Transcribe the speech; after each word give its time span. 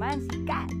naman 0.00 0.24
si 0.32 0.40
Kat. 0.48 0.72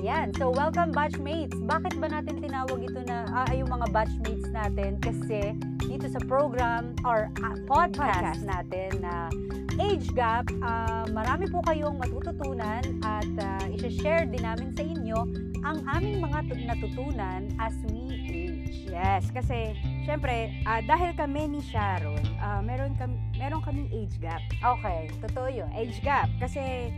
Ayan, 0.00 0.32
so 0.40 0.48
welcome 0.48 0.88
batchmates. 0.88 1.52
Bakit 1.68 2.00
ba 2.00 2.08
natin 2.08 2.40
tinawag 2.40 2.80
ito 2.80 3.04
na 3.04 3.28
ah, 3.28 3.52
yung 3.52 3.68
mga 3.68 3.92
batchmates 3.92 4.48
natin? 4.56 4.96
Kasi 5.04 5.52
dito 5.84 6.08
sa 6.08 6.16
program 6.24 6.96
or 7.04 7.28
ah, 7.44 7.56
podcast, 7.68 8.40
Podcast. 8.40 8.48
natin 8.48 9.04
na 9.04 9.28
Age 9.76 10.08
Gap, 10.16 10.48
ah, 10.64 11.04
marami 11.12 11.44
po 11.52 11.60
kayong 11.68 12.00
matututunan 12.00 12.80
at 13.04 13.28
uh, 13.36 13.68
share 14.00 14.24
din 14.24 14.40
namin 14.40 14.72
sa 14.72 14.80
inyo 14.80 15.28
ang 15.68 15.84
aming 15.84 16.24
mga 16.24 16.48
tu- 16.48 16.64
natutunan 16.64 17.52
as 17.60 17.76
we 17.92 18.08
age. 18.32 18.88
Yes, 18.88 19.28
kasi 19.28 19.76
syempre, 20.08 20.56
ah, 20.64 20.80
dahil 20.80 21.12
kami 21.20 21.52
ni 21.52 21.60
Sharon, 21.68 22.24
ah, 22.40 22.64
meron, 22.64 22.96
kami, 22.96 23.12
meron 23.36 23.60
kaming 23.60 23.92
age 23.92 24.16
gap. 24.24 24.40
Okay, 24.64 25.12
totoo 25.20 25.52
yun. 25.52 25.68
Age 25.76 26.00
gap, 26.00 26.32
kasi 26.40 26.88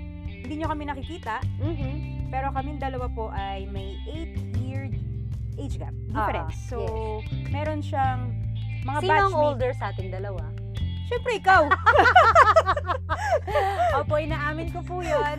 hindi 0.41 0.57
nyo 0.57 0.67
kami 0.69 0.85
nakikita, 0.85 1.41
Mhm. 1.59 2.29
pero 2.29 2.51
kaming 2.51 2.77
dalawa 2.77 3.07
po 3.09 3.29
ay 3.29 3.65
may 3.67 3.97
8-year 4.07 4.89
age 5.57 5.77
gap 5.77 5.93
difference. 6.07 6.57
Ah, 6.57 6.67
so, 6.67 6.77
meron 7.49 7.81
siyang 7.81 8.33
mga 8.83 8.99
Sino 8.99 9.11
batchmate- 9.11 9.37
older 9.37 9.71
sa 9.73 9.91
ating 9.91 10.09
dalawa? 10.09 10.41
Syempre, 11.07 11.37
ikaw! 11.37 11.67
Opo, 13.99 14.15
inaamin 14.17 14.71
ko 14.71 14.81
po 14.81 15.03
yun. 15.03 15.37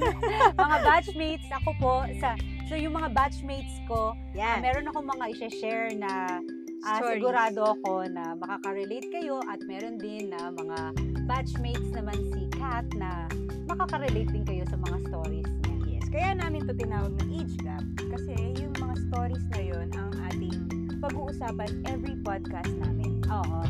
mga 0.53 0.77
batchmates, 0.83 1.47
ako 1.49 1.69
po, 1.79 1.93
sa, 2.19 2.35
so 2.67 2.75
yung 2.75 2.91
mga 2.91 3.09
batchmates 3.09 3.79
ko, 3.85 4.11
ah, 4.11 4.35
Yan. 4.35 4.57
meron 4.61 4.85
akong 4.85 5.07
mga 5.07 5.25
i-share 5.33 5.89
na 5.93 6.41
ah, 6.83 6.97
Stories. 6.97 7.09
sigurado 7.15 7.61
ako 7.71 8.03
na 8.05 8.35
makaka-relate 8.35 9.07
kayo 9.11 9.39
at 9.45 9.59
meron 9.63 9.95
din 9.95 10.29
na 10.29 10.49
mga 10.49 10.77
batchmates 11.23 11.87
naman 11.89 12.17
si 12.27 12.41
Kat 12.51 12.85
na 12.93 13.25
makaka-relate 13.71 14.31
din 14.35 14.43
kayo 14.43 14.63
sa 14.67 14.75
mga 14.75 14.97
stories 15.07 15.47
niya. 15.47 15.75
Yes, 15.87 16.05
kaya 16.11 16.29
namin 16.35 16.67
to 16.67 16.75
tinawag 16.75 17.15
na 17.15 17.25
age 17.31 17.55
gap 17.63 17.83
kasi 18.11 18.35
yung 18.59 18.75
mga 18.75 18.95
stories 19.07 19.45
na 19.55 19.59
yon 19.63 19.87
ang 19.95 20.11
ating 20.27 20.59
pag-uusapan 20.99 21.71
every 21.87 22.19
podcast 22.19 22.67
namin. 22.83 23.23
Oo. 23.31 23.63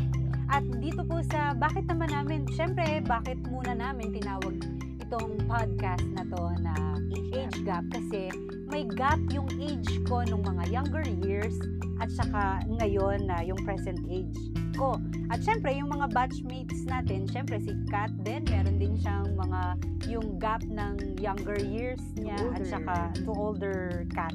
At 0.52 0.66
dito 0.82 1.06
po 1.06 1.22
sa, 1.30 1.54
bakit 1.54 1.86
naman 1.88 2.12
namin, 2.12 2.44
syempre, 2.52 3.00
bakit 3.06 3.38
muna 3.46 3.78
namin 3.78 4.12
tinawag 4.12 4.58
itong 5.00 5.38
podcast 5.46 6.04
na 6.18 6.26
to 6.26 6.42
na 6.60 6.74
age 7.32 7.62
gap? 7.62 7.86
Kasi 7.94 8.28
may 8.68 8.84
gap 8.84 9.22
yung 9.30 9.48
age 9.62 10.02
ko 10.10 10.26
nung 10.26 10.42
mga 10.42 10.66
younger 10.68 11.06
years 11.22 11.56
at 12.02 12.10
saka 12.10 12.66
ngayon 12.68 13.30
na 13.30 13.46
yung 13.46 13.60
present 13.62 14.02
age 14.10 14.36
ko. 14.72 14.96
At 15.28 15.40
syempre, 15.40 15.72
yung 15.72 15.88
mga 15.88 16.10
batchmates 16.10 16.84
natin, 16.84 17.24
syempre 17.26 17.56
si 17.58 17.72
Kat 17.86 18.12
din, 18.20 18.44
meron 18.44 18.76
din 18.76 18.94
siyang 18.96 19.32
mga 19.32 19.60
yung 20.08 20.36
gap 20.36 20.60
ng 20.62 21.16
younger 21.16 21.56
years 21.58 22.00
niya 22.14 22.36
at 22.36 22.60
older. 22.60 22.66
saka 22.66 22.94
to 23.18 23.30
older 23.30 23.78
Kat. 24.10 24.34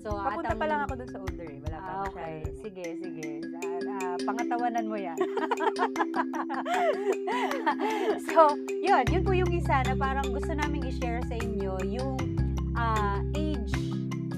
So, 0.00 0.14
at 0.14 0.30
Papunta 0.30 0.50
ang- 0.52 0.60
pa 0.60 0.66
lang 0.66 0.80
ako 0.82 0.92
dun 0.94 1.08
sa 1.08 1.18
older 1.18 1.48
eh. 1.48 1.58
Wala 1.62 1.76
pa 1.76 1.88
Ah, 1.88 2.02
okay. 2.06 2.34
Sige, 2.60 2.84
sige. 2.96 3.28
Ah, 3.42 3.80
ah, 3.90 4.16
pangatawanan 4.22 4.84
mo 4.86 4.94
yan. 4.94 5.18
so, 8.28 8.54
yun. 8.70 9.02
Yun 9.04 9.22
po 9.22 9.32
yung 9.32 9.50
isa 9.50 9.82
na 9.82 9.94
parang 9.94 10.30
gusto 10.30 10.52
namin 10.52 10.86
i-share 10.86 11.22
sa 11.24 11.34
inyo 11.34 11.74
yung 11.84 12.14
ah, 12.74 13.18
age 13.34 13.74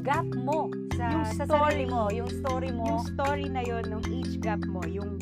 gap 0.00 0.24
mo 0.32 0.72
sa, 0.96 1.12
Yung 1.12 1.24
sa 1.28 1.44
story. 1.44 1.84
sarili 1.84 1.84
mo. 1.86 2.02
Yung 2.10 2.30
story 2.32 2.70
mo. 2.70 2.84
Yung 2.88 3.04
story 3.06 3.46
na 3.46 3.60
yon 3.60 3.84
nung 3.86 4.04
age 4.08 4.40
gap 4.40 4.62
mo, 4.64 4.80
yung 4.84 5.20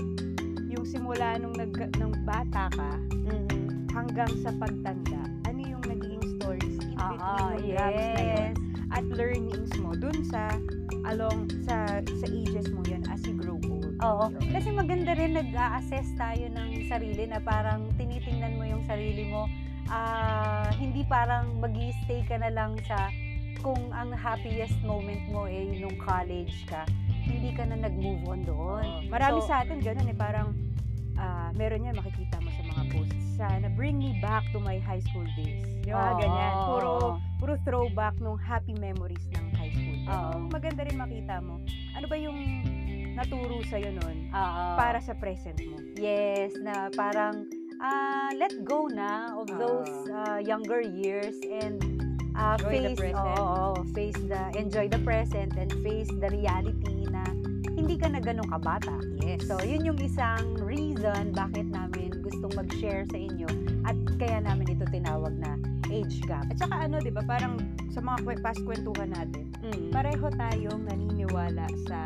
simula 0.87 1.35
nung 1.37 1.53
nag, 1.53 1.71
nung 1.97 2.15
bata 2.23 2.71
ka 2.71 2.91
Mhm. 3.27 3.91
hanggang 3.91 4.31
sa 4.41 4.55
pagtanda, 4.55 5.19
ano 5.45 5.61
yung 5.61 5.83
nagiging 5.83 6.25
stories 6.39 6.77
in 6.79 6.95
between 6.95 7.19
Ah, 7.21 7.53
yung 7.53 7.75
gaps 7.75 8.07
na 8.09 8.23
yun 8.23 8.53
yes. 8.53 8.55
at 8.89 9.05
learnings 9.11 9.73
mo 9.77 9.91
dun 9.93 10.15
sa 10.25 10.55
along 11.05 11.47
sa 11.63 11.99
sa 11.99 12.27
ages 12.27 12.71
mo 12.71 12.83
yun 12.85 13.03
as 13.09 13.23
you 13.23 13.35
grow 13.35 13.59
old. 13.65 13.95
Oo. 13.99 14.27
Yun. 14.29 14.51
Kasi 14.51 14.69
maganda 14.71 15.13
rin 15.13 15.35
nag-a-assess 15.35 16.15
tayo 16.15 16.47
ng 16.49 16.87
sarili 16.87 17.27
na 17.27 17.39
parang 17.39 17.91
tinitingnan 17.95 18.55
mo 18.55 18.65
yung 18.65 18.85
sarili 18.85 19.27
mo. 19.27 19.51
ah, 19.87 20.67
hindi 20.75 21.07
parang 21.07 21.63
mag 21.63 21.71
stay 22.03 22.27
ka 22.27 22.35
na 22.35 22.51
lang 22.51 22.75
sa 22.83 23.07
kung 23.63 23.79
ang 23.95 24.11
happiest 24.11 24.75
moment 24.83 25.23
mo 25.31 25.47
eh 25.47 25.79
nung 25.79 25.95
college 25.97 26.67
ka. 26.67 26.83
Hindi 27.23 27.55
ka 27.55 27.63
na 27.65 27.79
nag-move 27.79 28.27
on 28.27 28.43
doon. 28.43 28.83
Oo. 28.83 29.07
Marami 29.07 29.39
So, 29.43 29.47
sa 29.47 29.63
atin 29.63 29.79
ganun 29.79 30.11
eh, 30.11 30.19
parang 30.19 30.59
ah, 31.17 31.51
meron 31.57 31.85
yan 31.85 31.97
makikita 31.97 32.37
mo 32.41 32.49
sa 32.53 32.63
mga 32.63 32.83
posts 32.93 33.27
sana 33.37 33.69
bring 33.77 34.01
me 34.01 34.17
back 34.25 34.43
to 34.51 34.59
my 34.59 34.81
high 34.81 35.01
school 35.05 35.25
days. 35.37 35.61
Yung 35.85 35.93
mga 35.93 36.13
Oo. 36.17 36.21
ganyan. 36.21 36.53
Puro 36.65 36.93
puro 37.37 37.53
throwback 37.69 38.17
nung 38.19 38.41
happy 38.41 38.73
memories 38.81 39.23
ng 39.37 39.47
high 39.55 39.73
school. 39.73 39.99
Oo. 40.09 40.49
maganda 40.49 40.89
rin 40.89 40.97
makita 40.97 41.45
mo. 41.45 41.61
Ano 41.93 42.07
ba 42.09 42.17
yung 42.17 42.39
naturo 43.13 43.61
sa 43.69 43.77
noon 43.81 44.33
Oo. 44.33 44.65
para 44.77 44.99
sa 45.05 45.13
present 45.17 45.57
mo? 45.69 45.77
Yes, 46.01 46.57
na 46.61 46.89
parang 46.97 47.45
ah, 47.81 48.33
let 48.33 48.53
go 48.65 48.89
na 48.89 49.37
of 49.37 49.49
Oo. 49.53 49.61
those 49.61 49.93
ah, 50.13 50.41
younger 50.41 50.81
years 50.81 51.37
and 51.45 51.81
ah, 52.37 52.57
Enjoy 52.57 52.73
the 52.73 52.93
face 52.97 53.01
present. 53.01 53.37
oo, 53.41 53.61
face 53.93 54.21
the 54.29 54.43
enjoy 54.57 54.87
the 54.89 55.01
present 55.05 55.53
and 55.57 55.73
face 55.85 56.09
the 56.21 56.29
reality 56.33 57.09
na 57.09 57.25
hindi 57.87 58.03
ka 58.03 58.11
na 58.11 58.19
ganun 58.19 58.51
kabata. 58.51 58.99
Yes. 59.23 59.47
So, 59.47 59.63
yun 59.63 59.87
yung 59.87 60.03
isang 60.03 60.59
reason 60.59 61.31
bakit 61.31 61.71
namin 61.71 62.19
gustong 62.19 62.51
mag-share 62.59 63.07
sa 63.07 63.15
inyo 63.15 63.47
at 63.87 63.95
kaya 64.19 64.43
namin 64.43 64.75
ito 64.75 64.83
tinawag 64.91 65.31
na 65.39 65.55
age 65.87 66.19
gap. 66.27 66.51
At 66.51 66.59
saka 66.59 66.91
ano, 66.91 66.99
'di 66.99 67.15
ba, 67.15 67.23
parang 67.23 67.63
sa 67.95 68.03
mga 68.03 68.43
past 68.43 68.59
kwentuhan 68.67 69.15
natin, 69.15 69.55
Mm. 69.63 69.95
pareho 69.95 70.27
tayong 70.35 70.83
naniniwala 70.83 71.71
sa 71.87 72.03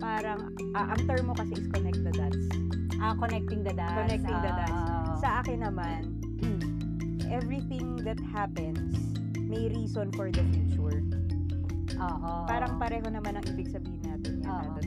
parang 0.00 0.56
ah, 0.72 0.88
ang 0.88 1.04
term 1.04 1.28
mo 1.28 1.36
kasi 1.36 1.52
is 1.52 1.68
connect 1.68 2.00
the 2.00 2.16
dots. 2.16 2.40
Ah, 2.96 3.12
connecting 3.12 3.60
the 3.60 3.76
dots. 3.76 4.00
Connecting 4.00 4.40
the 4.40 4.52
dots. 4.56 4.72
Ah, 4.72 5.20
Sa 5.20 5.28
akin 5.44 5.60
naman, 5.60 6.16
mm. 6.40 6.64
everything 7.36 8.00
that 8.08 8.16
happens 8.32 8.96
may 9.36 9.68
reason 9.68 10.08
for 10.16 10.32
the 10.32 10.40
future. 10.48 11.04
Oo. 12.00 12.32
Parang 12.48 12.80
pareho 12.80 13.04
naman 13.12 13.36
ang 13.36 13.44
ibig 13.52 13.68
sabihin 13.68 14.00
natin 14.00 14.09
Nandun. 14.50 14.86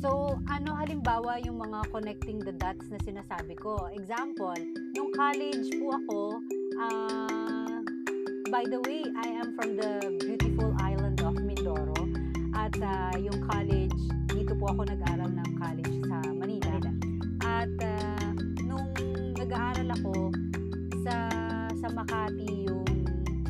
So, 0.00 0.40
ano 0.48 0.72
halimbawa 0.80 1.36
yung 1.44 1.60
mga 1.60 1.92
connecting 1.92 2.40
the 2.40 2.56
dots 2.56 2.88
na 2.88 2.96
sinasabi 3.04 3.52
ko? 3.56 3.76
Example, 3.92 4.56
nung 4.96 5.12
college 5.12 5.68
po 5.76 5.92
ako, 5.92 6.20
ah, 6.80 7.84
by 8.48 8.64
the 8.64 8.80
way, 8.88 9.04
I 9.04 9.28
am 9.36 9.52
from 9.56 9.76
the 9.76 10.08
beautiful 10.24 10.72
island 10.80 11.20
of 11.20 11.36
Mindoro. 11.36 12.00
At 12.56 12.72
ah, 12.80 13.12
yung 13.20 13.44
college, 13.44 13.92
dito 14.32 14.56
po 14.56 14.72
ako 14.72 14.88
nag-aral 14.88 15.28
ng 15.28 15.50
college 15.60 15.94
sa 16.08 16.16
Manila. 16.32 16.80
At 17.44 17.72
ah, 17.84 18.32
nung 18.64 18.88
nag-aaral 19.36 19.88
ako 20.00 20.32
sa 21.04 21.28
sa 21.76 21.88
Makati 21.92 22.68
yung 22.72 22.88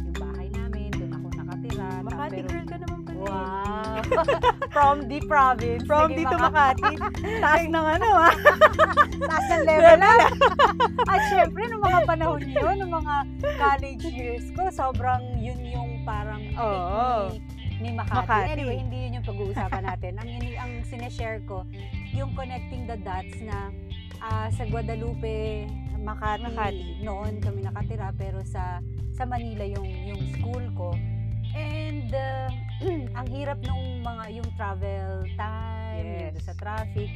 yung 0.02 0.16
bahay 0.18 0.50
namin, 0.50 0.90
doon 0.98 1.14
ako 1.14 1.26
nakatira. 1.38 1.86
Makati 2.02 2.38
pero- 2.42 2.50
girl 2.50 2.66
ka 2.66 2.76
naman. 2.78 2.89
Wow! 3.20 4.00
From 4.74 5.04
the 5.06 5.20
province. 5.28 5.84
From 5.84 6.16
dito 6.16 6.32
Makati. 6.32 6.96
Taas 7.40 7.64
ng 7.68 7.86
ano 8.00 8.08
ah. 8.08 8.34
Taas 9.28 9.44
ng 9.52 9.62
level 9.68 9.96
lang. 10.00 10.20
At 11.12 11.20
syempre, 11.28 11.68
nung 11.68 11.84
mga 11.84 12.00
panahon 12.08 12.42
yun, 12.48 12.74
nung 12.80 12.94
mga 13.04 13.14
college 13.60 14.04
years 14.08 14.46
ko, 14.56 14.72
sobrang 14.72 15.36
yun 15.36 15.60
yung 15.68 15.90
parang 16.08 16.40
Oo. 16.56 17.36
ni, 17.36 17.44
ni 17.84 17.90
Makati. 17.92 18.24
Makati. 18.24 18.48
Anyway, 18.56 18.76
hindi 18.80 18.96
yun 19.04 19.12
yung 19.20 19.26
pag-uusapan 19.26 19.82
natin. 19.84 20.12
ang, 20.16 20.28
ini, 20.28 20.56
ang 20.56 20.72
sineshare 20.88 21.44
ko, 21.44 21.68
yung 22.16 22.32
connecting 22.32 22.88
the 22.88 22.96
dots 23.04 23.36
na 23.44 23.68
ah, 24.24 24.48
sa 24.48 24.64
Guadalupe, 24.64 25.68
Makati, 26.00 26.48
Makati. 26.48 27.04
noon 27.04 27.44
kami 27.44 27.60
nakatira, 27.68 28.08
pero 28.16 28.40
sa 28.48 28.80
sa 29.12 29.28
Manila 29.28 29.68
yung 29.68 29.84
yung 29.84 30.22
school 30.32 30.64
ko. 30.72 30.96
And 31.52 32.10
uh, 32.10 32.48
ang 33.18 33.26
hirap 33.28 33.58
nung 33.62 34.00
mga 34.00 34.24
yung 34.32 34.48
travel 34.54 35.08
time, 35.34 35.58
Yes. 36.00 36.32
yung 36.32 36.44
sa 36.44 36.54
traffic. 36.56 37.10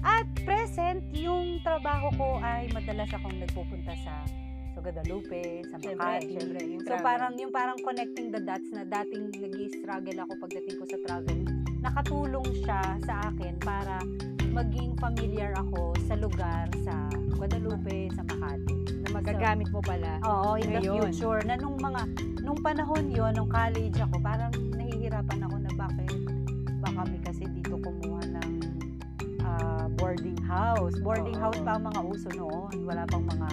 At 0.00 0.28
present, 0.38 1.00
yung 1.10 1.58
trabaho 1.60 2.12
ko 2.12 2.28
ay 2.38 2.68
madalas 2.68 3.08
akong 3.08 3.38
nagpupunta 3.38 3.96
sa 3.96 4.20
sa 4.68 4.82
Guadalupe, 4.82 5.62
sa 5.64 5.78
Makati. 5.78 6.28
siyempre, 6.28 6.60
yung 6.66 6.82
so 6.82 6.90
travel. 6.90 7.06
parang 7.06 7.32
yung 7.38 7.48
parang 7.48 7.78
connecting 7.78 8.28
the 8.28 8.42
dots 8.42 8.66
na 8.68 8.82
dating 8.84 9.30
nag-struggle 9.32 10.18
ako 10.18 10.32
pagdating 10.36 10.76
ko 10.76 10.84
sa 10.84 10.98
travel. 11.00 11.38
Nakatulong 11.80 12.48
siya 12.58 12.82
sa 13.00 13.14
akin 13.24 13.54
para 13.62 14.02
maging 14.44 14.98
familiar 14.98 15.54
ako 15.56 15.94
sa 16.04 16.14
lugar 16.14 16.66
sa 16.82 16.94
Guadalupe, 17.32 18.10
sa 18.12 18.22
Makati. 18.24 18.74
Na 18.98 19.08
magagamit 19.14 19.68
mo 19.70 19.78
pala. 19.78 20.18
Oo, 20.20 20.58
in 20.58 20.66
the 20.68 20.82
Ngayon. 20.82 21.00
future. 21.08 21.40
Na 21.40 21.54
nung 21.54 21.78
mga, 21.78 22.02
nung 22.44 22.60
panahon 22.60 23.08
yon 23.08 23.32
nung 23.32 23.48
college 23.48 23.96
ako, 23.96 24.20
parang 24.20 24.52
nahihirapan 24.76 25.40
ako 25.48 25.56
na 25.64 25.72
bakit 25.80 26.12
ba 26.84 26.88
kami 26.92 27.16
kasi 27.24 27.48
dito 27.56 27.80
kumuha 27.80 28.20
ng 28.28 28.50
ah, 29.40 29.88
boarding 29.96 30.36
house. 30.44 30.92
Boarding 31.00 31.40
Oo. 31.40 31.48
house 31.48 31.60
pa 31.64 31.80
ang 31.80 31.88
mga 31.88 32.00
uso 32.04 32.28
noon. 32.36 32.84
Wala 32.84 33.08
pang 33.08 33.24
mga, 33.24 33.48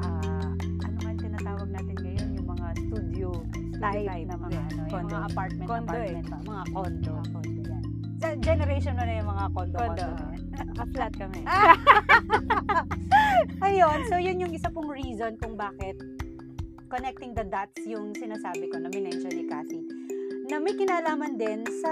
ah, 0.00 0.50
ano 0.56 0.96
nga 1.04 1.12
tinatawag 1.20 1.68
natin 1.68 1.96
ngayon, 2.00 2.28
yung 2.40 2.48
mga 2.48 2.68
studio 2.88 3.28
type, 3.76 4.08
type, 4.08 4.26
na 4.26 4.36
mga, 4.40 4.56
yeah. 4.56 4.64
ano, 4.72 4.80
yung 4.80 4.90
Condo. 4.90 5.12
mga 5.12 5.26
apartment, 5.28 5.68
Condo 5.68 5.92
eh. 5.92 6.00
apartment 6.00 6.26
pa, 6.26 6.38
mga 6.40 6.64
condo. 6.72 7.12
Mga 7.12 7.28
condo 7.36 7.60
yan. 7.68 7.84
Sa 8.20 8.28
generation 8.40 8.92
mo 8.96 9.02
na 9.04 9.14
yung 9.20 9.28
mga 9.28 9.44
condo, 9.52 9.76
Condo. 9.76 10.04
condo. 10.08 10.24
Naka-flat 10.50 11.12
kami. 11.22 11.40
Ayun, 13.68 13.98
so 14.08 14.16
yun 14.16 14.40
yung 14.40 14.52
isa 14.56 14.72
pong 14.72 14.88
reason 14.88 15.36
kung 15.36 15.56
bakit 15.56 15.96
connecting 16.90 17.32
the 17.32 17.46
dots 17.46 17.78
yung 17.86 18.10
sinasabi 18.12 18.66
ko 18.66 18.76
na 18.76 18.90
minention 18.90 19.30
ni 19.30 19.46
Cassie 19.46 19.86
na 20.44 20.58
may 20.58 20.74
kinalaman 20.74 21.38
din 21.38 21.62
sa 21.78 21.90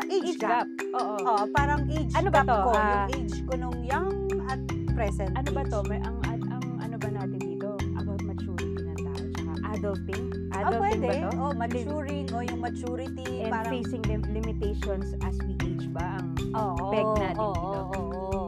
age, 0.00 0.32
Age 0.32 0.40
gap. 0.40 0.64
gap. 0.64 0.68
Oo. 0.96 1.16
Oo, 1.20 1.44
parang 1.52 1.84
age 1.86 2.08
Ano 2.16 2.32
ba 2.32 2.40
gap 2.40 2.48
to? 2.48 2.56
ko. 2.56 2.70
Ah, 2.72 3.04
yung 3.04 3.20
age 3.20 3.36
ko 3.44 3.52
nung 3.54 3.78
young 3.84 4.16
at 4.48 4.60
present 4.96 5.36
Ano 5.36 5.52
ba 5.52 5.60
age. 5.60 5.68
to? 5.68 5.78
May, 5.84 6.00
ang, 6.00 6.16
ang, 6.24 6.40
ang 6.48 6.64
ano 6.80 6.96
ba 6.96 7.08
natin 7.12 7.36
dito? 7.36 7.68
About 7.94 8.24
maturity 8.24 8.80
ng 8.80 8.98
tao. 8.98 9.20
Tsaka 9.28 9.52
adulting. 9.70 10.24
Ah, 10.48 10.60
Adulting 10.64 10.80
pwede. 10.80 11.04
ba 11.04 11.12
to? 11.12 11.30
Oh, 11.36 11.52
maturing 11.52 12.26
o 12.32 12.38
yung 12.40 12.60
maturity. 12.64 13.28
And 13.44 13.52
parang, 13.52 13.72
facing 13.76 14.02
lim- 14.08 14.28
limitations 14.32 15.12
as 15.20 15.36
we 15.44 15.52
age 15.60 15.92
ba? 15.92 16.16
Ang 16.16 16.56
Oo, 16.56 16.88
peg 16.88 17.04
natin 17.14 17.36
oo, 17.36 17.52
dito. 17.52 17.78
Oo, 17.84 18.00
oo. 18.00 18.40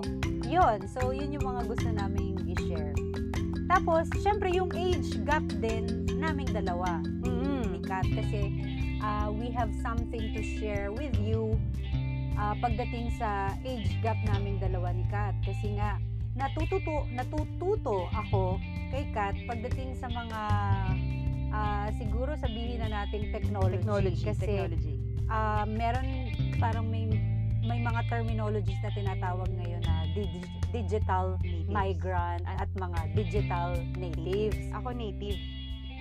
Yun. 0.49 0.79
So, 0.89 1.13
yun 1.13 1.31
yung 1.31 1.45
mga 1.45 1.69
gusto 1.69 1.85
i-share. 1.85 2.30
Tapos, 3.71 4.11
syempre, 4.19 4.51
yung 4.51 4.75
age 4.75 5.23
gap 5.23 5.47
din 5.63 6.11
naming 6.19 6.51
dalawa. 6.51 6.99
ni 7.23 7.79
Mm. 7.79 7.87
Kat. 7.87 8.03
Kasi, 8.11 8.51
uh, 8.99 9.31
we 9.31 9.55
have 9.55 9.71
something 9.79 10.35
to 10.35 10.43
share 10.59 10.91
with 10.91 11.15
you 11.23 11.55
uh, 12.35 12.59
pagdating 12.59 13.15
sa 13.15 13.55
age 13.63 13.95
gap 14.03 14.19
naming 14.27 14.59
dalawa 14.59 14.91
ni 14.91 15.07
Kat. 15.07 15.39
Kasi 15.47 15.79
nga, 15.79 16.03
natututo, 16.35 17.07
natututo 17.15 18.11
ako 18.11 18.59
kay 18.91 19.07
Kat 19.15 19.39
pagdating 19.47 19.95
sa 19.95 20.11
mga 20.11 20.41
ah, 21.51 21.89
siguro 21.99 22.35
sabihin 22.39 22.83
na 22.83 23.03
nating 23.03 23.31
technology. 23.35 23.83
Technology. 23.83 24.23
Kasi 24.23 24.47
technology. 24.47 24.95
ah, 25.31 25.67
meron 25.67 26.07
parang 26.59 26.87
may 26.87 27.07
may 27.61 27.79
mga 27.79 28.09
terminologies 28.09 28.81
na 28.81 28.91
tinatawag 28.95 29.47
ngayon 29.53 29.83
na 29.85 30.09
dig- 30.17 30.49
digital. 30.73 31.37
Migrant 31.71 32.43
at 32.45 32.69
mga 32.75 33.01
digital 33.15 33.71
natives. 33.95 34.59
Ako 34.75 34.91
native. 34.91 35.39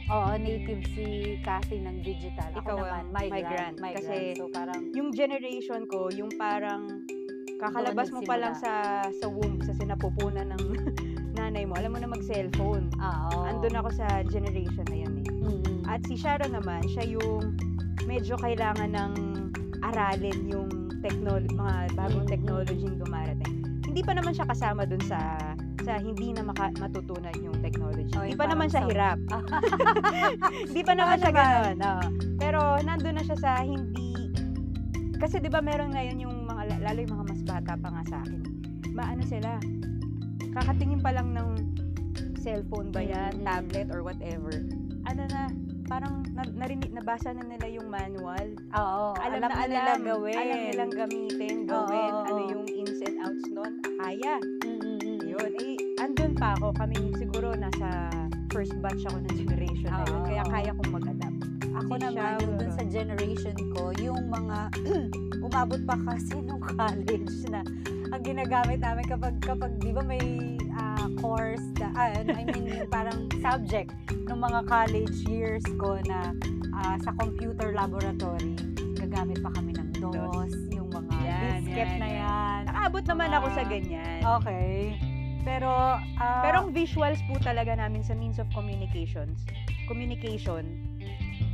Oo, 0.09 0.31
native 0.35 0.81
si 0.89 1.05
Kathy 1.39 1.77
ng 1.79 2.01
digital. 2.01 2.49
Ako 2.55 2.65
Ikaw 2.65 2.77
naman, 2.79 3.03
migrant. 3.13 3.29
migrant. 3.29 3.75
migrant. 3.77 3.95
Kasi 4.01 4.15
so 4.33 4.49
parang, 4.49 4.81
Yung 4.91 5.09
generation 5.13 5.85
ko, 5.85 6.09
yung 6.09 6.33
parang 6.33 7.05
kakalabas 7.59 8.09
mo 8.09 8.25
pa 8.25 8.35
lang 8.35 8.55
sa 8.55 8.71
sa 9.05 9.27
womb, 9.27 9.61
sa 9.61 9.71
sinapupunan 9.71 10.49
ng 10.49 10.63
nanay 11.37 11.63
mo. 11.63 11.77
Alam 11.77 11.93
mo 11.93 11.99
na 11.99 12.09
mag-cellphone. 12.09 12.89
oo. 12.91 13.37
Andun 13.45 13.77
ako 13.77 13.89
sa 13.93 14.25
generation 14.25 14.85
na 14.89 14.97
yun 14.97 15.13
eh. 15.15 15.27
Mm. 15.29 15.85
At 15.85 16.01
si 16.03 16.17
Sharon 16.17 16.51
naman, 16.51 16.81
siya 16.89 17.05
yung 17.05 17.53
medyo 18.03 18.33
kailangan 18.35 18.89
ng 18.91 19.13
aralin 19.83 20.39
yung 20.49 20.69
technology, 20.99 21.53
mga 21.53 21.75
bagong 21.93 22.25
Mm. 22.25 22.33
technology 22.33 22.75
yung 22.81 22.97
dumarating. 22.97 23.58
Hindi 23.89 24.01
pa 24.05 24.13
naman 24.13 24.31
siya 24.31 24.45
kasama 24.45 24.85
dun 24.85 25.01
sa 25.01 25.17
sa 25.79 25.97
hindi 25.97 26.29
na 26.29 26.45
maka, 26.45 26.69
matutunan 26.77 27.33
yung 27.41 27.57
technology. 27.59 28.13
Oh, 28.13 28.21
hindi 28.27 28.37
pa 28.37 28.45
naman 28.45 28.69
siya 28.69 28.85
hirap. 28.85 29.17
Hindi 30.61 30.81
pa 30.85 30.93
naman 30.93 31.17
siya 31.17 31.31
ganun. 31.33 31.77
oo. 31.81 32.05
Pero 32.37 32.59
nandun 32.79 33.17
na 33.17 33.23
siya 33.25 33.37
sa 33.39 33.51
hindi 33.59 34.13
kasi 35.19 35.35
'di 35.35 35.51
ba 35.51 35.59
meron 35.59 35.91
ngayon 35.91 36.15
yung 36.21 36.47
mga 36.47 36.79
lalo 36.79 36.97
yung 37.03 37.13
mga 37.17 37.25
mas 37.27 37.41
bata 37.43 37.73
pa 37.75 37.89
nga 37.91 38.03
sa 38.07 38.17
akin. 38.23 38.39
Maano 38.93 39.21
sila? 39.25 39.59
Kakatingin 40.53 41.01
pa 41.03 41.11
lang 41.11 41.35
ng 41.35 41.49
cellphone 42.39 42.87
ba 42.89 43.03
yan, 43.03 43.35
Mm. 43.35 43.43
tablet 43.43 43.87
or 43.91 43.99
whatever. 43.99 44.53
Ano 45.05 45.27
na, 45.27 45.51
parang 45.89 46.21
na, 46.31 46.45
narinig, 46.45 46.93
nabasa 46.93 47.33
na 47.33 47.41
nila 47.41 47.65
yung 47.67 47.89
manual. 47.89 48.47
Oo, 48.71 49.17
Alam, 49.17 49.41
alam, 49.41 49.49
na 49.49 49.57
alam, 49.57 49.69
nila 49.73 49.93
gawin. 49.97 50.37
alam 50.37 50.57
nilang 50.69 50.93
gamitin, 50.93 51.55
gawin, 51.65 52.13
oo, 52.13 52.25
ano 52.29 52.41
yung 52.47 52.65
ins 52.69 53.01
and 53.01 53.17
outs 53.19 53.45
nun. 53.49 53.73
Kaya. 53.97 54.37
Mm, 54.63 54.77
mm, 54.77 54.97
mm, 55.01 55.19
Yun, 55.25 55.51
eh, 55.57 55.75
andun 55.97 56.33
pa 56.37 56.53
ako. 56.55 56.77
Kami 56.77 56.97
siguro 57.17 57.57
nasa 57.57 58.13
first 58.53 58.77
batch 58.79 59.01
ako 59.09 59.17
ng 59.19 59.35
generation 59.35 59.89
na 59.89 60.05
yun. 60.05 60.21
Kaya 60.25 60.43
kaya 60.45 60.71
kong 60.73 60.93
mag-adapt. 60.93 61.39
Ako 61.69 61.91
Si 61.95 62.01
naman, 62.05 62.37
yung 62.41 62.55
dun 62.57 62.71
sa 62.73 62.83
generation 62.85 63.57
ko, 63.73 63.93
yung 63.97 64.29
mga 64.29 64.57
umabot 65.47 65.81
pa 65.85 65.95
kasi 66.05 66.37
nung 66.41 66.61
college 66.77 67.33
na 67.49 67.61
ang 68.09 68.21
ginagamit 68.25 68.81
namin 68.81 69.05
kapag, 69.05 69.37
kapag 69.39 69.77
di 69.77 69.93
ba 69.93 70.01
may 70.01 70.57
course, 71.19 71.63
na, 71.77 71.87
ah, 71.95 72.11
I 72.15 72.43
mean, 72.47 72.67
yung 72.67 72.89
parang 72.89 73.27
subject 73.43 73.91
ng 74.09 74.39
mga 74.39 74.59
college 74.67 75.17
years 75.27 75.63
ko 75.77 75.99
na 76.07 76.31
ah, 76.73 76.95
sa 77.03 77.11
computer 77.19 77.75
laboratory, 77.75 78.55
gagamit 78.95 79.39
pa 79.43 79.51
kami 79.53 79.75
ng 79.75 79.87
DOS, 79.99 80.15
DOS. 80.15 80.53
yung 80.73 80.89
mga 80.91 81.13
Yan, 81.23 81.59
disket 81.63 81.89
yan, 81.91 81.99
na 81.99 82.09
yan. 82.09 82.59
Nakaabot 82.67 83.03
naman 83.07 83.29
ako 83.35 83.47
sa 83.51 83.63
ganyan. 83.67 84.19
Okay. 84.41 84.95
Pero, 85.43 85.71
ah, 86.19 86.43
Pero 86.43 86.55
ang 86.67 86.69
visuals 86.75 87.19
po 87.27 87.39
talaga 87.39 87.75
namin 87.75 88.03
sa 88.03 88.15
means 88.15 88.39
of 88.39 88.47
communications, 88.51 89.43
communication, 89.87 90.63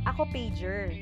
ako 0.06 0.26
pager. 0.30 0.94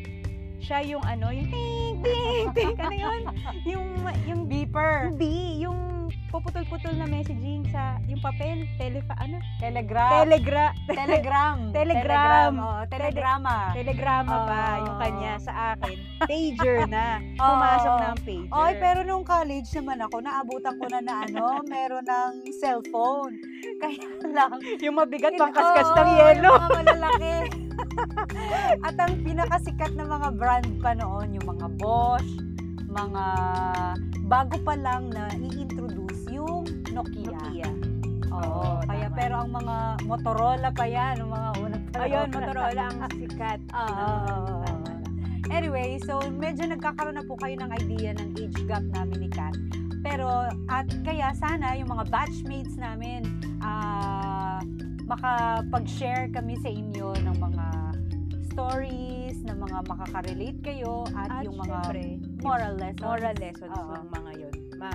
Siya 0.65 0.81
yung 0.81 1.05
ano, 1.05 1.29
yung 1.29 1.49
ting, 1.53 2.01
ting, 2.01 2.49
ting, 2.57 2.77
ano 2.81 2.97
yun? 2.97 3.23
Yung, 3.77 3.87
yung 4.25 4.41
beeper, 4.49 5.13
hindi, 5.13 5.61
yung 5.61 5.94
puputol-putol 6.35 6.99
na 6.99 7.07
messaging 7.07 7.63
sa, 7.71 7.95
yung 8.11 8.19
papel, 8.19 8.67
telefa, 8.75 9.15
ano? 9.23 9.39
telegraph, 9.63 10.27
Telegra, 10.27 10.75
telegram, 10.99 11.57
Telegram. 11.71 12.53
oo, 12.59 12.81
telegrama. 12.91 13.55
telegrama 13.71 14.35
pa, 14.43 14.63
Oo. 14.67 14.79
yung 14.83 14.97
kanya 14.99 15.35
sa 15.39 15.53
akin. 15.79 15.97
Pager 16.27 16.91
na. 16.91 17.23
Oo. 17.39 17.47
Pumasok 17.55 17.95
na 17.95 18.07
ang 18.11 18.21
pager. 18.27 18.51
Oy, 18.51 18.73
pero 18.83 19.01
nung 19.07 19.23
college 19.23 19.71
naman 19.79 20.03
ako, 20.03 20.17
naabutan 20.27 20.75
ko 20.75 20.85
na 20.91 21.01
na 21.07 21.15
ano, 21.23 21.63
meron 21.71 22.03
ng 22.03 22.51
cellphone. 22.59 23.39
Kaya 23.79 24.03
lang. 24.27 24.59
yung 24.83 24.99
mabigat 24.99 25.39
pang 25.39 25.55
kaskas 25.55 25.87
oo, 25.87 25.97
ng 26.03 26.11
yelo. 26.19 26.51
Yung 26.51 26.67
mga 26.67 26.79
malalaki. 26.83 27.35
At 28.83 28.99
ang 28.99 29.23
pinakasikat 29.23 29.95
na 29.95 30.03
mga 30.03 30.29
brand 30.35 30.71
pa 30.83 30.99
noon, 30.99 31.31
yung 31.39 31.47
mga 31.47 31.67
Bosch, 31.79 32.27
mga 32.91 33.25
bago 34.27 34.57
pa 34.63 34.75
lang 34.75 35.11
na 35.15 35.31
i-introduce 35.39 36.04
Nokia. 36.95 37.27
Nokia. 37.29 37.71
Oo, 38.35 38.41
Oo, 38.41 38.71
kaya 38.83 39.07
tama. 39.07 39.17
pero 39.17 39.35
ang 39.39 39.51
mga 39.53 39.77
Motorola 40.05 40.69
pa 40.71 40.85
yan, 40.87 41.15
yung 41.23 41.31
mga 41.31 41.49
unang 41.61 41.85
panahon. 41.91 42.03
Ayun, 42.03 42.27
Motorola 42.31 42.83
ang 42.89 42.99
sikat. 43.13 43.61
Oo. 43.79 44.09
Tama. 44.65 44.91
Anyway, 45.53 46.01
so 46.03 46.19
medyo 46.31 46.67
nagkakaroon 46.67 47.15
na 47.15 47.23
po 47.23 47.37
kayo 47.37 47.55
ng 47.55 47.71
idea 47.79 48.11
ng 48.17 48.35
age 48.35 48.59
gap 48.65 48.83
namin 48.91 49.23
ni 49.23 49.31
Kat. 49.31 49.55
Pero 50.03 50.27
at 50.67 50.89
kaya 51.05 51.31
sana 51.35 51.77
yung 51.77 51.89
mga 51.89 52.11
batchmates 52.11 52.75
namin 52.75 53.23
ah 53.61 54.59
makapag-share 55.05 56.33
kami 56.33 56.57
sa 56.59 56.69
inyo 56.69 57.13
ng 57.23 57.37
mga 57.37 57.67
stories, 58.51 59.37
ng 59.45 59.59
mga 59.59 59.79
makaka-relate 59.85 60.61
kayo 60.65 61.05
at, 61.13 61.29
At 61.29 61.45
yung 61.45 61.61
mga 61.61 61.77
syempre, 61.87 62.03
moral 62.41 62.75
lessons. 62.81 63.05
moral 63.05 63.37
lessons 63.37 63.75
Oo. 63.75 63.93
ng 63.95 64.07
mga 64.11 64.31
yun. 64.41 64.55
Ma 64.77 64.91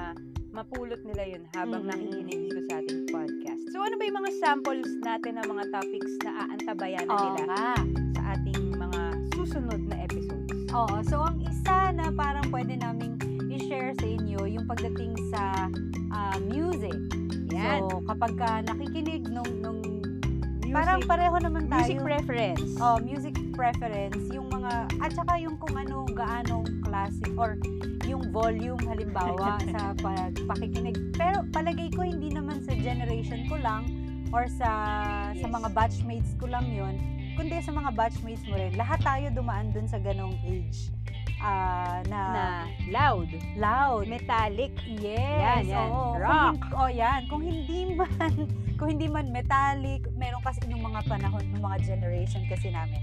mapulot 0.50 1.02
nila 1.04 1.24
yun 1.28 1.44
habang 1.54 1.86
Mm. 1.86 1.90
nakikinig 1.90 2.40
dito 2.44 2.62
sa 2.66 2.82
ating 2.82 3.06
podcast. 3.08 3.62
So 3.70 3.80
ano 3.80 3.96
ba 3.96 4.04
yung 4.04 4.18
mga 4.18 4.32
samples 4.36 4.90
natin 5.00 5.38
ng 5.38 5.48
mga 5.48 5.64
topics 5.70 6.14
na 6.20 6.32
aantabayanan 6.44 7.10
Oo 7.12 7.24
nila 7.28 7.44
nga. 7.48 7.66
sa 8.12 8.22
ating 8.34 8.62
mga 8.74 9.02
susunod 9.32 9.82
na 9.86 9.96
episodes? 10.00 10.58
Oo, 10.70 10.96
so 11.04 11.22
ang 11.22 11.38
isa 11.40 11.92
na 11.92 12.10
parang 12.12 12.46
pwede 12.50 12.76
naming 12.76 13.16
i-share 13.48 13.94
sa 13.94 14.06
inyo 14.06 14.46
yung 14.48 14.66
pagdating 14.66 15.14
sa 15.30 15.70
ah, 16.10 16.38
music. 16.42 16.98
Yan. 17.50 17.82
So, 17.84 18.02
kapag 18.06 18.34
ka 18.36 18.50
nakikinig 18.64 19.26
nung, 19.28 19.50
nung 19.60 19.82
music, 20.62 20.74
parang 20.74 21.02
pareho 21.04 21.38
naman 21.40 21.66
tayo. 21.66 21.82
music 21.82 22.00
preference. 22.00 22.70
oh, 22.78 22.98
music 23.00 23.36
preference, 23.54 24.22
yung 24.30 24.48
mga, 24.48 24.72
at 24.98 25.12
saka 25.12 25.38
yung 25.38 25.58
kung 25.58 25.74
ano, 25.76 26.06
gaanong 26.08 26.66
klase, 26.82 27.22
or 27.36 27.58
yung 28.10 28.34
volume 28.34 28.82
halimbawa 28.84 29.62
sa 29.74 29.94
pag, 29.96 30.34
pakikinig. 30.46 30.98
Pero 31.14 31.46
palagay 31.48 31.94
ko 31.94 32.02
hindi 32.02 32.34
naman 32.34 32.66
sa 32.66 32.74
generation 32.74 33.46
ko 33.46 33.56
lang 33.56 33.86
or 34.30 34.50
sa 34.52 34.70
sa 35.32 35.46
Yes. 35.46 35.54
mga 35.54 35.70
batchmates 35.72 36.32
ko 36.36 36.46
lang 36.46 36.66
yon 36.70 36.98
kundi 37.34 37.56
sa 37.62 37.72
mga 37.72 37.94
batchmates 37.94 38.44
mo 38.46 38.54
rin. 38.54 38.74
Lahat 38.76 39.00
tayo 39.00 39.32
dumaan 39.32 39.72
dun 39.72 39.86
sa 39.86 39.96
ganong 39.96 40.36
age 40.44 40.92
ah, 41.40 42.04
na, 42.06 42.20
na 42.28 42.44
loud, 42.90 43.30
loud. 43.56 44.04
metallic, 44.06 44.76
Yes, 45.00 45.40
Yan, 45.40 45.64
yan. 45.66 45.88
oo. 45.88 46.12
Kung 46.12 46.20
Rock. 46.20 46.52
hin- 46.52 46.74
oh, 46.76 46.90
yan. 46.92 47.20
Kung 47.26 47.42
hindi 47.42 47.80
man, 47.96 48.12
kung 48.78 48.90
hindi 48.92 49.08
man 49.08 49.32
metallic, 49.32 50.04
meron 50.14 50.44
kasi 50.44 50.60
nung 50.68 50.84
mga 50.84 51.00
panahon, 51.08 51.40
nung 51.48 51.64
mga 51.64 51.80
generation 51.88 52.44
kasi 52.46 52.70
namin, 52.70 53.00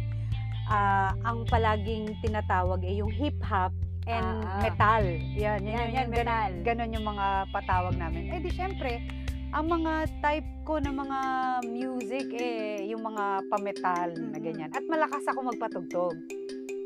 ah, 0.69 1.17
ang 1.25 1.49
palaging 1.49 2.13
tinatawag 2.21 2.85
ay 2.85 3.01
yung 3.01 3.09
hip-hop 3.09 3.73
and 4.07 4.23
Ah, 4.43 4.47
ah. 4.49 4.63
metal. 4.63 5.05
Yan, 5.35 5.61
yan, 5.61 5.67
Yan, 5.67 5.89
yan, 5.91 6.07
metal. 6.09 6.25
ganon, 6.25 6.53
ganon 6.63 6.95
yung 6.95 7.07
mga 7.07 7.27
patawag 7.51 7.95
namin. 7.95 8.31
Eh 8.31 8.39
di 8.39 8.51
syempre, 8.51 9.03
ang 9.51 9.67
mga 9.67 9.93
type 10.21 10.47
ko 10.63 10.79
na 10.79 10.91
mga 10.91 11.19
music 11.65 12.27
eh 12.33 12.87
yung 12.87 13.03
mga 13.03 13.25
pametal 13.49 14.09
na 14.13 14.31
Mm-mm. 14.33 14.43
ganyan. 14.43 14.71
At 14.71 14.85
malakas 14.85 15.27
ako 15.27 15.51
magpatugtog. 15.51 16.15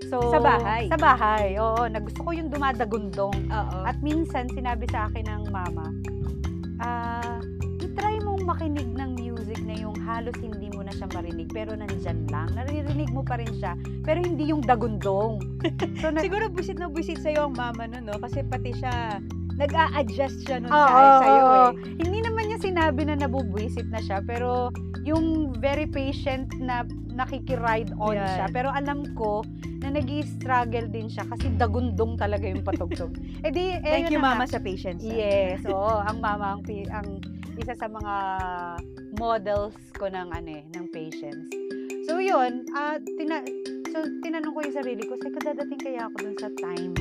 So, 0.07 0.17
Sa 0.29 0.41
bahay? 0.41 0.89
Sa 0.89 0.97
bahay, 0.97 1.55
oo. 1.57 1.87
Na 1.87 2.01
gusto 2.01 2.23
ko 2.23 2.33
yung 2.33 2.49
dumadagundong. 2.49 3.37
Oo. 3.47 3.79
At 3.85 4.01
minsan, 4.01 4.49
sinabi 4.49 4.89
sa 4.89 5.07
akin 5.07 5.23
ng 5.25 5.43
mama, 5.49 5.87
ah, 6.79 7.39
itry 7.79 8.19
mong 8.19 8.43
makinig 8.43 8.89
ng 8.89 9.11
music 9.15 9.61
na 9.61 9.77
yung 9.77 9.95
halos 10.01 10.35
hindi 10.37 10.70
na 10.91 10.99
siya 10.99 11.07
marinig, 11.15 11.49
pero 11.55 11.71
nandyan 11.79 12.27
lang. 12.27 12.51
Naririnig 12.51 13.15
mo 13.15 13.23
pa 13.23 13.39
rin 13.39 13.51
siya, 13.63 13.79
pero 14.03 14.19
hindi 14.19 14.51
yung 14.51 14.67
dagundong. 14.67 15.39
So, 16.03 16.11
nag- 16.15 16.27
Siguro 16.27 16.51
busit 16.51 16.83
na 16.83 16.91
busit 16.91 17.23
sa'yo 17.23 17.47
ang 17.47 17.55
mama 17.55 17.87
nun, 17.87 18.11
no? 18.11 18.19
Kasi 18.19 18.43
pati 18.43 18.75
siya, 18.75 19.23
nag-a-adjust 19.55 20.43
siya 20.43 20.59
nun 20.59 20.75
Oo, 20.75 20.83
sa, 20.83 21.23
sa'yo 21.23 21.43
oo. 21.47 21.55
eh. 21.55 21.71
Hindi 22.03 22.19
naman 22.27 22.51
niya 22.51 22.59
sinabi 22.59 23.07
na 23.07 23.15
nabubwisit 23.15 23.87
na 23.87 24.03
siya, 24.03 24.19
pero 24.27 24.75
yung 25.07 25.55
very 25.63 25.87
patient 25.87 26.51
na 26.59 26.83
nakikiride 27.15 27.95
on 28.03 28.19
Yan. 28.19 28.27
siya. 28.27 28.47
Pero 28.51 28.75
alam 28.75 29.07
ko 29.15 29.47
na 29.81 29.95
nag 29.95 30.09
struggle 30.27 30.91
din 30.91 31.07
siya 31.09 31.25
kasi 31.31 31.49
dagundong 31.55 32.19
talaga 32.19 32.51
yung 32.51 32.67
patugtog. 32.67 33.15
eh 33.47 33.51
di, 33.55 33.79
eh, 33.79 33.81
Thank 33.85 34.11
you, 34.11 34.19
na 34.19 34.35
nga. 34.35 34.35
mama, 34.43 34.45
sa 34.51 34.59
patience. 34.59 35.07
Yes, 35.07 35.63
oo. 35.71 36.03
ang 36.03 36.19
mama 36.19 36.59
ang, 36.59 36.63
ang 36.91 37.09
isa 37.61 37.77
sa 37.77 37.87
mga 37.89 38.15
models 39.21 39.77
ko 40.01 40.09
ng 40.09 40.33
ano 40.33 40.49
eh, 40.49 40.65
ng 40.73 40.89
patience. 40.89 41.53
So 42.09 42.17
yun, 42.25 42.65
ah 42.73 42.97
tina 43.21 43.45
so 43.93 44.01
tinanong 44.25 44.57
ko 44.57 44.61
yung 44.65 44.77
sarili 44.81 45.05
ko, 45.05 45.21
say 45.21 45.29
dadating 45.37 45.77
kaya 45.77 46.09
ako 46.09 46.17
dun 46.25 46.37
sa 46.41 46.49
time 46.57 46.97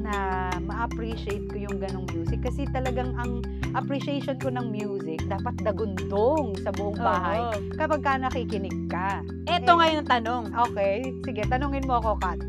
na 0.00 0.48
ma-appreciate 0.64 1.44
ko 1.52 1.60
yung 1.60 1.76
ganong 1.76 2.08
music 2.16 2.40
kasi 2.40 2.64
talagang 2.72 3.12
ang 3.20 3.44
appreciation 3.76 4.40
ko 4.40 4.48
ng 4.48 4.72
music 4.72 5.20
dapat 5.28 5.54
dagundong 5.60 6.56
sa 6.64 6.72
buong 6.72 6.96
bahay 6.96 7.44
Oo. 7.52 7.76
kapag 7.76 8.00
ka 8.00 8.16
nakikinig 8.16 8.88
ka. 8.88 9.20
Eto 9.44 9.76
Eh. 9.76 9.78
ngayon 9.78 10.00
ang 10.02 10.08
tanong. 10.08 10.44
Okay, 10.72 11.04
sige, 11.28 11.44
tanungin 11.46 11.84
mo 11.84 12.00
ako, 12.00 12.16
Kat. 12.16 12.40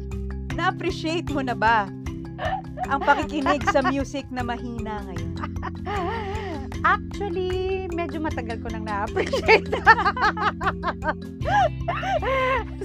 Na-appreciate 0.56 1.28
mo 1.30 1.44
na 1.44 1.54
ba 1.54 1.92
ang 2.88 3.04
pakikinig 3.04 3.62
sa 3.68 3.84
music 3.84 4.26
na 4.32 4.42
mahina 4.42 5.04
ngayon? 5.06 5.32
Actually, 6.82 7.86
medyo 7.94 8.18
matagal 8.18 8.58
ko 8.62 8.68
nang 8.74 8.86
na-appreciate. 8.86 9.70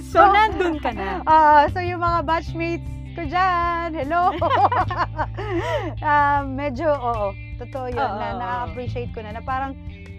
So, 0.07 0.23
nandun 0.33 0.79
ka 0.79 0.95
na. 0.95 1.21
Ah, 1.27 1.67
so 1.69 1.83
yung 1.83 1.99
mga 2.01 2.25
batchmates 2.25 2.87
ko 3.13 3.27
dyan, 3.27 3.93
hello! 3.93 4.33
Ah, 6.05 6.41
medyo, 6.45 6.89
oo, 6.93 7.33
totoo 7.57 7.89
yun, 7.89 8.11
na 8.17 8.37
na-appreciate 8.37 9.11
ko 9.13 9.21
na, 9.21 9.33
na 9.35 9.41
parang 9.43 9.73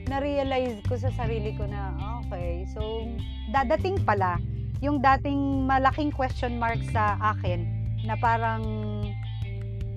na-realize 0.07 0.81
ko 0.87 0.99
sa 0.99 1.09
sarili 1.15 1.55
ko 1.55 1.65
na, 1.67 1.95
okay, 2.23 2.67
so 2.71 3.07
dadating 3.51 3.97
pala 4.03 4.37
yung 4.79 5.03
dating 5.03 5.67
malaking 5.67 6.11
question 6.15 6.59
mark 6.59 6.79
sa 6.95 7.19
akin 7.35 7.67
na 8.07 8.15
parang 8.19 8.63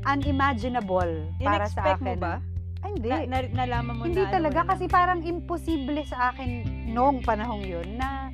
unimaginable 0.03 1.29
para 1.37 1.69
sa 1.69 1.81
In-expect 1.85 2.01
mo 2.01 2.13
akin. 2.15 2.19
ba? 2.19 2.33
Ay, 2.81 2.91
hindi. 2.91 3.09
Na, 3.09 3.17
na- 3.27 3.53
nalaman 3.55 3.93
mo 3.93 4.03
Hindi 4.03 4.19
na 4.19 4.27
ano 4.27 4.35
talaga 4.35 4.59
na 4.59 4.69
kasi 4.69 4.85
parang 4.85 5.21
imposible 5.21 6.01
sa 6.03 6.31
akin 6.31 6.49
noong 6.89 7.21
panahong 7.21 7.61
yun 7.61 7.95
na 7.95 8.33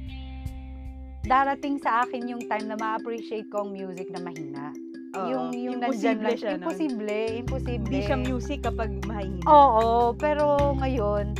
darating 1.21 1.75
sa 1.77 2.01
akin 2.01 2.23
yung 2.25 2.41
time 2.41 2.65
na 2.65 2.75
ma-appreciate 2.75 3.47
ko 3.49 3.61
ang 3.61 3.71
music 3.71 4.07
na 4.09 4.21
mahina. 4.21 4.71
Oo. 5.09 5.27
yung 5.27 5.47
yung 5.51 5.75
Imposible 5.77 6.19
lang. 6.25 6.37
siya 6.37 6.51
nun. 6.53 6.61
imposible, 6.61 7.17
imposible. 7.33 7.85
Hindi 7.85 8.01
siya 8.01 8.17
music 8.17 8.59
kapag 8.61 8.91
mahina. 9.03 9.43
Oo, 9.43 10.11
pero 10.13 10.43
ngayon, 10.75 11.31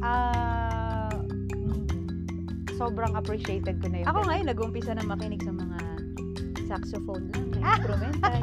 ah, 0.00 1.10
mm, 1.52 1.86
sobrang 2.72 3.12
appreciated 3.12 3.78
ko 3.78 3.86
na 3.86 4.00
yun. 4.00 4.06
Ako 4.06 4.18
ngayon, 4.24 4.46
nag-umpisa 4.46 4.92
na 4.92 5.02
makinig 5.02 5.42
sa 5.42 5.50
mga 5.50 5.65
saxophone 6.66 7.30
lang, 7.30 7.44
may 7.48 7.62
instrumental. 7.62 8.40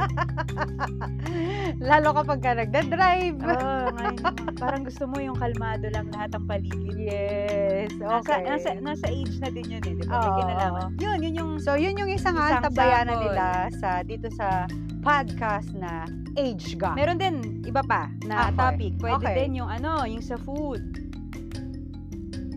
Lalo 1.83 2.07
kapag 2.13 2.39
ka 2.39 2.51
nagda-drive. 2.55 3.37
Oo, 3.37 3.75
ngayon. 3.91 4.23
Parang 4.55 4.83
gusto 4.83 5.03
mo 5.05 5.19
yung 5.19 5.35
kalmado 5.35 5.87
lang 5.89 6.07
lahat 6.09 6.33
ng 6.33 6.45
paligid. 6.45 6.95
Yes, 6.95 7.91
Nasa, 7.97 8.39
okay. 8.39 8.43
nasa, 8.45 8.69
nasa 8.79 9.05
age 9.07 9.35
na 9.37 9.49
din 9.49 9.67
yun 9.69 9.83
eh, 9.83 9.93
di 9.93 10.05
ba? 10.05 10.15
May 10.15 10.23
Oo. 10.23 10.37
kinalaman. 10.39 10.87
Yun, 10.97 11.17
yun 11.19 11.33
yung 11.35 11.51
So, 11.59 11.75
yun 11.75 11.95
yung 11.95 12.07
isang, 12.09 12.33
Isang 12.33 12.63
antabayanan 12.63 13.11
sample. 13.13 13.23
nila 13.29 13.47
sa 13.75 13.89
dito 14.01 14.27
sa 14.29 14.65
podcast 14.99 15.69
na 15.73 16.07
Age 16.33 16.75
Gap. 16.75 16.95
Meron 16.95 17.19
din 17.19 17.35
iba 17.63 17.83
pa 17.83 18.07
na 18.23 18.47
Okay. 18.47 18.55
topic. 18.55 18.91
Pwede 18.97 19.19
Okay. 19.21 19.35
din 19.37 19.59
yung 19.59 19.69
ano, 19.69 20.03
yung 20.03 20.19
sa 20.19 20.35
food. 20.37 20.79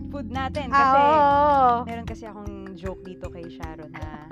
Food 0.07 0.31
natin 0.31 0.71
Ah, 0.71 0.79
kasi 0.79 0.99
oo. 1.03 1.71
meron 1.83 2.07
kasi 2.07 2.23
akong 2.23 2.49
joke 2.73 3.03
dito 3.03 3.27
kay 3.27 3.43
Sharon 3.49 3.91
na 3.91 4.31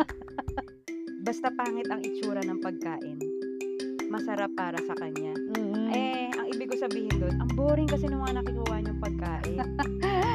basta 1.25 1.49
pangit 1.57 1.89
ang 1.89 2.05
itsura 2.05 2.37
ng 2.45 2.61
pagkain, 2.61 3.17
masarap 4.13 4.53
para 4.53 4.77
sa 4.85 4.93
kanya. 4.93 5.33
Mm. 5.57 5.89
Eh, 5.89 6.29
ang 6.37 6.47
ibig 6.53 6.69
ko 6.69 6.77
sabihin 6.77 7.17
doon, 7.17 7.33
ang 7.41 7.49
boring 7.57 7.89
kasi 7.89 8.05
ng 8.05 8.21
mga 8.21 8.45
nakikuha 8.45 8.75
niyong 8.85 9.01
pagkain. 9.01 9.57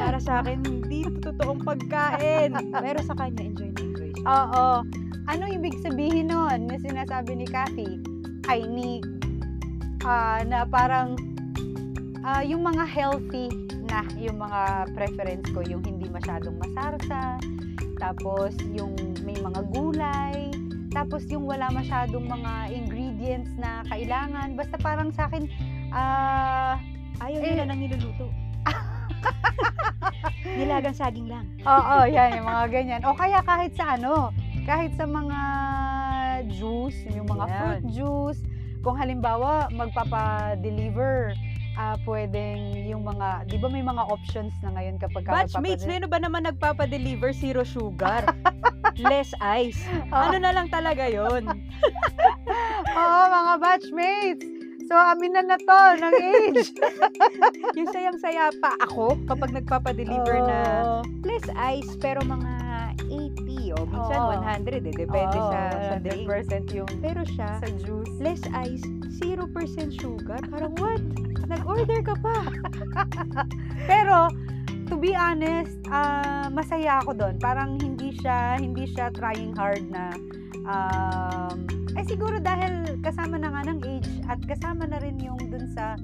para 0.02 0.18
sa 0.18 0.42
akin, 0.42 0.58
hindi 0.66 1.06
ito 1.06 1.30
totoong 1.30 1.62
pagkain. 1.62 2.58
Pero 2.74 2.98
sa 3.06 3.14
kanya, 3.14 3.38
enjoy 3.38 3.70
na 3.70 3.80
enjoy 3.86 4.10
siya. 4.18 4.26
Oo. 4.26 4.66
Ano 5.30 5.44
ibig 5.46 5.78
sabihin 5.78 6.26
nun 6.26 6.66
na 6.66 6.76
sinasabi 6.82 7.38
ni 7.38 7.46
Kathy? 7.46 8.02
I 8.50 8.66
need 8.66 9.06
ah, 10.02 10.42
na 10.42 10.66
parang 10.66 11.14
ah, 12.26 12.42
yung 12.42 12.66
mga 12.66 12.82
healthy 12.82 13.46
na 13.86 14.02
yung 14.18 14.42
mga 14.42 14.90
preference 14.98 15.46
ko, 15.54 15.62
yung 15.62 15.86
hindi 15.86 16.10
masyadong 16.10 16.58
masarsa, 16.58 17.38
tapos 18.02 18.58
yung 18.74 18.90
may 19.22 19.38
mga 19.38 19.62
gulay, 19.70 20.50
tapos 20.90 21.22
yung 21.26 21.46
wala 21.46 21.70
masyadong 21.70 22.26
mga 22.26 22.52
ingredients 22.70 23.50
na 23.56 23.86
kailangan. 23.86 24.54
Basta 24.54 24.76
parang 24.76 25.10
sa 25.10 25.26
akin, 25.26 25.46
ah, 25.90 26.74
Ayaw 27.20 27.36
Eh. 27.36 27.52
nila 27.52 27.62
nang 27.68 27.80
niluluto. 27.84 28.32
Nilagang 30.56 30.96
saging 30.96 31.28
lang. 31.28 31.44
Oo, 31.62 32.08
yan, 32.08 32.40
yung 32.40 32.48
mga 32.48 32.64
ganyan. 32.72 33.00
O 33.04 33.12
kaya 33.12 33.44
kahit 33.44 33.76
sa 33.76 34.00
ano, 34.00 34.32
kahit 34.64 34.96
sa 34.96 35.04
mga 35.04 35.40
juice, 36.48 37.04
yung 37.12 37.28
mga 37.28 37.44
Yan. 37.44 37.54
fruit 37.54 37.84
juice, 37.92 38.40
kung 38.80 38.96
halimbawa 38.96 39.68
magpapa-deliver, 39.70 41.36
ah 41.76 41.96
pwedeng 42.02 42.74
yung 42.86 43.06
mga, 43.06 43.46
di 43.46 43.56
ba 43.58 43.68
may 43.70 43.82
mga 43.82 44.02
options 44.08 44.54
na 44.62 44.74
ngayon 44.74 44.96
kapag 44.98 45.22
ka 45.26 45.30
Batchmates, 45.44 45.86
sino 45.86 46.06
ba 46.06 46.18
naman 46.18 46.46
nagpapa-deliver 46.46 47.30
zero 47.34 47.62
sugar? 47.62 48.26
Less 49.00 49.32
ice. 49.40 49.80
Ano 50.10 50.36
na 50.42 50.50
lang 50.52 50.68
talaga 50.68 51.06
yon? 51.06 51.46
Oo, 53.00 53.20
mga 53.30 53.52
batchmates. 53.62 54.44
So, 54.90 54.98
aminan 54.98 55.46
na 55.46 55.54
to 55.54 55.80
ng 56.02 56.14
age. 56.18 56.74
yung 57.78 57.86
sayang-saya 57.94 58.50
pa 58.58 58.74
ako 58.82 59.14
kapag 59.30 59.54
nagpapa-deliver 59.54 60.42
na 60.42 60.58
Oo. 60.82 60.98
less 61.22 61.46
ice 61.54 61.94
pero 62.02 62.18
mga 62.26 62.50
80 63.06 63.78
o 63.78 63.86
minsan 63.86 64.18
Oo. 64.18 64.34
100 64.42 64.90
eh. 64.90 64.94
Depende 65.06 65.38
Oo, 65.38 65.50
sa, 65.54 65.60
sa 65.70 65.96
drink. 66.02 66.26
100% 66.26 66.74
yung 66.74 66.90
Pero 66.98 67.22
siya, 67.22 67.62
sa 67.62 67.70
juice. 67.70 68.18
less 68.18 68.42
ice, 68.50 68.82
0% 69.22 69.46
sugar. 69.94 70.42
Parang 70.50 70.74
what? 70.82 70.98
Nag-order 71.50 72.00
ka 72.00 72.14
pa. 72.22 72.36
Pero 73.90 74.30
to 74.86 74.94
be 74.94 75.14
honest, 75.14 75.74
ah, 75.90 76.46
masaya 76.46 77.02
ako 77.02 77.14
doon. 77.14 77.34
Parang 77.38 77.74
hindi 77.78 78.14
siya 78.16 78.54
hindi 78.56 78.86
siya 78.86 79.10
trying 79.10 79.50
hard 79.54 79.82
na 79.90 80.14
um, 80.66 81.66
eh 81.98 82.06
siguro 82.06 82.38
dahil 82.38 83.02
kasama 83.02 83.34
na 83.34 83.50
nga 83.50 83.66
ng 83.66 83.80
age 83.82 84.10
at 84.26 84.38
kasama 84.46 84.86
na 84.86 85.02
rin 85.02 85.18
yung 85.18 85.38
dun 85.50 85.66
sa 85.74 85.98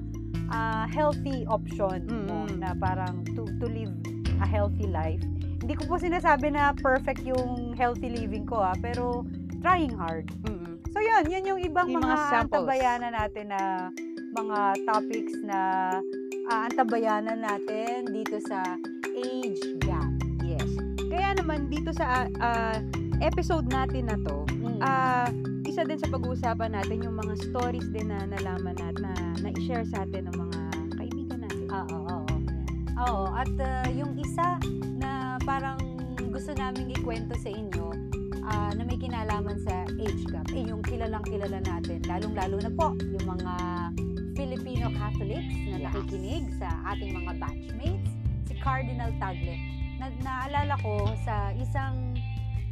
ah, 0.47 0.83
healthy 0.87 1.47
option 1.47 2.03
mo 2.27 2.43
Mm. 2.47 2.59
na 2.63 2.75
parang 2.75 3.23
to 3.35 3.47
to 3.59 3.67
live 3.67 3.91
a 4.39 4.47
healthy 4.47 4.87
life. 4.87 5.23
Hindi 5.57 5.73
ko 5.73 5.83
po 5.89 5.95
sinasabi 5.97 6.53
na 6.53 6.71
perfect 6.77 7.25
yung 7.25 7.73
healthy 7.73 8.07
living 8.07 8.45
ko 8.45 8.61
ah, 8.61 8.75
pero 8.77 9.23
trying 9.59 9.91
hard. 9.91 10.29
Mm-mm. 10.45 10.77
So 10.93 11.01
yun, 11.03 11.27
yun 11.27 11.43
yung 11.45 11.59
ibang 11.61 11.91
Yung 11.91 12.01
mga, 12.01 12.15
mga 12.15 12.37
antabayanan 12.47 13.13
natin 13.13 13.45
na 13.51 13.61
mga 14.37 14.59
topics 14.85 15.33
na 15.41 15.59
ah, 16.47 16.69
antabayanan 16.69 17.41
natin 17.41 18.05
dito 18.13 18.37
sa 18.45 18.61
age 19.17 19.81
gap. 19.81 20.05
Yes. 20.45 20.69
Kaya 21.09 21.33
naman 21.41 21.73
dito 21.73 21.89
sa 21.89 22.29
ah, 22.37 22.77
episode 23.17 23.65
natin 23.67 24.05
na 24.07 24.17
to, 24.21 24.45
Mm. 24.57 24.79
ah 24.83 25.25
isa 25.65 25.81
din 25.81 25.97
sa 25.97 26.09
pag-uusapan 26.09 26.73
natin 26.73 27.01
yung 27.05 27.17
mga 27.17 27.33
stories 27.49 27.89
din 27.89 28.09
na 28.13 28.25
nalaman 28.25 28.77
natin 28.77 29.09
na 29.09 29.13
na-share 29.41 29.85
sa 29.89 30.05
atin 30.05 30.29
ng 30.29 30.37
mga 30.37 30.59
kaibigan 30.97 31.39
natin. 31.43 31.65
Oo, 31.69 31.85
oo, 31.97 32.17
oo. 32.25 32.35
Oo, 32.97 33.23
at 33.33 33.51
ah, 33.61 33.85
yung 33.89 34.13
isa 34.17 34.57
na 34.97 35.37
parang 35.41 35.77
gusto 36.29 36.53
naming 36.53 36.93
ikwento 36.93 37.33
sa 37.41 37.49
inyo, 37.49 37.93
ah, 38.45 38.69
na 38.73 38.85
may 38.85 38.97
kinalaman 38.97 39.57
sa 39.61 39.85
age 39.97 40.23
gap. 40.29 40.45
Eh, 40.53 40.65
yung 40.65 40.81
kilalang 40.81 41.25
kilala 41.25 41.57
natin, 41.61 42.01
lalong-lalo 42.05 42.57
na 42.61 42.71
po 42.73 42.93
yung 43.01 43.25
mga 43.25 43.53
Filipino 44.37 44.93
Catholics 44.93 45.57
na 45.73 45.77
Yes. 45.81 45.85
nakikinig 45.89 46.45
sa 46.61 46.69
ating 46.93 47.11
mga 47.17 47.31
batchmates, 47.41 48.11
si 48.45 48.53
Cardinal 48.61 49.09
Tagle. 49.17 49.57
Na, 49.97 50.13
naalala 50.21 50.77
ko 50.85 51.09
sa 51.25 51.49
isang 51.57 52.13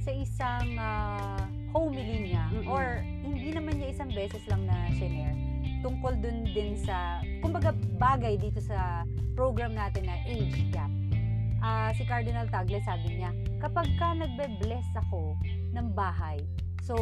sa 0.06 0.14
isang 0.14 0.78
ah, 0.78 1.42
homily 1.74 2.30
niya 2.30 2.46
Mm-mm. 2.54 2.70
or 2.70 3.02
hindi 3.26 3.50
naman 3.50 3.82
niya 3.82 3.98
isang 3.98 4.14
beses 4.14 4.46
lang 4.46 4.70
na 4.70 4.94
share 4.94 5.34
tungkol 5.82 6.14
dun 6.22 6.46
din 6.54 6.78
sa 6.78 7.26
kumbaga 7.42 7.74
bagay 7.98 8.38
dito 8.38 8.62
sa 8.62 9.02
program 9.34 9.74
natin 9.74 10.06
na 10.06 10.22
age 10.30 10.70
gap. 10.70 10.94
Ah, 11.66 11.90
si 11.98 12.06
Cardinal 12.06 12.46
Tagle 12.54 12.78
sabi 12.86 13.18
niya, 13.18 13.34
kapag 13.58 13.90
ka 13.98 14.14
nagbe-bless 14.14 14.86
ako 14.94 15.34
ng 15.74 15.88
bahay, 15.98 16.38
so, 16.86 16.94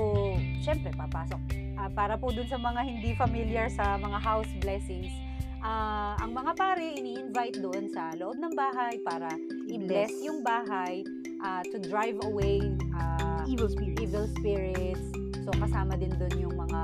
syempre, 0.60 0.90
papasok. 0.90 1.40
Ah, 1.76 1.92
para 1.92 2.16
po 2.16 2.32
dun 2.32 2.48
sa 2.48 2.56
mga 2.56 2.82
hindi 2.82 3.12
familiar 3.14 3.68
sa 3.68 4.00
mga 4.00 4.18
house 4.18 4.48
blessings, 4.58 5.12
ah, 5.60 6.16
ang 6.18 6.32
mga 6.32 6.56
pare 6.56 6.96
ini-invite 6.96 7.60
doon 7.60 7.92
sa 7.92 8.16
loob 8.16 8.40
ng 8.40 8.54
bahay 8.54 8.96
para 9.02 9.28
i-bless 9.68 10.16
yung 10.24 10.40
bahay 10.42 11.04
ah, 11.40 11.60
to 11.68 11.78
drive 11.82 12.16
away 12.24 12.64
ah, 12.94 13.44
Evil 13.44 13.68
spirits. 13.68 14.00
evil 14.00 14.26
spirits. 14.32 15.06
So 15.44 15.52
kasama 15.52 16.00
din 16.00 16.16
doon 16.16 16.36
yung 16.40 16.56
mga 16.56 16.82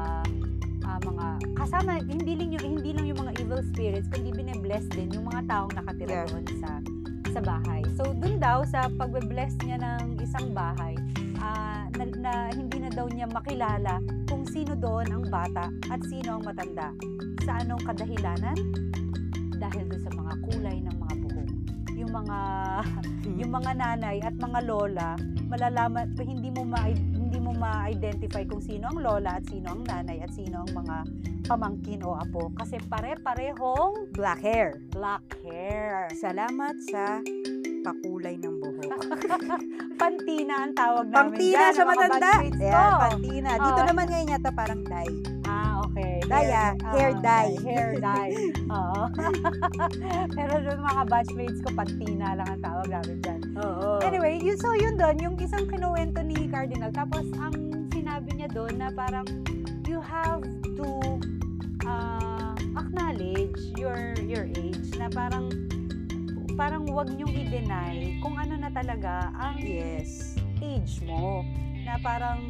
ah, 0.83 0.99
mga 0.99 1.25
kasama 1.55 2.03
hindi 2.03 2.35
lang 2.35 2.49
yung 2.51 2.65
hindi 2.75 2.91
lang 2.91 3.05
yung 3.07 3.19
mga 3.21 3.33
evil 3.39 3.61
spirits 3.63 4.11
kundi 4.11 4.35
bine-bless 4.35 4.83
din 4.91 5.07
yung 5.11 5.23
mga 5.23 5.47
taong 5.47 5.71
nakatira 5.71 6.11
Yeah. 6.11 6.27
doon 6.27 6.45
sa 6.59 6.69
sa 7.29 7.39
bahay. 7.39 7.85
So 7.95 8.11
doon 8.11 8.35
daw 8.37 8.65
sa 8.65 8.89
pagbe-bless 8.89 9.55
niya 9.63 9.79
ng 9.79 10.19
isang 10.19 10.51
bahay, 10.51 10.97
ah, 10.97 11.08
na, 11.95 12.03
na 12.19 12.33
hindi 12.53 12.77
na 12.79 12.89
daw 12.91 13.07
niya 13.09 13.27
makilala 13.29 13.99
kung 14.29 14.47
sino 14.47 14.75
doon 14.77 15.07
ang 15.09 15.25
bata 15.27 15.67
at 15.89 16.01
sino 16.07 16.39
ang 16.39 16.43
matanda. 16.45 16.93
Sa 17.43 17.59
anong 17.59 17.83
kadahilanan? 17.83 18.57
Dahil 19.59 19.83
doon 19.89 20.01
sa 20.03 20.11
mga 20.15 20.33
kulay 20.47 20.77
ng 20.79 20.95
mga 20.95 21.15
buhok. 21.25 21.49
Yung 21.99 22.11
mga 22.15 22.37
yung 23.39 23.51
mga 23.51 23.71
nanay 23.75 24.17
at 24.23 24.35
mga 24.39 24.59
lola, 24.63 25.19
malalaman 25.49 26.15
hindi 26.17 26.49
mo 26.53 26.63
ma 26.63 26.87
hindi 26.89 27.37
mo 27.41 27.51
ma-identify 27.53 28.45
kung 28.47 28.63
sino 28.63 28.89
ang 28.89 28.99
lola 29.01 29.37
at 29.37 29.45
sino 29.49 29.73
ang 29.73 29.83
nanay 29.85 30.23
at 30.23 30.31
sino 30.31 30.63
ang 30.63 30.71
mga 30.71 30.97
pamangkin 31.49 32.05
o 32.05 32.13
apo 32.13 32.53
kasi 32.57 32.77
pare-parehong 32.89 34.13
Black 34.13 34.41
hair. 34.41 34.77
black 34.93 35.25
hair. 35.45 36.09
Salamat 36.13 36.77
sa 36.89 37.19
pakulay 37.81 38.37
ng. 38.37 38.58
Pantina 40.01 40.55
ang 40.63 40.73
tawag 40.73 41.05
namin 41.07 41.15
Pangtina 41.35 41.59
dyan, 41.59 41.73
sa 41.75 41.83
matanda. 41.83 42.31
ko. 42.39 42.83
pantina. 42.99 43.51
Dito 43.57 43.81
Oh. 43.81 43.87
naman 43.87 44.05
ngayon 44.07 44.33
yata 44.33 44.51
parang 44.51 44.81
dye. 44.83 45.15
Ah, 45.43 45.81
okay. 45.83 46.21
Dye, 46.23 46.51
ah. 46.53 46.71
Hair 46.93 47.11
ah, 47.11 47.21
dye. 47.21 47.53
Hair 47.65 47.89
dye. 47.97 48.33
Oo. 48.77 49.01
Pero 50.37 50.53
yung 50.61 50.81
mga 50.85 51.01
batchmates 51.09 51.59
ko, 51.65 51.69
pantina 51.73 52.37
lang 52.37 52.47
ang 52.47 52.61
tawag 52.61 52.87
namin 52.87 53.17
dyan. 53.19 53.41
Oo. 53.57 53.99
Anyway, 54.05 54.37
yun, 54.37 54.55
so 54.55 54.71
yun 54.77 54.95
doon, 54.95 55.17
yung 55.17 55.35
isang 55.41 55.65
kinuwento 55.65 56.21
ni 56.21 56.47
Cardinal. 56.47 56.93
Tapos, 56.93 57.25
ang 57.41 57.55
sinabi 57.89 58.29
niya 58.37 58.49
doon 58.53 58.77
na 58.77 58.93
parang, 58.93 59.25
you 59.89 59.97
have 59.97 60.45
to 60.77 60.85
uh, 61.83 62.53
acknowledge 62.77 63.57
your 63.73 64.13
your 64.21 64.45
age 64.53 64.93
na 65.01 65.09
parang 65.09 65.49
parang 66.59 66.83
wag 66.91 67.07
niyong 67.07 67.31
i-deny 67.31 68.19
kung 68.19 68.35
ano 68.35 68.59
na 68.59 68.67
talaga 68.67 69.31
ang 69.31 69.63
Yes. 69.63 70.35
age 70.59 70.99
mo 71.01 71.47
na 71.87 71.95
parang 71.97 72.43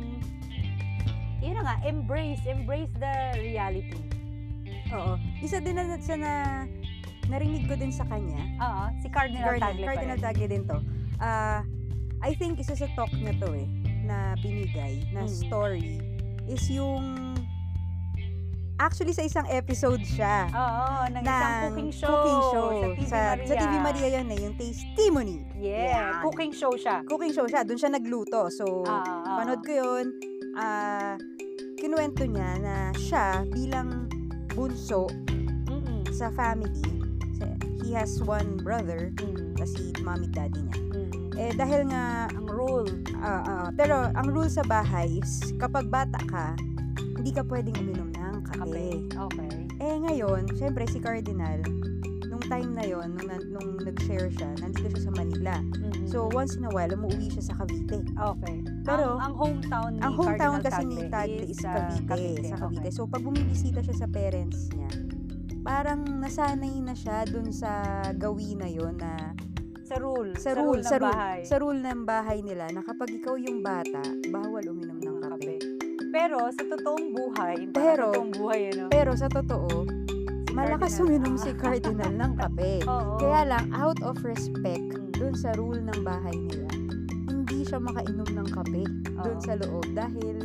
yun 1.38 1.54
na 1.54 1.62
nga 1.62 1.76
embrace 1.86 2.42
embrace 2.44 2.90
the 2.98 3.14
reality 3.38 4.02
Oo. 4.90 5.22
Isa 5.38 5.62
din 5.62 5.78
na, 5.78 5.86
sa 6.02 6.18
na 6.18 6.66
narinig 7.30 7.70
ko 7.70 7.78
din 7.78 7.94
sa 7.94 8.02
kanya. 8.10 8.42
oo 8.58 8.84
si 8.98 9.08
Cardinal, 9.08 9.54
Cardinal, 9.54 9.70
Tagle 9.70 9.86
Cardinal. 9.86 10.18
Tagle 10.18 10.48
din 10.50 10.64
to. 10.66 10.78
Ah, 11.22 11.62
I 12.20 12.34
think 12.34 12.58
isa 12.58 12.74
sa 12.74 12.90
talk 12.98 13.14
na 13.14 13.30
to 13.38 13.54
eh, 13.54 13.70
na 14.02 14.34
binigay, 14.42 15.06
na 15.14 15.24
Mm. 15.24 15.30
story, 15.30 16.02
is 16.50 16.66
yung 16.68 17.29
Actually, 18.80 19.12
sa 19.12 19.22
isang 19.22 19.44
episode 19.46 20.00
siya. 20.02 20.48
oo 20.50 21.04
ng 21.06 21.20
isang 21.20 21.28
ng 21.28 21.64
cooking 21.68 21.92
show, 21.92 22.08
cooking 22.16 22.42
show. 22.48 22.68
sa 22.72 22.80
TV 22.80 23.04
sa, 23.04 23.20
Maria 23.20 23.44
sa 23.44 23.54
TV 23.58 23.74
Maria 23.78 24.08
yun 24.10 24.28
eh, 24.30 24.40
yung 24.40 24.56
Tastimony. 24.56 25.38
yeah 25.54 25.88
Yan. 25.92 26.24
cooking 26.24 26.54
show 26.54 26.72
siya 26.74 27.04
Cooking 27.04 27.34
show 27.34 27.44
siya, 27.44 27.62
doon 27.62 27.76
siya 27.76 27.92
nagluto. 27.92 28.48
So, 28.50 28.88
Ah, 28.88 29.04
ah, 29.04 29.04
ah. 29.04 29.36
panood 29.38 29.62
ko 29.62 29.72
yun. 29.74 30.06
Ah, 30.56 31.20
kinuwento 31.76 32.24
niya 32.24 32.56
na 32.58 32.76
siya 32.96 33.44
bilang 33.46 34.08
bunso 34.50 35.12
Mm-mm. 35.68 36.08
sa 36.10 36.32
family, 36.32 36.80
he 37.82 37.92
has 37.92 38.20
one 38.22 38.56
brother, 38.58 39.12
Mm. 39.18 39.56
kasi 39.56 39.92
mommy 40.00 40.28
daddy 40.28 40.56
niya. 40.58 40.78
Mm. 40.90 41.12
Eh, 41.36 41.52
dahil 41.54 41.82
nga, 41.86 42.04
ang 42.30 42.48
rule 42.48 42.88
ah, 43.18 43.44
ah, 43.44 43.68
pero 43.72 44.08
ang 44.10 44.28
rule 44.28 44.48
sa 44.48 44.64
bahay 44.64 45.20
is, 45.20 45.52
kapag 45.56 45.88
bata 45.88 46.20
ka, 46.26 46.56
hindi 47.16 47.32
ka 47.32 47.44
pwedeng 47.44 47.76
uminom 47.78 48.08
ng 48.10 48.29
kape. 48.52 48.66
kape 48.66 48.88
okay 49.18 49.54
Eh, 49.80 49.96
ngayon, 49.96 50.44
syempre 50.60 50.84
si 50.92 51.00
Cardinal, 51.00 51.64
nung 52.28 52.44
time 52.52 52.72
na 52.76 52.84
yon 52.84 53.16
nung, 53.16 53.32
nung 53.52 53.70
nag-share 53.80 54.28
siya, 54.28 54.52
nandito 54.60 54.92
siya 54.92 55.08
sa 55.08 55.14
Manila. 55.16 55.56
Mm-mm. 55.80 56.04
So, 56.04 56.28
once 56.36 56.60
in 56.60 56.68
a 56.68 56.72
while, 56.72 56.92
umuwi 56.92 57.32
siya 57.32 57.48
sa 57.48 57.54
Cavite. 57.64 58.04
okay 58.20 58.60
pero, 58.84 59.16
ang, 59.16 59.32
ang 59.32 59.34
hometown 59.40 59.90
ni 59.96 60.00
Ang 60.02 60.14
hometown 60.18 60.58
Cardinal 60.60 60.66
kasi 60.66 60.84
Tagle 60.84 60.96
ni 60.98 61.04
Tagle 61.08 61.46
is 61.48 61.60
sa 61.62 61.72
Cavite, 61.72 62.50
sa 62.50 62.58
Cavite. 62.60 62.80
okay. 62.82 62.92
So, 62.92 63.08
pag 63.08 63.22
bumibisita 63.24 63.80
siya 63.80 63.96
sa 63.96 64.08
parents 64.10 64.68
niya, 64.74 64.92
parang 65.62 66.02
nasanay 66.18 66.82
na 66.82 66.98
siya 66.98 67.30
dun 67.30 67.54
sa 67.54 68.02
gawin 68.18 68.64
na 68.64 68.70
yon 68.72 68.98
na 68.98 69.38
sa 69.86 69.98
rule 70.02 70.34
sa 70.38 70.54
rule, 70.58 70.82
ng 70.82 70.90
sa 70.90 70.98
rule, 70.98 71.14
bahay 71.14 71.40
sa 71.46 71.56
rule 71.62 71.82
ng 71.82 72.02
bahay 72.06 72.40
nila 72.46 72.70
na 72.74 72.82
kapag 72.86 73.10
ikaw 73.10 73.38
yung 73.38 73.62
bata, 73.62 74.02
bawal 74.30 74.66
uminom. 74.66 74.89
Pero 76.10 76.50
sa 76.50 76.64
totoong 76.64 77.06
buhay 77.10 77.56
Pero- 77.70 78.10
sa 78.10 78.14
totoong 78.14 78.32
buhay 78.34 78.62
ano 78.70 78.84
Pero 78.90 79.12
sa 79.14 79.28
totoo, 79.28 79.86
si 79.86 80.52
malakas 80.52 80.98
uminom 81.00 81.36
si 81.36 81.54
Cardinal 81.54 82.12
ng 82.12 82.34
kape. 82.36 82.82
oo 82.84 83.18
Kaya 83.18 83.42
lang, 83.48 83.66
out 83.72 84.00
of 84.02 84.18
respect 84.22 84.82
Mm. 84.90 85.14
dun 85.14 85.34
sa 85.34 85.54
rule 85.54 85.80
ng 85.80 86.00
bahay 86.02 86.34
nila, 86.34 86.68
hindi 87.28 87.62
siya 87.62 87.78
makainom 87.78 88.28
ng 88.28 88.48
kape 88.50 88.84
dun 89.16 89.38
Oo. 89.38 89.42
sa 89.42 89.54
loob 89.56 89.86
dahil 89.92 90.38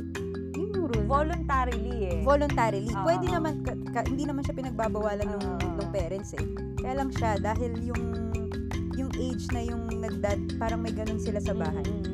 yun 0.52 0.68
yung 0.70 0.86
rule. 0.86 1.06
voluntarily 1.06 1.96
eh 2.04 2.18
voluntarily. 2.22 2.90
Oo. 2.90 3.02
Pwede 3.02 3.26
naman, 3.26 3.60
ka- 3.60 3.76
ka- 3.92 4.06
hindi 4.06 4.24
naman 4.24 4.42
siya 4.42 4.54
pinagbabawalan 4.54 5.26
ng, 5.26 5.42
Oo. 5.42 5.76
ng 5.78 5.90
parents 5.90 6.32
eh. 6.32 6.44
Kaya 6.76 6.94
lang 6.96 7.10
siya, 7.10 7.36
dahil 7.38 7.72
yung 7.82 8.02
yung 8.94 9.10
age 9.12 9.50
na 9.50 9.58
yung 9.60 9.90
nagdad, 9.90 10.38
parang 10.54 10.78
may 10.78 10.92
ganun 10.92 11.18
sila 11.18 11.42
sa 11.42 11.50
bahay. 11.52 11.82
Mm-mm. 11.82 12.13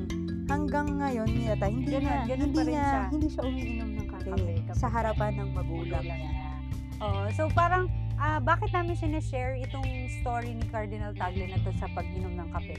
Hanggang 0.51 0.99
ngayon, 0.99 1.31
niyata, 1.31 1.67
hindi 1.67 1.87
Ganun, 1.89 2.03
niya, 2.03 2.19
ganun 2.27 2.43
hindi 2.43 2.63
niya, 2.67 2.83
siya. 2.85 3.03
hindi 3.09 3.29
siya 3.31 3.43
umiinom 3.45 3.91
ng 3.95 4.07
kape, 4.09 4.27
Kape, 4.27 4.53
kape. 4.61 4.75
sa 4.75 4.87
harapan 4.91 5.33
ng 5.39 5.51
magulang 5.55 6.03
niya. 6.03 6.19
Oo, 6.99 7.23
so 7.31 7.47
parang 7.51 7.87
ah, 8.19 8.37
bakit 8.39 8.69
namin 8.71 8.93
sinashare 8.93 9.63
itong 9.63 9.87
story 10.21 10.51
ni 10.53 10.67
Cardinal 10.67 11.15
Tagle 11.15 11.47
na 11.47 11.57
to 11.57 11.71
sa 11.73 11.87
pag-inom 11.89 12.35
ng 12.35 12.49
kape? 12.51 12.75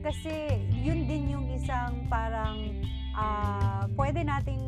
Kasi 0.00 0.54
yun 0.72 1.02
din 1.04 1.34
yung 1.34 1.50
isang 1.50 2.06
parang 2.06 2.70
ah, 3.12 3.90
pwede 3.92 4.22
nating 4.22 4.62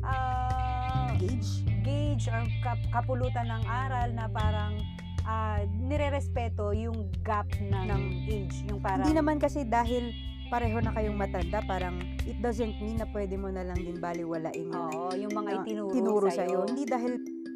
ah, 0.00 1.10
Gauge? 1.12 1.66
gauge 1.82 2.24
or 2.28 2.46
kap- 2.62 2.88
kapulutan 2.92 3.50
ng 3.50 3.62
aral 3.66 4.08
na 4.12 4.30
parang 4.30 4.78
ah, 5.22 5.58
nire-respeto 5.66 6.70
yung 6.72 7.10
gap 7.20 7.50
ng, 7.58 7.84
Ng- 7.84 8.10
age. 8.24 8.56
Yung 8.66 8.78
parang, 8.78 9.02
Hindi 9.02 9.18
naman 9.18 9.36
kasi 9.36 9.62
dahil 9.62 10.14
pareho 10.52 10.84
na 10.84 10.92
kayong 10.92 11.16
matanda, 11.16 11.64
parang 11.64 11.96
it 12.28 12.36
doesn't 12.44 12.76
mean 12.84 13.00
na 13.00 13.08
pwede 13.16 13.40
mo 13.40 13.48
na 13.48 13.64
lang 13.64 13.80
din 13.80 13.96
baliwalain 13.96 14.68
yun. 14.68 14.92
Oo, 14.92 15.16
yung 15.16 15.32
mga 15.32 15.48
na 15.48 15.58
itinuro, 15.64 15.92
tinuro 15.96 16.28
sa'yo. 16.28 16.36
sa'yo. 16.36 16.58
Hindi 16.68 16.84
dahil 16.84 17.12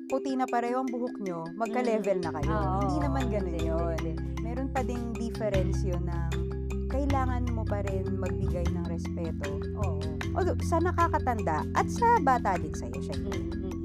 puti 0.09 0.32
na 0.32 0.48
pareho 0.48 0.80
ang 0.80 0.88
buhok 0.88 1.20
nyo, 1.20 1.44
magka-level 1.61 2.24
na 2.24 2.32
kayo. 2.40 2.48
Oo, 2.56 2.80
hindi 2.80 2.96
naman 3.04 3.22
ganun 3.28 3.52
hindi, 3.52 3.68
yun. 3.68 3.96
hindi. 4.00 4.12
Meron 4.40 4.68
pa 4.72 4.80
ding 4.80 5.12
difference 5.12 5.85
yun 5.85 6.09
ng 6.09 6.32
kailangan 6.88 7.44
mo 7.52 7.68
pa 7.68 7.85
rin 7.85 8.09
magbigay 8.16 8.64
ng 8.72 8.87
respeto. 8.88 9.61
Oo. 9.85 10.00
Although, 10.32 10.56
sa 10.64 10.80
nakakatanda 10.80 11.68
at 11.76 11.92
sa 11.92 12.16
bata 12.24 12.56
din 12.56 12.72
sa'yo, 12.72 12.96
syempre. 13.04 13.37
Mm, 13.37 13.52
mm. 13.61 13.76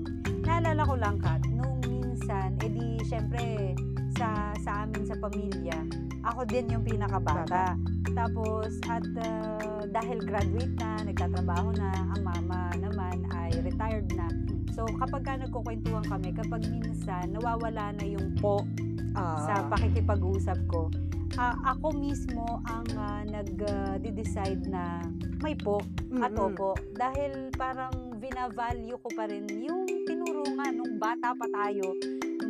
Naalala 0.47 0.87
ko 0.87 0.95
lang, 0.95 1.19
Kat, 1.19 1.43
nung 1.51 1.83
minsan, 1.83 2.55
edi, 2.63 2.95
syempre, 3.03 3.75
sa, 4.21 4.53
sa 4.61 4.71
amin 4.85 5.01
sa 5.09 5.17
pamilya, 5.17 5.81
ako 6.21 6.45
din 6.45 6.69
yung 6.69 6.85
pinakabata. 6.85 7.73
Tapos, 8.13 8.77
at 8.85 9.01
ah, 9.25 9.81
dahil 9.89 10.21
graduate 10.21 10.77
na, 10.77 11.01
nagtatrabaho 11.01 11.73
na, 11.73 11.89
ang 12.13 12.21
mama 12.21 12.69
naman 12.77 13.25
ay 13.33 13.49
retired 13.65 14.13
na. 14.13 14.29
So, 14.77 14.85
kapag 15.01 15.25
ka 15.25 15.41
nagkukwentuhan 15.41 16.05
kami, 16.05 16.37
kapag 16.37 16.61
minsan 16.69 17.33
nawawala 17.33 17.97
na 17.97 18.05
yung 18.05 18.37
po 18.37 18.61
Ah, 19.11 19.43
sa 19.43 19.53
pakikipag-usap 19.67 20.55
ko, 20.71 20.87
ah, 21.35 21.55
ako 21.67 21.91
mismo 21.91 22.63
ang 22.71 22.87
ah, 22.95 23.23
nag-decide 23.27 24.71
na 24.71 25.03
may 25.43 25.51
po 25.57 25.83
at 26.23 26.31
Mm-mm. 26.31 26.55
opo. 26.55 26.79
Dahil 26.95 27.51
parang 27.59 28.15
vina-value 28.21 28.95
ko 28.95 29.09
pa 29.11 29.27
rin 29.27 29.43
yung 29.51 29.83
tinuro 30.07 30.47
nga 30.55 30.71
nung 30.71 30.95
bata 30.95 31.35
pa 31.35 31.47
tayo, 31.49 31.91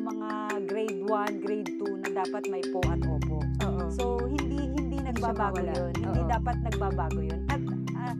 yung 0.01 0.17
mga 0.17 0.29
grade 0.65 0.99
1, 1.05 1.45
grade 1.45 1.71
2 1.77 2.01
na 2.01 2.25
dapat 2.25 2.43
may 2.49 2.65
po 2.73 2.81
at 2.89 2.97
opo. 3.05 3.37
Oo. 3.61 3.85
So, 3.93 4.03
hindi 4.25 4.65
hindi 4.73 4.97
nagbabago 4.97 5.61
mawala. 5.61 5.77
yun. 5.77 5.93
Hindi 5.93 6.21
Oo. 6.25 6.29
dapat 6.33 6.57
nagbabago 6.65 7.19
yun. 7.21 7.41
At 7.45 7.61
ah, 7.93 8.15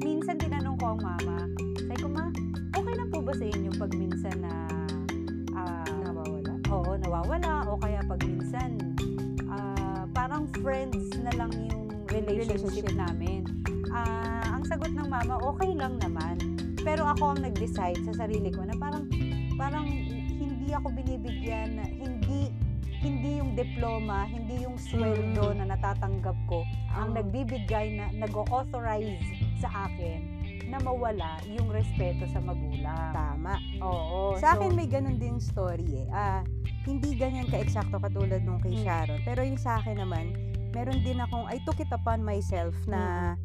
minsan 0.00 0.40
tinanong 0.40 0.80
ko 0.80 0.96
ang 0.96 1.00
mama, 1.04 1.44
sabi 1.76 2.00
ko, 2.00 2.08
ma, 2.08 2.32
okay 2.72 2.94
lang 2.96 3.08
po 3.12 3.20
ba 3.20 3.36
sa 3.36 3.44
inyo 3.44 3.68
pag 3.76 3.92
minsan 3.92 4.32
na 4.40 4.52
ah, 5.52 5.84
Nawawala. 6.08 6.52
oo, 6.72 6.90
nawawala 7.04 7.52
o 7.68 7.76
kaya 7.76 8.00
pag 8.00 8.20
minsan 8.24 8.80
ah, 9.52 10.08
parang 10.08 10.48
friends 10.64 11.12
na 11.20 11.36
lang 11.36 11.52
yung 11.68 11.84
relationship, 12.08 12.88
Relationship. 12.88 12.96
namin. 12.96 13.44
Ah, 13.92 14.56
ang 14.56 14.64
sagot 14.64 14.88
ng 14.88 15.04
mama, 15.04 15.36
okay 15.44 15.68
lang 15.76 16.00
naman. 16.00 16.40
Pero 16.80 17.04
ako 17.04 17.36
ang 17.36 17.44
nag-decide 17.44 18.00
sa 18.08 18.24
sarili 18.24 18.48
ko 18.48 18.64
na 18.64 18.72
parang 18.80 19.04
parang 19.56 19.84
hindi 20.66 20.82
ako 20.82 20.98
binibigyan, 20.98 21.78
hindi 21.94 22.50
hindi 22.98 23.38
yung 23.38 23.54
diploma, 23.54 24.26
hindi 24.26 24.66
yung 24.66 24.74
sweldo 24.82 25.54
Mm. 25.54 25.62
na 25.62 25.78
natatanggap 25.78 26.34
ko 26.50 26.66
ang 26.90 27.14
Ang- 27.14 27.22
nagbibigay 27.22 27.94
na 27.94 28.10
nag-authorize 28.10 29.22
sa 29.62 29.86
akin 29.86 30.26
na 30.66 30.82
mawala 30.82 31.38
yung 31.46 31.70
respeto 31.70 32.26
sa 32.26 32.42
magulang. 32.42 33.14
Tama. 33.14 33.62
Oo. 33.78 34.34
Sa 34.42 34.58
so- 34.58 34.58
akin 34.58 34.74
may 34.74 34.90
ganun 34.90 35.22
ding 35.22 35.38
story 35.38 36.02
eh. 36.02 36.06
Ah, 36.10 36.42
hindi 36.82 37.14
ganyan 37.14 37.46
ka-eksakto 37.46 38.02
katulad 38.02 38.42
nung 38.42 38.58
kay 38.58 38.74
Mm. 38.74 38.82
Sharon. 38.82 39.20
Pero 39.22 39.46
yung 39.46 39.62
sa 39.62 39.78
akin 39.78 40.02
naman, 40.02 40.34
meron 40.74 40.98
din 40.98 41.22
akong, 41.22 41.46
I 41.46 41.62
took 41.62 41.78
it 41.78 41.94
upon 41.94 42.26
myself 42.26 42.74
na 42.90 43.38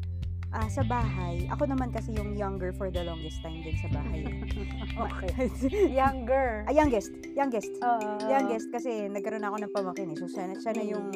ah, 0.52 0.68
sa 0.68 0.82
bahay, 0.82 1.48
ako 1.48 1.64
naman 1.64 1.88
kasi 1.88 2.12
yung 2.12 2.36
younger 2.36 2.72
for 2.72 2.88
the 2.88 3.00
longest 3.00 3.40
time 3.40 3.60
din 3.60 3.76
sa 3.76 3.88
bahay. 3.88 4.22
okay. 5.04 5.48
Younger. 5.88 6.64
ah, 6.68 6.72
youngest. 6.72 7.10
Youngest. 7.32 7.72
Oo. 7.80 8.20
youngest 8.22 8.68
kasi 8.68 9.08
nagkaroon 9.08 9.42
ako 9.42 9.56
ng 9.58 9.72
pamakin 9.72 10.12
eh. 10.12 10.16
So, 10.16 10.28
siya, 10.28 10.44
na- 10.46 10.60
siya 10.60 10.72
na 10.72 10.84
yung 10.84 11.06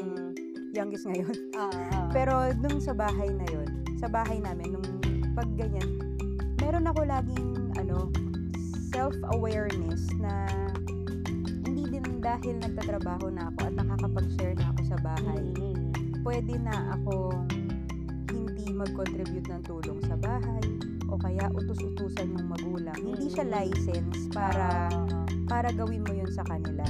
youngest 0.72 1.04
ngayon. 1.04 1.36
Oo. 1.62 1.80
Pero 2.10 2.32
nung 2.56 2.80
sa 2.80 2.92
bahay 2.92 3.28
na 3.28 3.46
yon, 3.48 3.68
sa 3.96 4.08
bahay 4.08 4.40
namin, 4.40 4.72
nung 4.72 4.88
pag 5.32 5.48
ganyan, 5.52 5.88
meron 6.58 6.88
ako 6.88 7.04
laging, 7.04 7.48
ano, 7.76 8.08
self-awareness 8.90 10.08
na 10.16 10.48
hindi 11.62 11.84
din 11.90 12.24
dahil 12.24 12.56
nagtatrabaho 12.58 13.28
na 13.28 13.52
ako 13.52 13.58
at 13.68 13.74
nakakapag-share 13.76 14.56
na 14.56 14.72
ako 14.72 14.80
sa 14.88 14.98
bahay, 15.04 15.44
Mm. 15.52 15.92
pwede 16.24 16.56
na 16.56 16.96
akong 16.96 17.44
mag-contribute 18.76 19.48
ng 19.48 19.62
tulong 19.62 19.98
sa 20.02 20.14
bahay 20.14 20.62
o 21.06 21.16
kaya 21.16 21.48
utus-utusan 21.50 22.28
yung 22.30 22.46
magulang. 22.46 22.96
Hindi 22.96 23.26
siya 23.26 23.42
Mm. 23.42 23.52
license 23.52 24.20
para 24.30 24.90
Oo. 24.92 25.24
para 25.46 25.70
gawin 25.70 26.02
mo 26.02 26.12
yun 26.12 26.28
sa 26.28 26.42
kanila. 26.42 26.82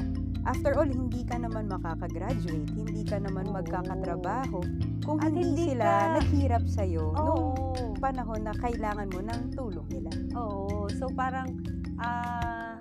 After 0.43 0.73
all, 0.75 0.87
hindi 0.87 1.23
ka 1.23 1.37
naman 1.37 1.67
makakagraduate, 1.67 2.71
hindi 2.73 3.03
ka 3.03 3.19
naman 3.19 3.51
magkakatrabaho 3.51 4.63
kung 5.03 5.19
At 5.19 5.29
hindi, 5.29 5.43
hindi 5.45 5.65
sila 5.69 5.85
ka- 5.85 6.13
naghirap 6.17 6.65
sa'yo 6.67 7.05
nung 7.13 7.53
Oo. 7.53 7.93
panahon 7.97 8.41
na 8.41 8.55
kailangan 8.55 9.11
mo 9.11 9.21
ng 9.21 9.41
tulong 9.53 9.87
nila. 9.89 10.11
Oo. 10.35 10.87
So 10.91 11.11
parang 11.11 11.51
ah 11.99 12.79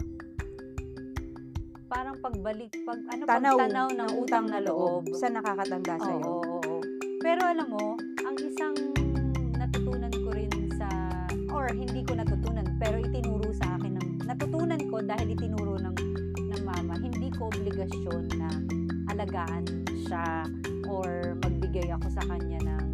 parang 1.85 2.17
pagbalik 2.17 2.71
pag 2.81 2.99
ano 3.07 3.23
Tanaw, 3.23 3.55
pagtanaw 3.55 3.87
ng 3.93 4.09
utang 4.17 4.45
na 4.45 4.59
loob. 4.59 5.09
sa 5.13 5.27
nakakatanda 5.27 5.95
Oo, 5.95 6.03
sa'yo. 6.03 6.25
oo, 6.27 6.41
oo. 6.55 6.75
Pero 7.19 7.41
alam 7.43 7.67
mo, 7.67 7.97
or 11.65 11.73
hindi 11.73 12.05
ko 12.05 12.13
natutunan 12.13 12.61
pero 12.77 13.01
itinuro 13.01 13.49
sa 13.49 13.73
akin 13.73 13.97
ng 13.97 14.07
natutunan 14.21 14.77
ko 14.85 15.01
dahil 15.01 15.33
itinuro 15.33 15.81
ng 15.81 15.97
ng 16.37 16.61
mama, 16.61 16.93
hindi 16.93 17.33
ko 17.33 17.49
obligasyon 17.49 18.29
na 18.37 18.49
alagaan 19.09 19.65
siya 20.05 20.45
or 20.85 21.33
magbigay 21.41 21.89
ako 21.89 22.05
sa 22.13 22.21
kanya 22.29 22.61
ng 22.61 22.85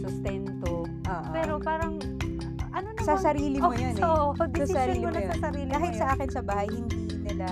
sustento. 0.00 0.88
Oo. 0.88 1.28
Pero 1.36 1.60
parang 1.60 2.00
ano 2.72 2.88
naman 2.96 3.04
sa 3.04 3.20
sarili 3.20 3.60
mo 3.60 3.68
Oh, 3.68 3.76
yun 3.76 3.92
so, 3.92 4.08
eh. 4.32 4.48
decision 4.56 4.72
sarili 4.72 4.98
mo 4.98 5.04
mo 5.04 5.12
na 5.12 5.20
yun. 5.20 5.28
sa 5.28 5.38
sarili 5.44 5.68
Kahit 5.68 5.92
mo 5.92 6.00
sa 6.00 6.06
akin 6.16 6.28
sa 6.32 6.40
bahay, 6.40 6.68
hindi 6.68 6.96
nila 7.20 7.48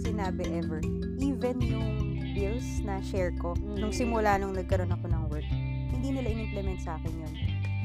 sinabi 0.00 0.42
ever. 0.54 0.80
Even 1.16 1.56
yung 1.60 1.88
bills 2.32 2.80
na 2.82 3.00
share 3.02 3.36
ko, 3.36 3.52
nung 3.70 3.92
Mm. 3.92 4.00
simula 4.00 4.40
nung 4.40 4.52
nagkaroon 4.52 4.88
ako 4.90 5.04
ng 5.08 5.22
work, 5.28 5.48
hindi 5.92 6.08
nila 6.10 6.28
in-implement 6.30 6.80
sa 6.80 6.96
akin 6.96 7.12
yun. 7.12 7.32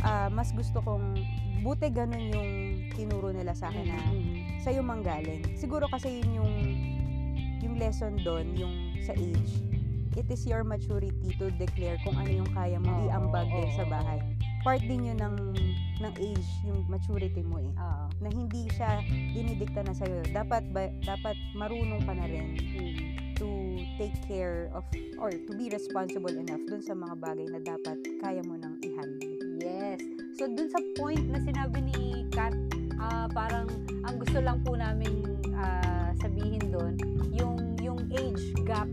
Ah, 0.02 0.28
mas 0.28 0.50
gusto 0.50 0.82
kong, 0.82 1.14
buti 1.62 1.94
ganun 1.94 2.34
yung 2.34 2.52
tinuro 2.92 3.30
nila 3.30 3.54
sa 3.54 3.70
akin 3.70 3.86
na 3.86 4.00
Mm. 4.10 4.34
sa'yo 4.60 4.82
manggaling. 4.82 5.46
Siguro 5.54 5.86
kasi 5.88 6.22
yun 6.22 6.42
yung 6.42 6.54
yung 7.62 7.76
lesson 7.78 8.18
doon, 8.18 8.58
yung 8.58 8.74
sa 9.06 9.14
age. 9.14 9.62
It 10.18 10.28
is 10.28 10.44
your 10.44 10.66
maturity 10.66 11.38
to 11.38 11.54
declare 11.56 11.96
kung 12.02 12.18
ano 12.18 12.44
yung 12.44 12.50
kaya 12.52 12.82
mong 12.82 13.06
Oo, 13.06 13.08
iambag 13.08 13.48
din 13.48 13.70
oo, 13.70 13.78
sa 13.78 13.86
bahay. 13.86 14.20
Part 14.62 14.82
din 14.82 15.08
yun 15.08 15.22
ng, 15.22 15.38
ng 16.02 16.14
age, 16.20 16.50
yung 16.66 16.84
maturity 16.90 17.46
mo 17.46 17.62
eh. 17.62 17.70
Oo. 17.72 18.06
Na 18.20 18.28
hindi 18.28 18.66
siya 18.74 19.00
dinidikta 19.06 19.86
na 19.86 19.94
sa'yo. 19.94 20.26
Dapat, 20.28 20.74
ba, 20.74 20.90
dapat 21.00 21.38
marunong 21.54 22.02
ka 22.04 22.14
na 22.18 22.26
rin 22.26 22.58
Mm. 22.58 22.98
to 23.38 23.48
take 23.98 24.18
care 24.26 24.68
of 24.74 24.84
or 25.18 25.30
to 25.32 25.52
be 25.54 25.70
responsible 25.70 26.34
enough 26.34 26.62
dun 26.66 26.82
sa 26.82 26.94
mga 26.94 27.16
bagay 27.18 27.48
na 27.48 27.62
dapat 27.62 27.98
kaya 28.20 28.42
mo 28.42 28.58
nang 28.58 28.82
i-handle. 28.82 29.31
Yes. 29.82 29.98
So, 30.38 30.46
dun 30.46 30.70
sa 30.70 30.78
point 30.94 31.26
na 31.26 31.42
sinabi 31.42 31.82
ni 31.82 32.30
Kat, 32.30 32.54
ah, 33.02 33.26
parang 33.34 33.66
ang 34.06 34.16
gusto 34.22 34.38
lang 34.38 34.62
po 34.62 34.78
namin 34.78 35.26
ah, 35.58 36.14
sabihin 36.22 36.62
doon, 36.70 36.94
yung, 37.34 37.58
yung 37.82 38.00
age 38.14 38.54
gap 38.62 38.88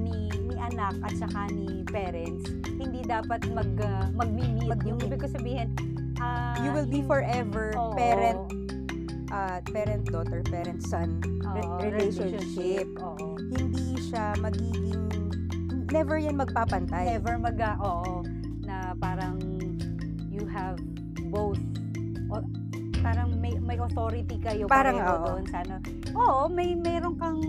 ni, 0.00 0.32
ni 0.48 0.56
anak 0.56 0.96
at 1.04 1.12
saka 1.20 1.52
ni 1.52 1.84
parents, 1.92 2.48
hindi 2.80 3.04
dapat 3.04 3.44
mag, 3.52 3.68
uh, 3.84 4.08
mag-meet. 4.16 4.64
Yung 4.64 4.70
Mag-meet. 4.72 5.04
ibig 5.12 5.20
ko 5.20 5.28
sabihin, 5.28 5.68
ah, 6.16 6.56
You 6.64 6.72
will 6.72 6.88
be 6.88 7.04
forever 7.04 7.76
Oo. 7.76 7.92
parent 7.92 8.40
uh, 9.30 9.60
parent-daughter, 9.70 10.40
parent-son 10.48 11.20
re- 11.52 11.62
Oo, 11.68 11.78
relationship. 11.84 12.88
Oo. 12.98 13.36
Hindi 13.36 14.00
siya 14.08 14.34
magiging, 14.40 15.04
never 15.92 16.16
yan 16.18 16.40
magpapantay. 16.40 17.12
Never 17.18 17.36
mag, 17.38 17.60
oo, 17.60 18.19
have 20.50 20.78
both, 21.30 21.60
o, 22.30 22.42
parang 23.00 23.40
may, 23.40 23.56
may 23.58 23.78
authority 23.80 24.36
kayo 24.38 24.68
Parang, 24.68 24.98
pareho 25.00 25.14
oo. 25.16 25.26
doon 25.32 25.44
sana. 25.48 25.76
Oo, 26.12 26.50
may 26.52 26.76
meron 26.76 27.16
kang 27.16 27.40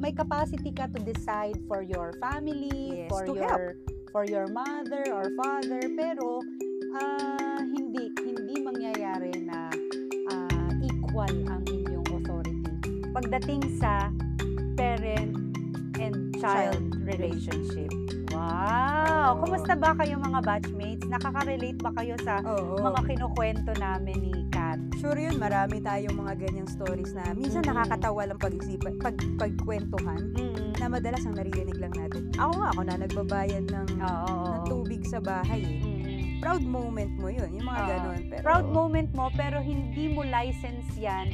may 0.00 0.12
capacity 0.12 0.72
ka 0.72 0.88
to 0.88 1.00
decide 1.00 1.56
for 1.68 1.84
your 1.84 2.16
family, 2.20 3.04
Yes, 3.04 3.10
for 3.12 3.24
your 3.28 3.76
for 4.10 4.24
your 4.26 4.48
mother 4.50 5.04
or 5.12 5.28
father, 5.36 5.80
pero 5.94 6.40
ah, 6.96 7.60
hindi 7.60 8.10
hindi 8.18 8.54
mangyayari 8.64 9.44
na 9.44 9.68
ah, 10.32 10.70
equal 10.80 11.32
ang 11.48 11.62
inyong 11.68 12.08
authority 12.16 12.72
pagdating 13.10 13.62
sa 13.76 14.08
parent 14.78 15.36
and 16.00 16.32
child, 16.40 16.80
Child 16.80 17.04
relationship. 17.04 17.99
Wow! 18.40 19.36
Kumusta 19.36 19.76
ba 19.76 19.92
kayo 19.94 20.16
mga 20.16 20.40
batchmates? 20.40 21.04
Nakaka-relate 21.06 21.78
ba 21.78 21.92
kayo 21.92 22.16
sa 22.24 22.40
Oo. 22.40 22.80
mga 22.80 23.00
kinukwento 23.04 23.70
namin 23.76 24.16
ni 24.18 24.32
Kat? 24.48 24.80
Sure 24.96 25.16
yun, 25.16 25.36
marami 25.36 25.78
tayong 25.78 26.16
mga 26.16 26.40
ganyang 26.40 26.68
stories 26.68 27.12
na 27.12 27.36
minsan 27.36 27.60
Mm. 27.62 27.70
nakakatawa 27.70 28.22
lang 28.26 28.40
pag-isipan, 28.40 28.96
pag, 28.96 29.16
pagkwentuhan 29.36 30.32
na 30.76 30.86
madalas 30.88 31.20
ang 31.24 31.36
naririnig 31.36 31.76
lang 31.76 31.92
natin. 31.92 32.32
Ako 32.36 32.52
nga, 32.56 32.68
ako 32.72 32.80
na 32.82 32.94
nagbabayad 32.98 33.64
ng, 33.68 33.88
Oo. 34.00 34.32
ng 34.48 34.62
tubig 34.64 35.04
sa 35.04 35.20
bahay 35.20 35.60
eh. 35.60 35.78
Mm. 35.84 36.40
Proud 36.40 36.64
moment 36.64 37.12
mo 37.20 37.28
yun, 37.28 37.52
yung 37.52 37.68
mga 37.68 37.80
Oo. 37.80 37.88
ganon. 37.92 38.18
Pero, 38.26 38.42
Proud 38.42 38.66
moment 38.72 39.10
mo, 39.12 39.28
pero 39.36 39.60
hindi 39.60 40.08
mo 40.08 40.24
license 40.24 40.88
yan 40.96 41.28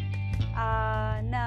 ah, 0.52 1.22
na 1.22 1.42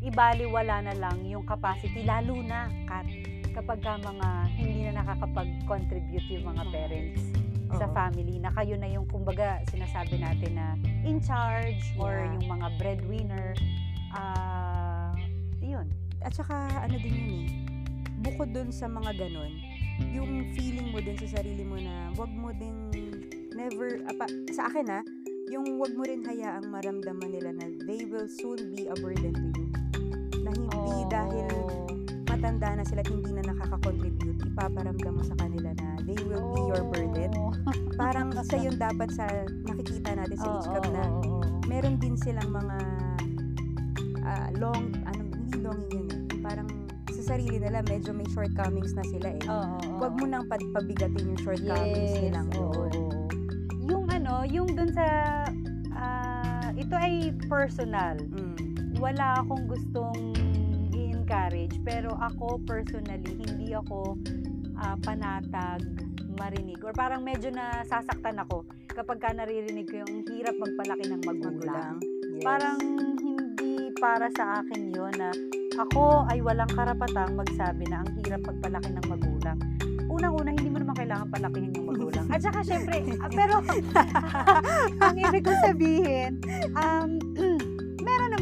ibaliwala 0.00 0.80
na 0.80 0.94
lang 0.96 1.20
yung 1.22 1.44
capacity, 1.44 2.02
lalo 2.02 2.40
na, 2.40 2.66
Kat, 2.86 3.04
kapag 3.52 3.78
ka 3.80 4.00
mga 4.00 4.28
hindi 4.56 4.80
na 4.88 5.04
nakakapag-contribute 5.04 6.28
yung 6.32 6.46
mga 6.56 6.64
Mm. 6.66 6.72
parents 6.72 7.22
sa 7.72 7.86
Oo. 7.88 7.94
family 7.96 8.36
na 8.36 8.52
kayo 8.52 8.76
na 8.76 8.88
yung 8.88 9.08
kumbaga 9.08 9.60
sinasabi 9.68 10.20
natin 10.20 10.56
na 10.56 10.66
in 11.04 11.20
charge 11.20 11.80
or 11.96 12.12
Yeah. 12.12 12.32
yung 12.36 12.46
mga 12.48 12.66
breadwinner 12.76 13.56
ah 14.12 15.16
yun 15.60 15.88
At 16.22 16.38
saka, 16.38 16.54
ano 16.78 16.94
din 17.02 17.14
yun 17.18 17.30
eh, 17.34 17.46
bukod 18.22 18.54
dun 18.54 18.70
sa 18.70 18.86
mga 18.86 19.10
ganon, 19.18 19.50
yung 20.14 20.54
feeling 20.54 20.94
mo 20.94 21.02
din 21.02 21.18
sa 21.18 21.42
sarili 21.42 21.66
mo 21.66 21.74
na 21.74 22.14
wag 22.14 22.30
mo 22.30 22.54
din 22.54 22.94
never, 23.50 23.98
apa, 24.06 24.30
sa 24.54 24.70
akin 24.70 24.86
ha, 24.86 25.02
yung 25.50 25.82
wag 25.82 25.90
mo 25.92 26.06
rin 26.06 26.22
hayaang 26.22 26.70
maramdaman 26.70 27.26
nila 27.26 27.50
na 27.58 27.66
they 27.90 28.06
will 28.06 28.30
soon 28.30 28.70
be 28.70 28.86
a 28.86 28.94
burden 29.02 29.34
to 29.34 29.48
you. 29.50 29.66
Na 30.46 30.54
hindi 30.54 30.94
Oo. 31.02 31.10
dahil 31.10 31.50
matanda 32.42 32.74
na 32.74 32.82
sila 32.82 33.06
at 33.06 33.10
hindi 33.14 33.30
na 33.38 33.42
nakaka 33.46 33.78
makaka-contribute, 33.78 34.38
ipaparamdam 34.50 35.14
mo 35.14 35.22
sa 35.22 35.38
kanila 35.38 35.70
na 35.78 35.88
they 36.02 36.18
will 36.26 36.42
be 36.50 36.62
your 36.74 36.82
burden. 36.90 37.30
Oh. 37.38 37.54
Parang 38.02 38.34
isa 38.34 38.58
yun 38.58 38.74
dapat 38.74 39.14
sa 39.14 39.30
nakikita 39.70 40.18
natin 40.18 40.34
sa 40.34 40.58
age 40.58 40.66
gap 40.74 40.86
na 40.90 41.06
oo, 41.06 41.22
oo. 41.22 41.46
meron 41.70 42.02
din 42.02 42.18
silang 42.18 42.50
mga 42.50 42.76
ah, 44.26 44.50
long, 44.58 44.90
ano, 45.06 45.22
hindi 45.22 45.54
longing 45.62 46.10
yun 46.10 46.10
eh. 46.10 46.42
Parang 46.42 46.66
sa 47.14 47.38
sarili 47.38 47.62
nila, 47.62 47.78
medyo 47.86 48.10
may 48.10 48.26
shortcomings 48.34 48.90
na 48.98 49.06
sila 49.06 49.38
eh. 49.38 49.42
Oo, 49.46 49.62
oo, 49.78 50.02
Huwag 50.02 50.18
mo 50.18 50.26
nang 50.26 50.50
pabigatin 50.50 51.22
yung 51.22 51.38
shortcomings 51.46 52.10
Yes, 52.10 52.26
nilang 52.26 52.50
oo. 52.58 52.90
yun. 52.90 53.06
Yung 53.86 54.04
ano, 54.10 54.42
yung 54.50 54.66
dun 54.74 54.90
sa, 54.90 55.06
ah, 55.94 56.74
ito 56.74 56.98
ay 56.98 57.38
personal. 57.46 58.18
Mm. 58.34 58.98
Wala 58.98 59.46
akong 59.46 59.70
gustong 59.70 60.41
i-encourage, 61.22 61.78
pero 61.86 62.10
ako 62.18 62.58
personally, 62.66 63.38
hindi 63.38 63.70
ako 63.70 64.18
ah, 64.82 64.98
panatag 64.98 65.86
marinig. 66.34 66.82
Or 66.82 66.90
parang 66.90 67.22
medyo 67.22 67.54
nasasaktan 67.54 68.42
ako 68.42 68.66
kapag 68.90 69.22
ka 69.22 69.30
naririnig 69.30 69.86
ko 69.86 70.02
yung 70.02 70.26
hirap 70.26 70.58
magpalaki 70.58 71.06
ng 71.06 71.22
magulang. 71.22 71.54
Magulang. 71.62 71.94
Yes. 72.02 72.42
Parang 72.42 72.78
hindi 73.22 73.74
para 74.02 74.26
sa 74.34 74.64
akin 74.64 74.90
yon 74.90 75.14
na 75.14 75.30
ako 75.78 76.26
ay 76.28 76.42
walang 76.42 76.68
karapatang 76.74 77.38
magsabi 77.38 77.86
na 77.86 78.02
ang 78.02 78.10
hirap 78.18 78.42
pagpalaki 78.42 78.90
ng 78.90 79.06
magulang. 79.06 79.58
Unang-una, 80.12 80.52
hindi 80.52 80.68
mo 80.68 80.76
naman 80.84 80.92
kailangan 80.98 81.26
palakihin 81.32 81.72
yung 81.72 81.88
magulang. 81.88 82.26
At 82.28 82.44
saka, 82.44 82.60
syempre, 82.60 83.00
ah, 83.16 83.30
pero, 83.32 83.64
ang 85.08 85.16
ibig 85.16 85.40
ko 85.40 85.52
sabihin, 85.64 86.36
um, 86.76 87.16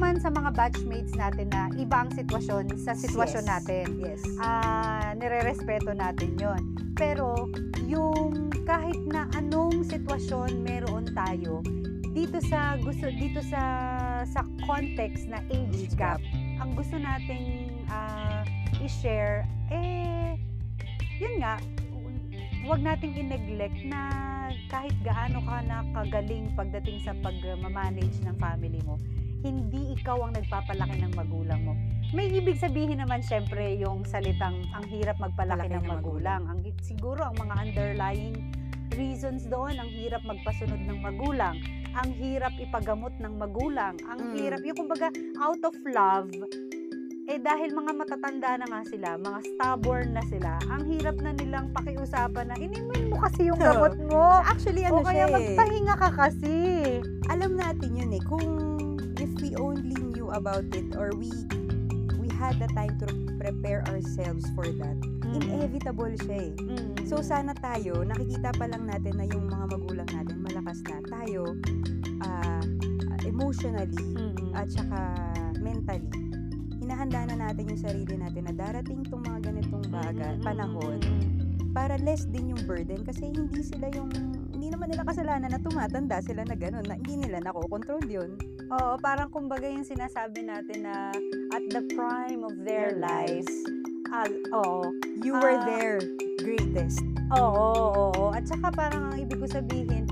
naman 0.01 0.17
sa 0.17 0.33
mga 0.33 0.57
batchmates 0.57 1.13
natin 1.13 1.53
na 1.53 1.69
iba 1.77 2.01
ang 2.01 2.09
sitwasyon 2.17 2.73
sa 2.81 2.97
sitwasyon 2.97 3.45
Yes. 3.45 3.53
natin. 3.53 3.85
Yes. 4.01 4.25
Ah, 4.41 5.13
nire-respeto 5.13 5.93
natin 5.93 6.41
yon. 6.41 6.73
Pero, 6.97 7.53
yung 7.85 8.49
kahit 8.65 8.97
na 9.13 9.29
anong 9.37 9.85
sitwasyon 9.85 10.65
meron 10.65 11.05
tayo, 11.13 11.61
dito 12.17 12.41
sa 12.49 12.81
gusto 12.81 13.13
dito 13.13 13.45
sa 13.45 13.61
sa 14.25 14.41
context 14.65 15.29
na 15.29 15.45
age 15.53 15.93
gap, 16.01 16.17
ang 16.65 16.73
gusto 16.73 16.97
nating 16.97 17.69
ah, 17.93 18.41
i-share 18.81 19.45
eh 19.69 20.33
yun 21.21 21.45
nga 21.45 21.61
huwag 22.65 22.81
nating 22.81 23.21
i-neglect 23.21 23.77
na 23.85 24.01
kahit 24.73 24.97
gaano 25.05 25.45
ka 25.45 25.61
na 25.69 25.85
kagaling 25.93 26.49
pagdating 26.57 27.05
sa 27.05 27.13
pag-manage 27.21 28.17
ng 28.25 28.37
family 28.41 28.81
mo 28.89 28.97
hindi 29.41 29.97
ikaw 29.97 30.21
ang 30.21 30.33
nagpapalaki 30.35 31.01
ng 31.01 31.13
magulang 31.15 31.61
mo. 31.65 31.73
May 32.11 32.29
ibig 32.29 32.59
sabihin 32.59 32.99
naman 32.99 33.23
syempre 33.23 33.79
yung 33.79 34.05
salitang 34.05 34.67
ang 34.71 34.85
hirap 34.85 35.17
magpalaki 35.17 35.67
Palaki 35.67 35.75
ng 35.75 35.85
ng 35.87 35.91
magulang. 35.91 36.43
Ang 36.47 36.59
siguro 36.81 37.23
ang 37.23 37.37
mga 37.39 37.55
underlying 37.57 38.37
reasons 38.93 39.47
doon, 39.47 39.79
ang 39.79 39.89
hirap 39.89 40.21
magpasunod 40.23 40.83
ng 40.83 40.99
magulang, 40.99 41.57
ang 41.95 42.11
hirap 42.13 42.53
ipagamot 42.59 43.15
ng 43.17 43.39
magulang, 43.39 43.95
ang 44.05 44.19
Mm. 44.21 44.35
hirap, 44.37 44.61
yung 44.61 44.77
kumbaga 44.77 45.09
out 45.39 45.63
of 45.63 45.75
love, 45.87 46.29
eh 47.25 47.39
dahil 47.39 47.71
mga 47.71 47.93
matatanda 47.95 48.59
na 48.59 48.67
nga 48.67 48.83
sila, 48.85 49.15
mga 49.17 49.39
stubborn 49.47 50.11
na 50.13 50.23
sila, 50.27 50.59
ang 50.67 50.83
hirap 50.85 51.15
na 51.17 51.31
nilang 51.31 51.71
pakiusapan 51.71 52.51
na 52.51 52.59
inimin 52.59 53.07
mo 53.07 53.23
kasi 53.23 53.47
yung 53.47 53.57
gamot 53.57 53.95
mo. 54.11 54.43
Actually, 54.43 54.83
ano 54.83 54.99
o 54.99 55.07
kaya 55.07 55.25
siya 55.25 55.31
eh. 55.31 55.35
magpahinga 55.39 55.95
ka 55.97 56.11
kasi. 56.11 56.55
alam 57.31 57.55
natin 57.55 57.91
yun 57.95 58.11
eh, 58.11 58.23
kung 58.27 58.43
we 59.51 59.59
only 59.59 59.99
knew 60.15 60.31
about 60.31 60.63
it 60.71 60.95
or 60.95 61.11
we 61.19 61.27
we 62.23 62.31
had 62.39 62.55
the 62.63 62.71
time 62.71 62.95
to 63.03 63.07
prepare 63.43 63.83
ourselves 63.91 64.47
for 64.55 64.63
that, 64.79 64.95
inevitable 65.35 66.15
siya 66.23 66.39
eh. 66.39 66.53
Mm. 66.55 66.95
So 67.11 67.19
sana 67.19 67.51
tayo, 67.59 68.07
nakikita 68.07 68.55
pa 68.55 68.71
lang 68.71 68.87
natin 68.87 69.19
na 69.19 69.27
yung 69.27 69.51
mga 69.51 69.75
magulang 69.75 70.07
natin 70.07 70.39
malakas 70.39 70.79
na. 70.87 71.03
Tayo, 71.11 71.59
ah, 72.23 72.63
emotionally, 73.27 73.99
Mm. 74.15 74.55
at 74.55 74.71
saka 74.71 74.99
mentally, 75.59 76.07
hinahanda 76.79 77.27
na 77.35 77.51
natin 77.51 77.75
yung 77.75 77.81
sarili 77.83 78.15
natin 78.15 78.47
na 78.47 78.55
darating 78.55 79.03
tong 79.11 79.27
mga 79.27 79.51
ganitong 79.51 79.85
baga, 79.91 80.31
Mm, 80.31 80.39
mm, 80.39 80.45
panahon, 80.47 80.99
mm, 81.03 81.11
mm. 81.11 81.75
para 81.75 81.99
less 81.99 82.23
din 82.31 82.55
yung 82.55 82.63
burden 82.71 83.03
kasi 83.03 83.35
hindi 83.35 83.67
sila 83.67 83.91
yung 83.99 84.15
hindi 84.55 84.71
naman 84.71 84.95
nila 84.95 85.03
kasalanan 85.03 85.51
na 85.51 85.59
tumatanda 85.59 86.23
sila 86.23 86.45
na 86.47 86.55
gano'n, 86.55 86.87
na 86.87 86.95
hindi 86.95 87.27
nila 87.27 87.43
nakokontrol 87.43 88.05
yun. 88.07 88.37
Oo, 88.71 88.95
parang 89.03 89.27
kumbaga 89.35 89.67
yung 89.67 89.83
sinasabi 89.83 90.47
natin 90.47 90.87
na 90.87 91.11
at 91.51 91.65
the 91.75 91.83
prime 91.91 92.47
of 92.47 92.55
their, 92.63 92.95
lives. 92.95 93.51
Ah, 94.15 94.31
oo. 94.55 94.95
You 95.27 95.35
were 95.35 95.59
Ah. 95.59 95.67
their 95.67 95.99
greatest. 96.39 97.03
Oo, 97.35 97.51
oo, 97.51 97.95
oo. 98.15 98.25
At 98.31 98.47
saka 98.47 98.71
parang 98.71 99.11
ang 99.11 99.17
ibig 99.19 99.43
ko 99.43 99.47
sabihin, 99.51 100.07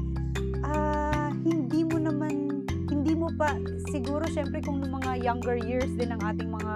ah, 0.66 1.30
hindi 1.46 1.86
mo 1.86 2.02
naman, 2.02 2.66
hindi 2.90 3.14
mo 3.14 3.30
pa, 3.38 3.54
siguro 3.94 4.26
syempre 4.26 4.58
kung 4.58 4.82
nung 4.82 4.98
mga 4.98 5.22
younger 5.22 5.58
years 5.62 5.90
din 5.94 6.10
ng 6.10 6.22
ating 6.26 6.50
mga 6.50 6.74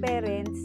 parents, 0.00 0.64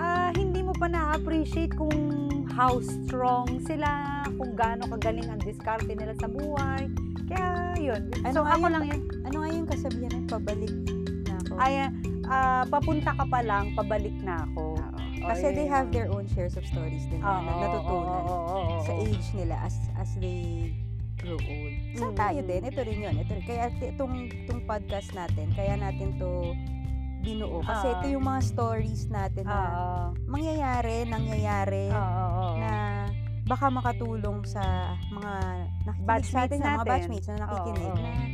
ah, 0.00 0.32
hindi 0.32 0.64
mo 0.64 0.72
pa 0.72 0.88
na-appreciate 0.88 1.76
kung 1.76 2.28
how 2.56 2.80
strong 2.80 3.60
sila, 3.68 4.24
kung 4.40 4.56
gaano 4.56 4.88
kagaling 4.96 5.28
ang 5.28 5.40
diskarte 5.44 5.92
nila 5.92 6.16
sa 6.16 6.24
buhay. 6.28 6.88
Kaya, 7.28 7.76
yun. 7.76 8.02
Ano 8.24 8.32
so, 8.32 8.48
ako 8.48 8.66
lang 8.68 8.84
yun. 8.88 9.00
Ano 9.22 9.36
nga 9.40 9.48
yung 9.50 9.68
kasabihan 9.68 10.12
ng 10.14 10.26
pabalik 10.26 10.74
na 11.26 11.34
ako? 11.38 11.52
Ay, 11.56 11.72
ah, 12.26 12.62
papunta 12.64 13.10
ka 13.12 13.24
pa 13.26 13.40
lang, 13.40 13.74
pabalik 13.74 14.16
na 14.20 14.44
ako. 14.44 14.64
Oo. 14.74 14.98
Oh, 15.20 15.28
Kasi 15.28 15.52
they 15.52 15.68
have 15.68 15.92
their 15.92 16.08
own 16.08 16.24
shares 16.26 16.56
of 16.56 16.64
stories 16.64 17.04
din 17.06 17.20
na 17.20 17.44
Oo, 17.44 17.60
natutunan 17.60 18.22
oo, 18.24 18.32
oo, 18.32 18.56
oo, 18.56 18.80
sa 18.80 18.92
oo. 18.96 19.04
age 19.04 19.28
nila 19.36 19.56
as 19.60 19.76
as 19.94 20.08
they 20.16 20.72
grow 21.20 21.36
old. 21.36 21.74
Sa 21.92 22.08
Mm. 22.08 22.16
tayo 22.16 22.40
din, 22.40 22.60
ito 22.64 22.80
rin 22.80 22.98
yun. 22.98 23.14
Ito 23.14 23.32
rin. 23.36 23.44
Kaya 23.44 23.64
itong, 23.84 24.14
itong 24.32 24.62
podcast 24.64 25.12
natin, 25.12 25.52
kaya 25.52 25.76
natin 25.76 26.16
to 26.16 26.56
binuo. 27.20 27.60
Kasi 27.60 27.86
Ah. 27.86 27.94
ito 28.00 28.06
yung 28.10 28.24
mga 28.24 28.40
stories 28.42 29.12
natin 29.12 29.44
na 29.44 29.60
Oo. 29.60 30.04
mangyayari, 30.24 31.04
nangyayari, 31.04 31.92
Oo, 31.92 32.00
oo, 32.00 32.28
oo. 32.32 32.56
na 32.56 32.72
baka 33.44 33.66
makatulong 33.68 34.40
sa 34.42 34.62
mga 35.10 35.32
nakikinig 35.84 36.24
sa 36.24 36.38
atin, 36.40 36.56
sa 36.56 36.64
mga 36.64 36.72
natin. 36.72 36.88
batchmates 36.88 37.28
na 37.28 37.36
nakikinig 37.44 37.84
Oo, 37.84 37.92
oo. 37.92 38.00
na 38.00 38.10
na 38.16 38.24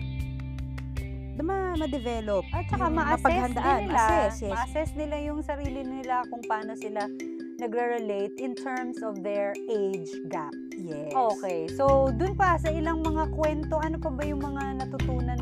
ma- 1.43 1.77
ma-develop. 1.77 2.45
At 2.53 2.65
saka 2.71 2.87
ma-assess 2.89 3.53
din 3.53 3.89
nila. 3.89 3.97
assess, 3.97 4.35
yes. 4.45 4.53
Ma-assess 4.53 4.91
nila 4.97 5.17
yung 5.25 5.41
sarili 5.45 5.83
nila 5.85 6.25
kung 6.33 6.43
paano 6.47 6.73
sila 6.79 7.05
nagre-relate 7.57 8.37
in 8.37 8.53
terms 8.53 9.01
of 9.01 9.25
their 9.25 9.57
age 9.73 10.13
gap. 10.29 10.53
Yes. 10.77 11.13
Okay. 11.13 11.69
So, 11.73 12.13
dun 12.13 12.37
pa 12.37 12.61
sa 12.61 12.69
ilang 12.69 13.01
mga 13.01 13.33
kwento, 13.33 13.81
ano 13.81 13.97
pa 13.97 14.13
ba 14.13 14.23
yung 14.29 14.45
mga 14.45 14.85
natutunan? 14.85 15.41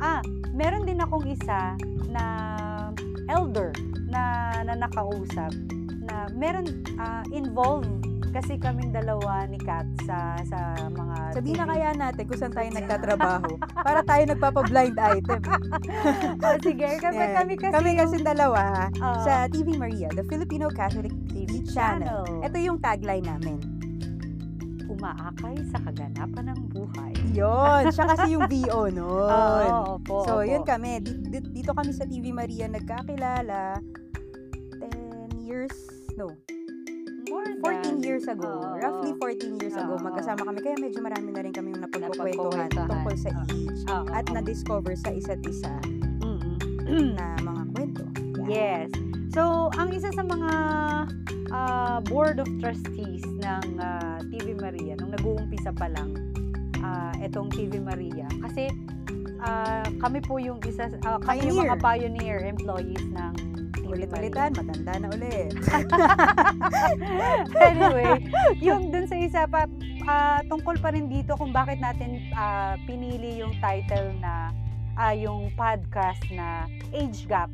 Ah, 0.00 0.20
meron 0.52 0.84
din 0.84 1.00
akong 1.00 1.24
isa 1.24 1.72
na 2.12 2.24
elder 3.32 3.72
na, 4.08 4.52
na 4.62 4.76
nakausap 4.76 5.50
na 6.04 6.28
meron 6.36 6.68
ah, 7.00 7.24
involved 7.32 8.04
kasi 8.34 8.58
kaming 8.58 8.90
dalawa 8.90 9.46
ni 9.46 9.56
Kat 9.56 9.86
sa 10.02 10.34
sa 10.42 10.58
mga 10.84 11.16
Sabihin 11.32 11.56
na 11.56 11.66
kaya 11.66 11.88
natin 11.92 12.24
kung 12.24 12.36
saan 12.36 12.50
tayo 12.50 12.66
nagtatrabaho 12.68 13.50
para 13.72 14.02
tayo 14.02 14.22
nagpapa-blind 14.26 14.96
item. 14.98 15.40
oh, 16.44 16.56
sige, 16.58 16.98
kami, 16.98 17.14
Yan. 17.16 17.32
kami 17.36 17.52
kasi 17.54 17.72
Kami 17.72 17.88
yung- 17.88 18.00
kasi 18.00 18.16
dalawa 18.20 18.90
Oo. 18.92 19.22
sa 19.22 19.46
TV 19.46 19.74
Maria, 19.74 20.10
the 20.10 20.22
Filipino 20.24 20.66
Catholic 20.68 21.14
TV, 21.28 21.62
channel. 21.64 22.26
Ito 22.40 22.58
yung 22.58 22.78
tagline 22.78 23.22
namin. 23.22 23.58
umaakay 24.84 25.58
sa 25.68 25.80
kaganapan 25.80 26.54
ng 26.54 26.60
buhay. 26.70 27.12
Yon, 27.32 27.90
siya 27.90 28.04
kasi 28.06 28.36
yung 28.36 28.46
VO 28.52 28.86
nun. 28.88 29.26
Oo, 29.26 29.98
opo, 29.98 30.22
so, 30.22 30.38
opo. 30.38 30.46
yun 30.46 30.62
kami. 30.62 31.00
Di- 31.00 31.18
di- 31.24 31.50
Dito 31.52 31.74
kami 31.74 31.90
sa 31.90 32.06
TV 32.06 32.30
Maria 32.30 32.68
nagkakilala 32.68 33.80
10 34.78 35.34
years, 35.40 35.74
no, 36.14 36.30
14 37.94 38.00
than- 38.00 38.10
years 38.10 38.26
ago. 38.26 38.50
Oo. 38.50 38.76
Roughly 38.76 39.12
14 39.14 39.60
years 39.60 39.76
ago, 39.76 39.94
magkasama 39.96 40.42
kami. 40.42 40.58
Kaya 40.60 40.76
medyo 40.76 40.98
marami 40.98 41.28
na 41.30 41.40
rin 41.40 41.52
kami 41.54 41.68
yung 41.70 41.82
napagkukwentuhan 41.82 42.68
tungkol 42.70 43.14
sa 43.14 43.30
age 43.30 43.82
Oo, 43.86 44.04
at 44.10 44.24
na-discover 44.28 44.94
sa 44.98 45.10
isa't 45.10 45.42
isa 45.46 45.70
Mm-mm. 46.20 47.14
na 47.14 47.38
mga 47.38 47.62
kwento. 47.70 48.02
Yan. 48.44 48.50
Yes. 48.50 48.88
So, 49.30 49.70
ang 49.74 49.90
isa 49.90 50.10
sa 50.10 50.22
mga 50.22 50.50
ah, 51.50 51.98
board 52.06 52.38
of 52.38 52.48
trustees 52.58 53.22
ng 53.22 53.64
ah, 53.78 54.18
TV 54.30 54.54
Maria, 54.54 54.98
nung 54.98 55.10
nag-uumpisa 55.10 55.70
pa 55.70 55.86
lang 55.90 56.14
ah, 56.80 57.14
itong 57.18 57.50
TV 57.50 57.78
Maria, 57.78 58.26
kasi 58.42 58.70
ah, 59.38 59.82
kami 59.98 60.18
po 60.18 60.38
yung 60.38 60.58
isa, 60.66 60.86
ah, 61.02 61.18
kami 61.18 61.50
yung 61.50 61.66
mga 61.66 61.78
pioneer 61.78 62.42
employees 62.42 63.02
ng 63.10 63.33
Ulit-ulitan, 63.94 64.50
matanda 64.58 64.92
na 64.98 65.08
ulit. 65.14 65.54
anyway, 67.70 68.18
yung 68.58 68.90
dun 68.90 69.06
sa 69.06 69.16
isa 69.16 69.42
pa, 69.46 69.70
ah, 70.04 70.42
tungkol 70.50 70.76
pa 70.82 70.90
rin 70.90 71.06
dito 71.06 71.38
kung 71.38 71.54
bakit 71.54 71.78
natin 71.78 72.18
ah, 72.34 72.74
pinili 72.84 73.38
yung 73.38 73.54
title 73.62 74.10
na 74.18 74.50
ah, 74.98 75.14
yung 75.14 75.54
podcast 75.54 76.22
na 76.34 76.66
Age 76.90 77.26
Gap. 77.30 77.50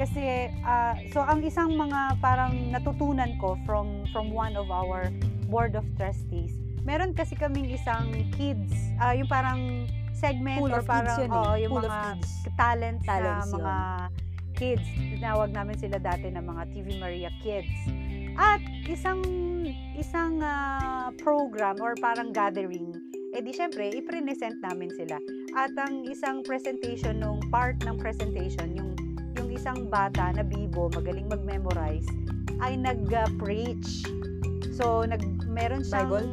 Kasi, 0.00 0.48
ah, 0.64 0.96
so 1.12 1.20
ang 1.20 1.44
isang 1.44 1.76
mga 1.76 2.16
parang 2.24 2.56
natutunan 2.72 3.36
ko 3.36 3.60
from 3.68 4.08
from 4.10 4.32
one 4.32 4.56
of 4.56 4.72
our 4.72 5.12
board 5.52 5.76
of 5.76 5.84
trustees, 6.00 6.56
meron 6.82 7.12
kasi 7.12 7.36
kaming 7.36 7.68
isang 7.68 8.08
kids, 8.34 8.72
ah, 8.96 9.12
yung 9.12 9.28
parang 9.28 9.84
segment 10.22 10.62
Pool 10.62 10.72
or 10.72 10.82
parang 10.86 11.18
yun 11.18 11.28
eh. 11.28 11.36
oo, 11.36 11.52
yung 11.58 11.72
Pool 11.76 11.84
mga 11.84 12.02
talents, 12.54 13.04
Talents 13.04 13.50
na 13.50 13.56
mga 13.58 13.76
kids. 14.62 14.86
Tinawag 15.18 15.50
namin 15.50 15.74
sila 15.74 15.98
dati 15.98 16.30
na 16.30 16.38
mga 16.38 16.70
TV 16.70 17.02
Maria 17.02 17.34
Kids. 17.42 17.74
At 18.38 18.62
isang 18.86 19.18
isang 19.98 20.38
ah, 20.38 21.10
program 21.18 21.82
or 21.82 21.98
parang 21.98 22.30
gathering, 22.30 22.94
eh 23.34 23.42
di 23.42 23.50
syempre, 23.50 23.90
i-present 23.90 24.62
namin 24.62 24.88
sila. 24.94 25.18
At 25.58 25.74
ang 25.74 26.06
isang 26.06 26.46
presentation 26.46 27.18
nung 27.18 27.42
part 27.50 27.82
ng 27.82 27.98
presentation, 27.98 28.70
yung 28.78 28.94
yung 29.34 29.50
isang 29.50 29.90
bata 29.90 30.30
na 30.30 30.46
bibo, 30.46 30.86
magaling 30.94 31.26
mag-memorize, 31.26 32.06
ay 32.62 32.78
nag-preach. 32.78 34.06
So, 34.72 35.02
nag 35.02 35.20
meron 35.50 35.82
siyang 35.82 36.08
Bible? 36.08 36.28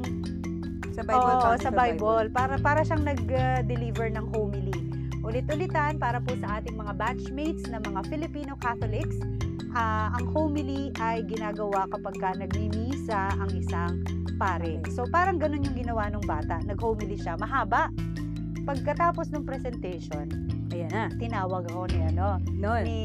Sa 0.95 1.01
Bible, 1.03 1.35
counted 1.41 1.63
sa 1.65 1.71
for 1.71 1.79
Bible. 1.79 2.27
Para 2.31 2.55
para 2.61 2.81
siyang 2.85 3.03
nag-deliver 3.03 4.07
ng 4.13 4.25
homily. 4.35 4.68
Ulit-ulitan 5.29 6.01
para 6.01 6.17
po 6.17 6.33
sa 6.41 6.57
ating 6.57 6.73
mga 6.73 6.97
batchmates 6.97 7.69
na 7.69 7.77
mga 7.77 8.01
Filipino 8.09 8.57
Catholics, 8.57 9.13
ah, 9.77 10.09
ang 10.17 10.25
homily 10.33 10.89
ay 10.97 11.21
ginagawa 11.21 11.85
kapag 11.85 12.17
ka 12.17 12.33
nagmimisa 12.33 13.37
ang 13.37 13.53
isang 13.53 14.01
pare. 14.41 14.81
So 14.89 15.05
parang 15.05 15.37
ganun 15.37 15.61
yung 15.61 15.77
ginawa 15.77 16.09
ng 16.09 16.25
bata. 16.25 16.57
Nag-homily 16.65 17.13
siya. 17.13 17.37
Mahaba. 17.37 17.93
Pagkatapos 18.65 19.29
ng 19.29 19.45
presentation, 19.45 20.25
Ayan 20.73 20.89
na. 20.89 21.05
tinawag 21.21 21.69
ako 21.69 21.93
ni 21.93 21.99
ano, 22.09 22.41
Noon. 22.49 22.83
ni 22.89 22.99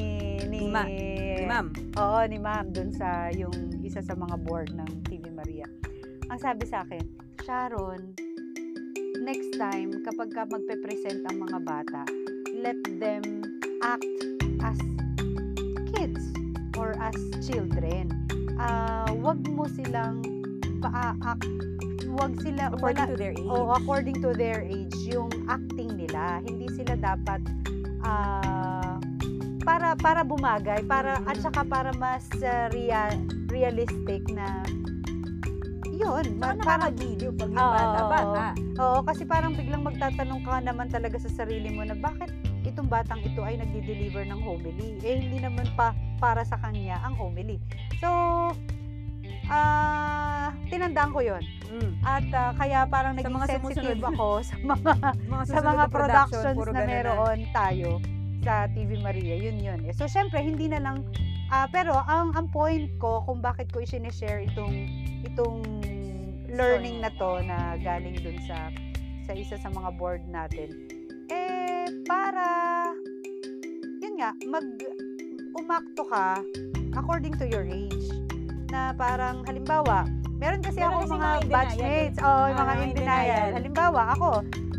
ni, 0.48 0.58
Ni 0.64 0.72
Ma- 0.72 0.88
Ni 0.88 1.44
ma'am. 1.44 1.68
Oo, 2.00 2.18
ni 2.24 2.40
ma'am 2.40 2.72
dun 2.72 2.88
sa 2.88 3.28
yung 3.32 3.52
isa 3.84 4.00
sa 4.00 4.16
mga 4.16 4.40
board 4.48 4.72
ng 4.72 4.90
TV 5.04 5.28
Maria. 5.28 5.68
Ang 6.32 6.40
sabi 6.40 6.64
sa 6.64 6.88
akin, 6.88 7.04
Sharon, 7.44 8.16
next 9.24 9.56
time 9.56 10.04
kapag 10.04 10.36
ka 10.36 10.44
magpe-present 10.52 11.24
ang 11.32 11.40
mga 11.40 11.58
bata, 11.64 12.04
let 12.52 12.76
them 13.00 13.24
act 13.80 14.04
as 14.60 14.76
kids 15.96 16.20
or 16.76 16.92
as 17.00 17.16
children. 17.40 18.12
Ah, 18.60 19.08
wag 19.24 19.40
mo 19.48 19.64
silang 19.72 20.20
pa-act, 20.84 21.48
wag 22.12 22.36
sila 22.44 22.68
According 22.68 23.00
wala, 23.00 23.08
to 23.08 23.16
their 23.16 23.32
age. 23.32 23.48
Oh, 23.48 23.72
according 23.72 24.16
to 24.20 24.30
their 24.36 24.60
age, 24.60 24.96
yung 25.08 25.32
acting 25.48 25.96
nila. 25.96 26.44
Hindi 26.44 26.68
sila 26.76 26.92
dapat 27.00 27.40
ah, 28.04 29.00
para 29.64 29.96
para 29.96 30.20
bumagay, 30.20 30.84
para 30.84 31.16
at 31.24 31.40
Mm. 31.40 31.44
saka 31.48 31.64
para 31.64 31.90
mas 31.96 32.28
ah, 32.44 32.68
rea- 32.68 33.16
realistic 33.48 34.28
na 34.28 34.60
yun, 35.94 36.24
ma- 36.36 36.54
parang 36.58 36.58
nakakagiliw 36.90 37.30
pag 37.38 37.50
yung 37.50 37.62
Oo, 37.62 37.74
bata, 37.74 38.00
oo. 38.02 38.42
Oo, 38.74 38.98
kasi 39.06 39.22
parang 39.24 39.52
biglang 39.54 39.82
magtatanong 39.86 40.42
ka 40.42 40.54
naman 40.60 40.86
talaga 40.90 41.16
sa 41.18 41.30
sarili 41.30 41.70
mo 41.70 41.86
na 41.86 41.94
bakit 41.94 42.30
itong 42.64 42.88
batang 42.90 43.20
ito 43.22 43.40
ay 43.44 43.60
nagdi-deliver 43.60 44.26
ng 44.26 44.40
homily? 44.42 44.98
Eh, 45.04 45.20
hindi 45.22 45.38
naman 45.38 45.68
pa 45.78 45.94
para 46.18 46.42
sa 46.42 46.58
kanya 46.58 46.98
ang 47.04 47.14
homily. 47.14 47.60
So, 48.02 48.08
ah, 49.48 50.50
tinandaan 50.68 51.12
ko 51.12 51.20
yon 51.22 51.44
Mm. 51.74 51.92
At 52.06 52.26
ah, 52.30 52.52
kaya 52.54 52.86
parang 52.86 53.18
Sa 53.18 53.26
naging 53.26 53.34
mga 53.34 53.48
sensitive 53.50 54.02
ako 54.06 54.28
sa 54.46 54.54
mga 54.70 54.94
Mga 55.26 55.42
sa 55.42 55.58
mga 55.58 55.74
na 55.74 55.90
production, 55.90 55.90
productions 55.90 56.54
puro 56.54 56.70
na 56.70 56.82
meron 56.86 57.40
tayo 57.50 57.90
sa 58.44 58.68
TV 58.70 59.00
Maria. 59.00 59.34
Yun 59.40 59.58
yun. 59.58 59.80
So, 59.96 60.06
syempre, 60.06 60.38
hindi 60.38 60.68
na 60.68 60.78
lang, 60.78 61.02
ah, 61.50 61.66
pero 61.68 61.92
ang, 62.06 62.32
ang 62.36 62.48
point 62.48 62.88
ko 63.00 63.24
kung 63.24 63.40
bakit 63.40 63.68
ko 63.72 63.80
i-share 63.82 64.44
itong, 64.48 64.88
itong 65.26 65.60
learning 66.54 67.02
na 67.02 67.10
to 67.18 67.42
na 67.42 67.74
galing 67.82 68.14
dun 68.22 68.38
sa 68.46 68.70
sa 69.24 69.32
isa 69.32 69.56
sa 69.56 69.72
mga 69.72 69.90
board 69.96 70.22
natin, 70.28 70.68
eh, 71.32 71.88
para, 72.04 72.44
yun 74.04 74.20
nga, 74.20 74.36
mag, 74.44 74.66
umakto 75.56 76.04
ka 76.04 76.44
according 76.94 77.32
to 77.32 77.48
your 77.48 77.64
age. 77.64 78.12
Na 78.68 78.92
parang, 78.92 79.40
halimbawa, 79.48 80.04
meron 80.36 80.60
kasi 80.60 80.84
Meron 80.84 80.92
ako 80.92 81.00
kasi 81.00 81.14
mga 81.16 81.30
batchmates, 81.48 82.18
eh. 82.20 82.26
oh, 82.26 82.28
Ah, 82.28 82.52
mga 82.52 82.72
in 82.76 82.82
in 82.84 82.92
denial. 82.92 83.48
Halimbawa, 83.56 84.00
ako, 84.12 84.30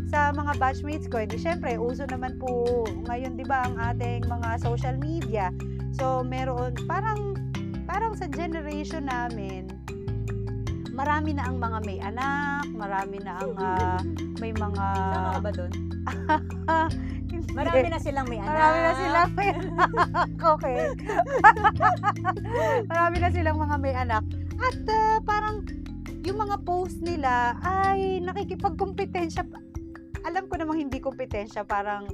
sa 0.06 0.30
mga 0.30 0.52
batchmates 0.62 1.06
ko, 1.10 1.26
edi 1.26 1.36
syempre, 1.36 1.74
uso 1.74 2.06
naman 2.06 2.38
po 2.38 2.86
ngayon, 3.10 3.34
di 3.34 3.42
ba, 3.42 3.66
ang 3.66 3.74
ating 3.82 4.22
mga 4.30 4.62
social 4.62 4.94
media. 5.02 5.50
So, 5.96 6.20
meron, 6.20 6.76
parang, 6.84 7.40
parang 7.88 8.12
sa 8.20 8.28
generation 8.28 9.08
namin, 9.08 9.72
marami 10.92 11.32
na 11.32 11.48
ang 11.48 11.56
mga 11.56 11.78
may 11.88 11.98
anak, 12.04 12.68
marami 12.72 13.16
na 13.24 13.32
ang 13.40 13.52
ah, 13.56 14.00
may 14.36 14.52
mga... 14.52 14.84
Tama 14.84 15.28
ka 15.32 15.40
ba 15.40 15.50
doon? 15.56 15.72
Marami 17.56 17.88
na 17.88 18.00
silang 18.00 18.28
may 18.28 18.36
anak. 18.36 18.52
Marami 18.52 18.78
na 18.78 18.92
silang 18.92 19.30
may 19.32 19.50
anak. 19.52 19.90
Okay. 20.56 20.78
Marami 22.92 23.16
na 23.16 23.28
silang 23.32 23.56
mga 23.56 23.76
may 23.80 23.94
anak. 23.96 24.24
At 24.60 24.78
ah, 24.92 25.18
parang 25.24 25.64
yung 26.24 26.36
mga 26.36 26.56
post 26.68 27.00
nila 27.00 27.56
ay 27.64 28.20
nakikipagkompetensya. 28.20 29.48
Alam 30.28 30.44
ko 30.52 30.54
namang 30.60 30.84
hindi 30.84 31.00
kompetensya, 31.00 31.64
parang 31.64 32.04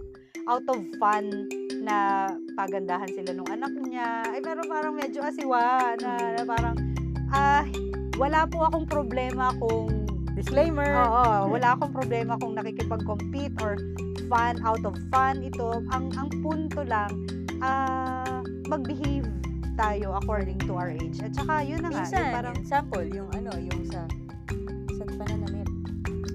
out 0.46 0.66
of 0.70 0.78
fun 0.98 1.50
na 1.82 2.30
pagandahan 2.54 3.10
sila 3.10 3.34
nung 3.34 3.50
anak 3.50 3.74
niya. 3.82 4.22
Ay, 4.30 4.40
pero 4.40 4.62
parang 4.64 4.94
medyo 4.94 5.18
asiwa 5.20 5.92
na, 5.98 6.38
na 6.38 6.42
parang, 6.46 6.76
ah, 7.34 7.66
wala 8.16 8.46
po 8.46 8.62
akong 8.70 8.86
problema 8.86 9.50
kung 9.58 10.02
Disclaimer. 10.32 10.88
Oo, 10.96 11.52
wala 11.52 11.76
akong 11.76 11.92
problema 11.92 12.40
kung 12.40 12.56
nakikipag-compete 12.56 13.52
or 13.60 13.76
fun 14.32 14.56
out 14.64 14.80
of 14.80 14.96
fun 15.12 15.44
ito. 15.44 15.84
Ang 15.92 16.08
ang 16.16 16.32
punto 16.40 16.80
lang 16.80 17.12
ah 17.60 18.40
mag-behave 18.64 19.28
tayo 19.76 20.16
according 20.16 20.56
to 20.64 20.72
our 20.72 20.88
age. 20.88 21.20
At 21.20 21.36
saka 21.36 21.60
yun 21.60 21.84
na 21.84 21.92
nga, 21.92 22.08
Minsan, 22.08 22.16
yung 22.16 22.32
parang 22.32 22.58
sample, 22.64 23.08
yung 23.12 23.28
ano, 23.36 23.52
yung 23.60 23.80
sa 23.92 24.08
sa 24.96 25.04
pananamit. 25.20 25.68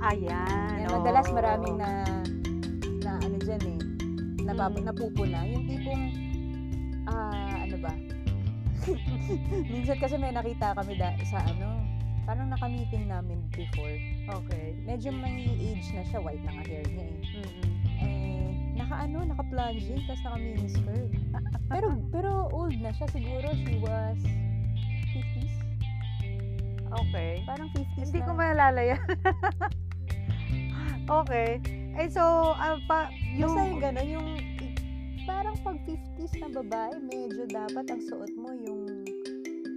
ayan. 0.05 0.77
Yan, 0.85 0.93
oo. 0.93 1.01
madalas 1.01 1.27
maraming 1.33 1.75
na 1.81 1.89
na 3.01 3.11
ano 3.17 3.35
dyan 3.41 3.63
eh, 3.65 3.79
napap- 4.47 4.73
Mm. 4.73 4.85
napupuna. 4.85 5.39
Yung 5.45 5.65
tipong, 5.65 6.03
ah, 7.05 7.61
ano 7.61 7.75
ba? 7.77 7.93
Minsan 9.67 9.97
kasi 9.97 10.15
may 10.15 10.31
nakita 10.31 10.71
kami 10.71 10.95
da, 10.95 11.11
sa 11.23 11.43
ano, 11.43 11.83
parang 12.23 12.47
naka-meeting 12.47 13.07
namin 13.07 13.39
before. 13.51 13.95
Okay. 14.41 14.75
Medyo 14.81 15.11
may 15.11 15.43
age 15.49 15.91
na 15.91 16.03
siya, 16.03 16.19
white 16.19 16.39
na 16.41 16.51
nga 16.53 16.63
hair 16.65 16.85
niya 16.85 17.05
eh. 17.05 17.19
Mm-mm. 17.37 17.67
Eh, 17.97 18.47
naka 18.75 18.95
ano, 19.03 19.23
naka-plunging, 19.25 20.03
tapos 20.05 20.23
naka 20.23 20.37
mini 20.37 20.67
skirt. 20.67 21.11
pero, 21.71 21.87
pero 22.09 22.29
old 22.49 22.75
na 22.77 22.91
siya, 22.91 23.07
siguro 23.09 23.47
she 23.57 23.75
was 23.79 24.19
50s. 25.11 25.55
Okay. 26.87 27.43
Parang 27.43 27.67
50s 27.71 28.07
Hindi 28.07 28.19
na. 28.21 28.25
ko 28.25 28.31
maalala 28.33 28.81
yan. 28.85 29.03
okay. 31.19 31.59
Eh 31.97 32.13
so, 32.13 32.53
ah, 32.53 32.77
pa, 32.85 33.09
yung, 33.33 33.57
Basta 33.57 33.65
yung 33.65 33.81
gano'n, 33.81 34.05
yung 34.05 34.27
parang 35.25 35.57
pag 35.65 35.81
50s 35.81 36.33
na 36.37 36.47
babae, 36.53 36.93
medyo 37.01 37.49
dapat 37.49 37.89
ang 37.89 38.01
suot 38.05 38.29
mo 38.37 38.53
yung 38.53 38.85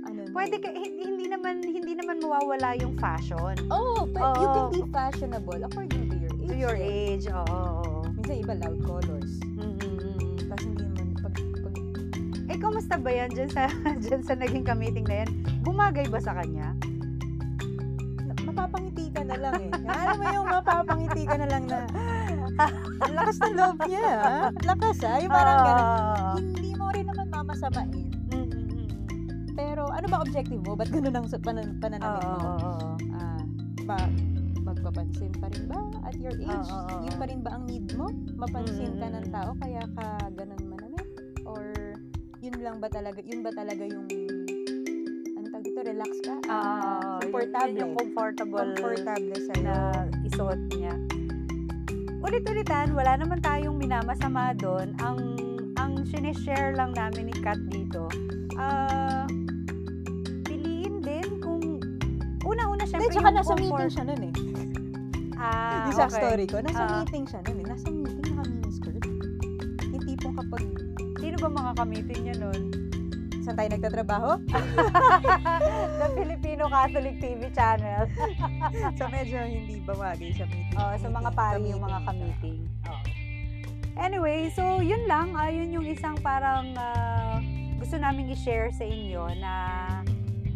ano 0.04 0.28
pwede 0.36 0.60
ka, 0.60 0.68
hindi, 0.68 1.00
hindi 1.00 1.26
naman, 1.32 1.64
hindi 1.64 1.96
naman 1.96 2.20
mawawala 2.20 2.76
yung 2.76 2.92
fashion. 3.00 3.56
Oh, 3.72 4.04
but 4.04 4.36
you 4.36 4.48
can 4.52 4.68
be 4.68 4.82
fashionable 4.92 5.60
according 5.64 6.12
to 6.12 6.16
your 6.20 6.32
age. 6.36 6.48
To 6.48 6.56
your 6.60 6.76
age, 6.76 7.24
oo. 7.32 7.44
oo. 7.48 8.04
Minsan 8.12 8.36
iba 8.36 8.54
loud 8.68 8.80
colors. 8.84 9.32
Mm-mm. 9.56 10.36
Tapos 10.44 10.64
hindi 10.68 10.84
naman 10.92 11.06
pag, 11.24 11.34
pag 11.40 11.74
Eh, 12.52 12.56
kamusta 12.60 12.94
ba 13.00 13.10
yan 13.16 13.32
dyan 13.32 13.48
sa, 13.48 13.64
dyan 14.04 14.20
sa 14.28 14.36
naging 14.36 14.68
ka-meeting 14.68 15.08
na 15.08 15.24
yan? 15.24 15.30
Bumagay 15.64 16.04
ba 16.12 16.20
sa 16.20 16.36
kanya? 16.36 16.76
mapapangiti 18.50 19.06
ka 19.14 19.22
na 19.22 19.36
lang 19.38 19.56
eh. 19.62 19.70
Alam 19.86 20.16
mo 20.18 20.24
yung 20.26 20.48
mapapangiti 20.50 21.22
ka 21.22 21.36
na 21.38 21.46
lang 21.46 21.64
na 21.70 21.86
ang 23.02 23.12
lakas 23.12 23.36
ng 23.38 23.54
loob 23.54 23.78
niya. 23.84 24.06
ah. 24.16 24.48
Lakas 24.62 24.98
ah. 25.02 25.16
Yung 25.16 25.32
parang 25.32 25.58
gano'n. 25.58 25.86
Ah. 25.86 26.34
Hindi 26.36 26.70
mo 26.74 26.86
rin 26.90 27.06
naman 27.06 27.26
mamasamain. 27.28 28.08
Pero 29.52 29.82
ano 29.86 30.06
ba 30.08 30.18
objective 30.20 30.62
mo? 30.62 30.72
Ba't 30.72 30.88
gano'n 30.88 31.14
ang 31.14 31.26
sa- 31.26 31.38
panan- 31.38 31.76
pananamit 31.78 32.24
mo? 32.24 32.36
oo. 32.50 32.70
ah, 33.12 33.42
ba, 33.84 33.98
magpapansin 34.62 35.32
pa 35.36 35.46
rin 35.48 35.64
ba 35.66 35.78
at 36.02 36.16
your 36.16 36.32
age? 36.32 36.48
Oo, 36.68 37.04
Yun 37.04 37.14
pa 37.14 37.24
rin 37.26 37.40
ba 37.40 37.50
ang 37.54 37.64
need 37.64 37.92
mo? 37.92 38.08
Mapansin 38.34 38.96
ka 38.96 39.06
ng 39.10 39.28
tao 39.28 39.52
kaya 39.58 39.84
ka 39.94 40.06
ganun 40.32 40.62
manamit? 40.66 41.06
Or 41.44 41.64
yun 42.40 42.56
lang 42.58 42.78
ba 42.78 42.88
talaga, 42.88 43.20
yun 43.20 43.42
ba 43.42 43.52
talaga 43.52 43.84
yung 43.84 44.08
tawag 45.60 45.68
dito, 45.68 45.80
relax 45.84 46.12
ka? 46.24 46.34
Ah, 46.48 47.20
yun- 47.20 47.28
comfortable. 47.28 47.68
yun 47.68 47.76
yung 47.76 47.92
comfortable 47.94 48.64
comfortable 48.72 49.40
sa'yo. 49.44 49.60
na 49.60 49.74
isuot 50.24 50.60
niya. 50.72 50.89
Ulit-ulitan, 52.20 52.92
wala 52.92 53.16
naman 53.16 53.40
tayong 53.40 53.76
minamasama 53.76 54.52
doon. 54.54 54.92
Ang 55.00 55.18
ang 55.74 56.04
sinishare 56.04 56.76
lang 56.76 56.92
namin 56.92 57.32
ni 57.32 57.36
Kat 57.36 57.56
dito, 57.66 58.04
ah, 58.54 59.24
piliin 60.44 61.00
din 61.00 61.40
kung, 61.40 61.80
una-una 62.42 62.84
Hindi, 62.84 62.90
syempre 62.90 63.08
tsaka 63.10 63.24
yung 63.24 63.38
nasa 63.38 63.54
meeting 63.54 63.72
comfort. 63.72 63.90
siya 63.90 64.04
nun 64.04 64.22
eh. 64.22 64.32
Ah, 65.34 65.72
Hindi 65.80 65.90
sa 65.94 66.04
okay. 66.04 66.18
story 66.20 66.44
ko. 66.44 66.56
Nasa 66.60 66.82
Ah. 66.82 66.92
meeting 67.00 67.24
siya 67.24 67.40
nun 67.40 67.56
eh. 67.56 67.66
Nasa 67.66 67.86
meeting, 67.88 68.24
naka 68.28 68.42
miniskirt. 68.46 69.04
Yung 69.90 70.04
tipong 70.04 70.34
kapag 70.36 70.64
Sino 71.16 71.36
ba 71.38 71.48
mga 71.50 71.72
kamitin 71.76 72.18
niya 72.22 72.36
nun? 72.38 72.60
saan 73.40 73.56
tayo 73.56 73.68
nagtatrabaho, 73.70 74.30
The 76.00 76.08
Filipino 76.60 76.76
Catholic 76.76 77.16
TV 77.24 77.42
channel. 77.56 78.04
so 79.00 79.08
medyo 79.08 79.40
hindi 79.48 79.80
bawagi 79.80 80.36
sa 80.36 80.44
meeting. 80.44 80.76
Oh, 80.76 80.92
sa 80.92 81.08
mga 81.08 81.30
Meeting, 81.32 81.40
pari 81.40 81.64
yung 81.72 81.80
mga 81.80 81.98
ka-meeting. 82.04 82.60
Oo. 82.84 83.04
Anyway, 83.96 84.52
so 84.52 84.84
yun 84.84 85.08
lang. 85.08 85.32
Ah, 85.32 85.48
yun 85.48 85.72
yung 85.72 85.88
isang 85.88 86.20
parang 86.20 86.76
ah, 86.76 87.40
gusto 87.80 87.96
namin 87.96 88.28
i-share 88.36 88.68
sa 88.76 88.84
inyo 88.84 89.32
na 89.40 89.52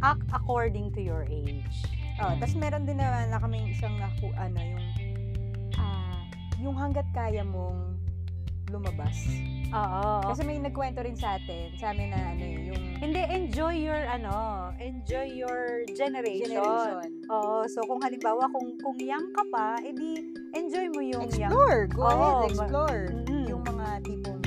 act 0.04 0.28
according 0.36 0.92
to 0.92 1.00
your 1.00 1.24
age. 1.32 1.88
Oh, 2.20 2.36
tapos 2.36 2.52
meron 2.52 2.84
din 2.84 3.00
naman 3.00 3.32
na 3.32 3.40
kaming 3.40 3.72
isang 3.72 3.96
naku, 3.96 4.28
ano, 4.36 4.60
yung 4.60 4.84
ah, 5.80 6.20
yung 6.60 6.76
hanggat 6.76 7.08
kaya 7.16 7.40
mong 7.40 7.93
lumabas. 8.74 9.16
Oo. 9.74 10.22
Kasi 10.30 10.42
may 10.46 10.58
nagkwento 10.58 11.02
rin 11.02 11.18
sa 11.18 11.38
atin, 11.38 11.74
sa 11.78 11.90
amin 11.90 12.10
na 12.10 12.18
ano 12.34 12.42
eh, 12.42 12.58
yung 12.70 12.82
Hindi, 13.02 13.22
enjoy 13.26 13.74
your, 13.84 14.02
ano, 14.06 14.70
enjoy 14.78 15.26
your 15.34 15.82
generation. 15.98 16.58
generation. 16.58 17.10
Oo, 17.30 17.66
so 17.66 17.82
kung 17.86 17.98
halimbawa, 18.02 18.46
kung, 18.54 18.74
kung 18.78 18.96
young 19.02 19.34
ka 19.34 19.42
pa, 19.50 19.78
edi 19.82 20.30
enjoy 20.54 20.86
mo 20.94 21.02
yung 21.02 21.26
young. 21.34 21.50
Explore! 21.50 21.80
Go 21.90 22.02
Oo, 22.06 22.10
ahead, 22.10 22.54
explore. 22.54 23.02
Mm-mm. 23.10 23.44
Yung 23.50 23.62
mga 23.66 23.86
tipong, 24.06 24.40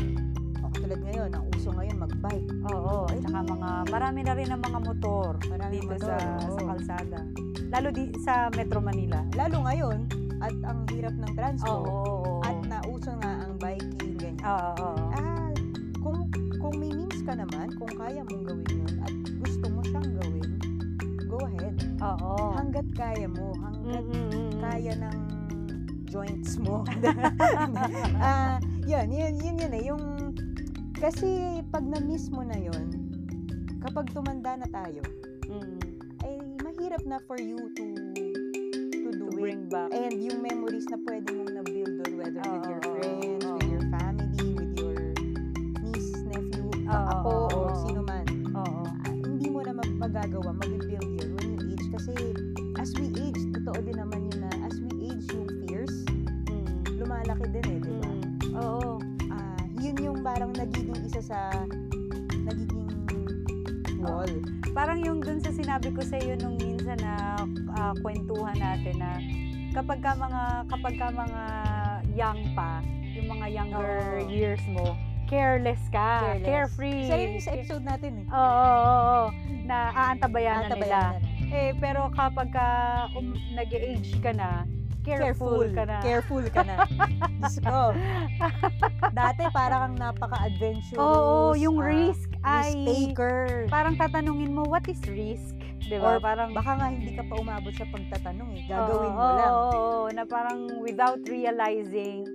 oh, 0.63 0.69
katulad 0.71 0.99
ngayon, 1.11 1.29
ang 1.35 1.45
uso 1.53 1.69
ngayon, 1.75 1.97
mag-bike. 1.99 2.49
Oo, 2.71 2.95
at 3.11 3.19
saka 3.19 3.39
mga, 3.43 3.69
marami 3.91 4.19
na 4.23 4.33
rin 4.33 4.49
ang 4.49 4.61
mga 4.63 4.79
motor 4.79 5.31
Maraming 5.51 5.71
dito 5.75 5.91
motor, 5.91 6.07
sa, 6.07 6.15
oo. 6.17 6.55
sa 6.55 6.61
kalsada. 6.71 7.19
Lalo 7.67 7.87
di, 7.91 8.03
sa 8.23 8.33
Metro 8.55 8.79
Manila. 8.79 9.19
Lalo 9.35 9.59
ngayon, 9.67 10.07
at 10.39 10.55
ang 10.63 10.85
hirap 10.93 11.17
ng 11.17 11.31
transport, 11.35 11.89
oo, 11.89 12.39
oo. 12.39 12.45
at 12.47 12.57
nauso 12.63 13.11
nga 13.19 13.31
ang 13.43 13.53
biking. 13.59 14.06
Oo. 14.47 14.89
Ah, 15.11 15.51
kung, 15.99 16.19
kung 16.57 16.75
may 16.75 16.89
means 16.89 17.19
ka 17.21 17.35
naman, 17.35 17.75
kung 17.75 17.91
kaya 17.91 18.23
mong 18.23 18.43
gawin 18.43 18.71
yun, 18.71 18.95
at 19.03 19.11
gusto 19.37 19.65
mo 19.67 19.79
siyang 19.83 20.09
gawin, 20.15 20.51
go 21.27 21.37
ahead. 21.43 21.75
Oo. 21.99 22.55
Hanggat 22.55 22.87
kaya 22.93 23.27
mo, 23.27 23.51
hanggat 23.59 24.03
Mm-mm-mm. 24.07 24.51
kaya 24.57 24.93
ng 24.95 25.19
joints 26.07 26.55
mo. 26.57 26.87
Ah, 28.23 28.57
yun, 28.83 29.11
yun, 29.11 29.35
yun, 29.35 29.55
yun 29.59 29.73
eh. 29.73 29.83
Yung, 29.85 30.03
kasi 30.95 31.27
pag 31.67 31.83
na-miss 31.83 32.31
mo 32.31 32.41
na 32.41 32.55
yun, 32.55 32.87
kapag 33.81 34.09
tumanda 34.09 34.55
na 34.55 34.67
tayo, 34.67 35.03
Mm. 35.47 35.79
ay 36.21 36.33
mahirap 36.59 36.99
na 37.03 37.23
for 37.23 37.39
you 37.39 37.55
to 37.71 37.85
to 38.91 39.09
do 39.15 39.27
To 39.27 39.31
it. 39.31 39.39
bring 39.39 39.61
back. 39.67 39.95
And 39.95 40.19
yung 40.19 40.43
memories 40.43 40.83
na 40.87 40.99
pwede 40.99 41.31
mong 41.31 41.51
na-build 41.55 41.93
doon, 41.97 42.13
whether 42.19 42.43
with 42.43 42.67
your 42.67 42.83
friends, 42.83 43.47
oo. 43.47 43.55
with 43.55 43.66
ako, 46.89 47.29
oo, 47.29 47.47
or 47.51 47.69
oo. 47.71 47.79
sino 47.83 47.99
man, 48.01 48.25
Oo. 48.53 48.81
ah, 48.85 49.11
hindi 49.11 49.47
mo 49.47 49.59
na 49.61 49.73
mag- 49.75 49.97
magagawa, 49.99 50.49
mag-build 50.55 50.87
yun 51.19 51.29
when 51.35 51.47
you 51.53 51.59
age. 51.73 51.85
Kasi 51.91 52.13
as 52.79 52.89
we 52.95 53.11
age, 53.19 53.39
totoo 53.53 53.77
din 53.83 53.97
naman 53.97 54.27
yun 54.31 54.39
na 54.43 54.51
as 54.63 54.75
we 54.79 54.91
age, 55.03 55.25
yung 55.31 55.49
fears, 55.63 55.93
Mm. 56.47 56.67
lumalaki 56.97 57.45
din 57.51 57.65
eh, 57.67 57.79
di 57.81 57.91
ba? 57.91 58.07
Mm. 58.07 58.23
Oo. 58.55 58.91
Ah, 59.29 59.61
yun 59.77 59.97
yung 59.99 60.19
parang 60.21 60.51
nagiging 60.53 61.01
isa 61.03 61.21
sa 61.21 61.39
nagiging 62.43 62.87
wall. 63.99 64.31
Parang 64.71 65.01
yung 65.01 65.19
dun 65.19 65.41
sa 65.41 65.49
sinabi 65.49 65.89
ko 65.91 66.05
sa 66.05 66.15
iyo 66.15 66.37
nung 66.37 66.55
minsan 66.55 66.97
na 67.01 67.35
ah, 67.73 67.93
kwentuhan 67.99 68.55
natin 68.55 68.95
na 68.97 69.19
kapag 69.73 69.99
ka 70.01 70.15
mga 70.15 70.41
kapag 70.69 70.95
ka 70.97 71.07
mga 71.11 71.41
young 72.15 72.41
pa, 72.53 72.81
yung 73.13 73.27
mga 73.29 73.45
younger 73.51 73.93
Oo. 74.21 74.29
years 74.29 74.63
mo, 74.69 74.97
careless 75.27 75.83
ka, 75.91 76.23
Careless. 76.23 76.47
carefree. 76.47 77.05
Rin 77.11 77.29
yung 77.37 77.43
sa 77.43 77.51
episode 77.53 77.83
natin 77.83 78.11
eh. 78.23 78.25
Oo, 78.31 78.41
oo, 78.41 78.95
oo, 78.97 79.25
na 79.67 79.91
aantabayanan 79.93 80.79
nila. 80.79 81.19
Eh, 81.51 81.71
pero 81.79 82.11
kapag 82.15 82.51
ka 82.51 82.67
um, 83.15 83.35
nag-age 83.55 84.19
ka 84.23 84.31
na, 84.35 84.63
careful, 85.07 85.63
ka 85.71 85.83
na. 85.87 85.97
Careful 86.03 86.43
ka 86.51 86.61
na. 86.67 86.75
Diyos 87.39 87.57
ko. 87.63 87.95
Dati 89.19 89.43
parang 89.55 89.79
kang 89.87 89.95
napaka-adventurous. 89.95 90.99
Oo, 90.99 91.55
yung 91.55 91.79
ah, 91.79 91.87
risk 91.87 92.29
ay... 92.43 92.75
risk 92.75 93.15
taker. 93.15 93.71
Parang 93.71 93.95
tatanungin 93.95 94.51
mo, 94.51 94.67
what 94.67 94.83
is 94.91 94.99
risk? 95.07 95.55
Di 95.87 95.95
ba? 95.95 96.17
Or 96.17 96.19
Parang... 96.19 96.51
Baka 96.51 96.75
nga 96.75 96.87
hindi 96.91 97.15
ka 97.15 97.23
pa 97.23 97.39
umabot 97.39 97.71
sa 97.71 97.87
pagtatanong 97.87 98.49
eh. 98.59 98.63
Gagawin 98.67 99.11
Oo, 99.11 99.15
mo 99.15 99.27
lang. 99.31 99.51
Oo, 99.51 99.71
oo, 99.71 100.05
na 100.11 100.23
parang 100.27 100.59
without 100.83 101.23
realizing 101.31 102.27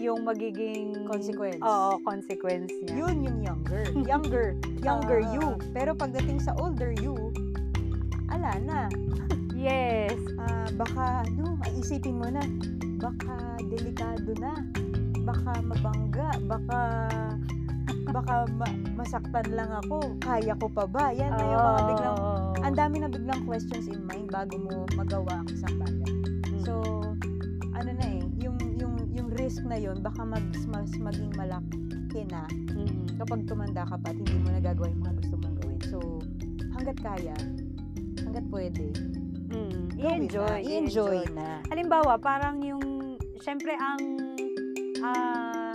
yung 0.00 0.24
magiging... 0.24 1.04
Consequence. 1.04 1.60
Oo, 1.60 2.00
consequence 2.00 2.72
niya. 2.82 2.94
Yun 3.04 3.16
yung 3.20 3.38
younger. 3.44 3.84
Younger. 3.94 4.46
Younger 4.88 5.20
Ah. 5.20 5.32
you. 5.36 5.46
Pero 5.76 5.92
pagdating 5.92 6.40
sa 6.40 6.56
older 6.56 6.96
you, 6.96 7.14
ala 8.32 8.56
na. 8.64 8.88
Yes. 9.52 10.16
Ah, 10.40 10.64
baka 10.72 11.28
ano, 11.28 11.60
isipin 11.76 12.16
mo 12.16 12.32
na, 12.32 12.40
baka 12.96 13.60
delikado 13.68 14.32
na. 14.40 14.56
Baka 15.20 15.60
mabangga, 15.60 16.32
baka 16.48 16.80
baka 18.08 18.48
ma- 18.56 18.78
masaktan 18.96 19.46
lang 19.52 19.68
ako. 19.84 20.16
Kaya 20.18 20.56
ko 20.56 20.66
pa 20.72 20.88
ba? 20.88 21.12
Yan 21.12 21.36
na 21.36 21.44
yung 21.44 21.60
mga 21.60 21.82
biglang 21.86 22.18
ang 22.60 22.74
dami 22.76 22.96
na 23.00 23.08
biglang 23.08 23.42
questions 23.44 23.86
in 23.86 24.00
mind 24.04 24.28
bago 24.28 24.56
mo 24.56 24.84
magawa 24.96 25.44
ang 25.44 25.48
isang 25.52 25.76
bagay. 25.76 26.12
Mm. 26.48 26.62
So, 26.64 26.74
ano 27.72 27.90
na 27.92 28.06
eh, 28.06 28.19
risk 29.50 29.66
na 29.66 29.74
yun 29.74 29.98
baka 29.98 30.22
mag, 30.22 30.46
mas 30.70 30.94
maging 30.94 31.34
malaki 31.34 32.22
na 32.30 32.46
Mm. 32.70 33.18
kapag 33.18 33.50
tumanda 33.50 33.82
ka 33.82 33.98
pa 33.98 34.14
at 34.14 34.16
hindi 34.16 34.38
mo 34.38 34.54
nagagawa 34.54 34.86
yung 34.86 35.02
mga 35.02 35.14
gusto 35.18 35.34
mong 35.42 35.56
gawin. 35.58 35.80
So, 35.90 35.98
hanggat 36.70 36.98
kaya, 37.02 37.34
hanggat 38.22 38.46
pwede, 38.46 38.94
Mm. 39.50 39.90
gawin 39.90 40.06
I-enjoy. 40.06 40.46
na. 40.46 40.62
I-enjoy 40.62 41.14
i-enjoy. 41.18 41.34
na. 41.34 41.48
Halimbawa, 41.66 42.14
parang 42.16 42.62
yung, 42.62 43.18
syempre 43.42 43.74
ang 43.74 43.98
ah, 45.02 45.74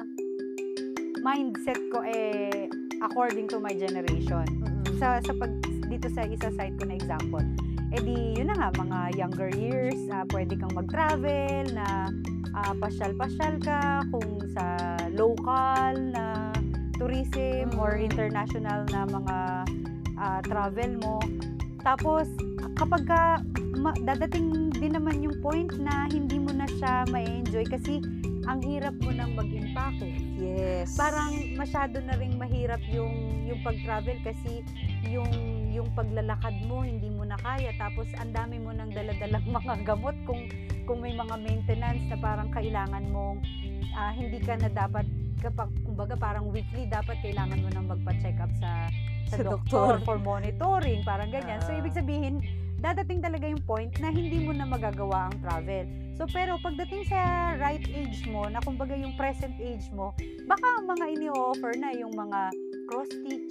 mindset 1.20 1.76
ko 1.92 2.00
eh 2.00 2.72
according 3.04 3.52
to 3.52 3.60
my 3.60 3.76
generation. 3.76 4.48
Mm-mm. 4.64 4.88
Sa, 4.96 5.20
sa 5.20 5.36
pag, 5.36 5.52
dito 5.92 6.08
sa 6.16 6.24
isa 6.24 6.48
side 6.48 6.80
ko 6.80 6.88
na 6.88 6.96
example, 6.96 7.44
eh 7.92 8.00
di, 8.00 8.40
yun 8.40 8.48
na 8.48 8.56
nga, 8.56 8.70
mga 8.72 9.20
younger 9.20 9.52
years, 9.52 10.00
ah, 10.10 10.24
pwede 10.32 10.56
kang 10.56 10.72
mag-travel, 10.72 11.68
na 11.76 12.08
ah, 12.56 12.74
pasyal-pasyal 12.80 13.60
ka, 13.60 14.08
kung 14.10 14.40
sa 14.56 14.96
local 15.12 15.94
na 16.16 16.56
tourism 16.96 17.76
or 17.76 18.00
Mm. 18.00 18.08
international 18.08 18.88
na 18.88 19.04
mga 19.04 19.38
ah, 20.16 20.40
travel 20.48 20.96
mo. 21.04 21.20
Tapos, 21.84 22.26
kapag 22.80 23.04
ka, 23.04 23.44
ma- 23.76 24.00
dadating 24.00 24.72
din 24.72 24.96
naman 24.96 25.20
yung 25.20 25.38
point 25.44 25.70
na 25.76 26.08
hindi 26.08 26.40
mo 26.40 26.56
na 26.56 26.66
siya 26.66 27.04
ma-enjoy 27.12 27.68
kasi 27.68 28.00
ang 28.48 28.64
hirap 28.64 28.96
mo 29.04 29.12
nang 29.12 29.36
mag-impake. 29.36 30.16
Yes. 30.40 30.96
Parang 30.96 31.34
masyado 31.58 32.00
na 32.02 32.16
ring 32.16 32.38
mahirap 32.38 32.80
yung 32.94 33.44
yung 33.46 33.60
pag-travel 33.62 34.18
kasi 34.24 34.62
yung 35.06 35.30
yung 35.70 35.90
paglalakad 35.94 36.56
mo 36.66 36.82
hindi 36.82 37.12
mo 37.12 37.28
na 37.28 37.38
kaya 37.42 37.76
tapos 37.78 38.08
ang 38.18 38.32
dami 38.32 38.58
mo 38.58 38.72
nang 38.72 38.90
daladalang 38.94 39.46
mga 39.62 39.74
gamot 39.86 40.16
kung 40.26 40.48
kung 40.86 41.02
may 41.02 41.12
mga 41.12 41.36
maintenance 41.36 42.04
na 42.08 42.18
parang 42.18 42.50
kailangan 42.50 43.04
mong 43.10 43.42
ah, 43.94 44.14
hindi 44.14 44.38
ka 44.40 44.56
na 44.56 44.70
dapat 44.70 45.06
kapag 45.42 45.70
kumbaga 45.84 46.16
parang 46.16 46.50
weekly 46.50 46.86
dapat 46.86 47.20
kailangan 47.22 47.60
mo 47.60 47.70
nang 47.70 47.86
magpa-check 47.86 48.38
up 48.40 48.50
sa 48.56 48.88
sa, 49.26 49.42
Sa 49.42 49.44
doktor, 49.44 49.98
doktor. 49.98 50.06
for 50.06 50.18
monitoring 50.18 51.02
parang 51.02 51.30
ganyan. 51.30 51.58
so 51.60 51.74
Ah. 51.74 51.78
ibig 51.78 51.92
sabihin 51.92 52.42
dadating 52.78 53.18
talaga 53.18 53.50
yung 53.50 53.62
point 53.62 53.90
na 53.98 54.14
hindi 54.14 54.46
mo 54.46 54.54
na 54.54 54.62
magagawa 54.62 55.26
ang 55.28 55.42
travel. 55.42 55.90
So 56.14 56.30
pero 56.30 56.62
pagdating 56.62 57.10
sa 57.10 57.18
right 57.58 57.82
age 57.82 58.30
mo, 58.30 58.46
na 58.46 58.62
kumbaga 58.62 58.94
yung 58.94 59.18
present 59.18 59.58
age 59.58 59.90
mo, 59.90 60.14
baka 60.46 60.86
mga 60.86 61.06
ini-offer 61.18 61.74
na 61.76 61.90
yung 61.92 62.14
mga 62.14 62.54
cross 62.86 63.10
stitch. 63.10 63.50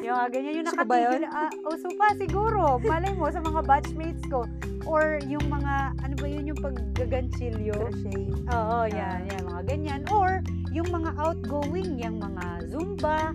yung 0.00 0.16
mga 0.16 0.28
ganyan, 0.32 0.52
yung 0.56 0.68
nakatigil. 0.72 1.22
Ah, 1.28 1.52
uso 1.68 1.88
pa 1.94 2.16
siguro. 2.16 2.80
Malay 2.80 3.12
mo 3.12 3.28
sa 3.28 3.44
mga 3.44 3.60
batchmates 3.60 4.24
ko. 4.26 4.48
Or 4.84 5.18
yung 5.24 5.46
mga, 5.46 5.74
ano 6.02 6.14
ba 6.18 6.26
yun, 6.26 6.44
yung 6.50 6.60
paggaganchilyo. 6.60 7.74
crochet. 7.74 8.30
Oo, 8.50 8.78
yan, 8.90 9.18
yan, 9.30 9.42
mga 9.46 9.62
ganyan. 9.66 10.00
Or 10.10 10.42
yung 10.74 10.88
mga 10.90 11.10
outgoing, 11.16 12.00
yung 12.00 12.18
mga 12.18 12.44
Zumba. 12.72 13.30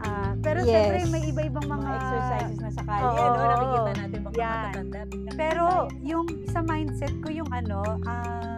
Ah, 0.00 0.32
pero 0.40 0.64
Yes. 0.64 0.72
syempre 0.72 0.98
may 1.12 1.22
iba-ibang 1.28 1.68
Mga, 1.68 1.76
mga, 1.76 1.92
exercises 1.94 2.58
na 2.58 2.70
sa 2.72 2.82
kalye, 2.88 3.20
Oo, 3.20 3.36
no? 3.36 3.40
Nakikita 3.44 3.90
natin 4.00 4.18
mga 4.24 4.34
Yan. 4.34 4.50
matatanda. 4.56 5.00
Pero 5.36 5.64
yung 6.00 6.26
sa 6.48 6.60
mindset 6.64 7.12
ko 7.20 7.28
yung 7.28 7.50
ano, 7.52 7.84
ah 8.08 8.56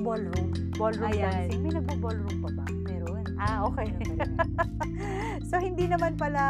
ballroom. 0.00 0.48
Ballroom 0.76 1.12
Ayan. 1.12 1.50
dancing. 1.50 1.60
May 1.60 1.72
nagbo-ballroom 1.74 2.36
pa 2.40 2.50
ba? 2.54 2.66
meron. 2.86 3.24
Ah, 3.36 3.66
okay. 3.66 3.92
so 5.52 5.60
hindi 5.60 5.84
naman 5.84 6.16
pala 6.16 6.44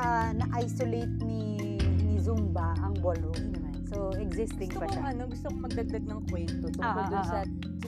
ah, 0.00 0.30
na-isolate 0.32 1.12
ni 1.20 1.53
Zumba 2.24 2.72
ang 2.80 2.96
ballroom. 2.98 3.52
Naman. 3.52 3.84
So 3.84 4.10
existing 4.16 4.72
Gusto 4.72 4.80
pa 4.80 4.88
siya. 4.88 5.12
ano, 5.12 5.28
gusto 5.28 5.46
kong 5.46 5.62
magdagdag 5.62 6.04
ng 6.04 6.20
kwento 6.26 6.66
tungkol 6.72 7.04
Ah, 7.04 7.12
ah, 7.12 7.20
ah, 7.20 7.26
sa, 7.28 7.38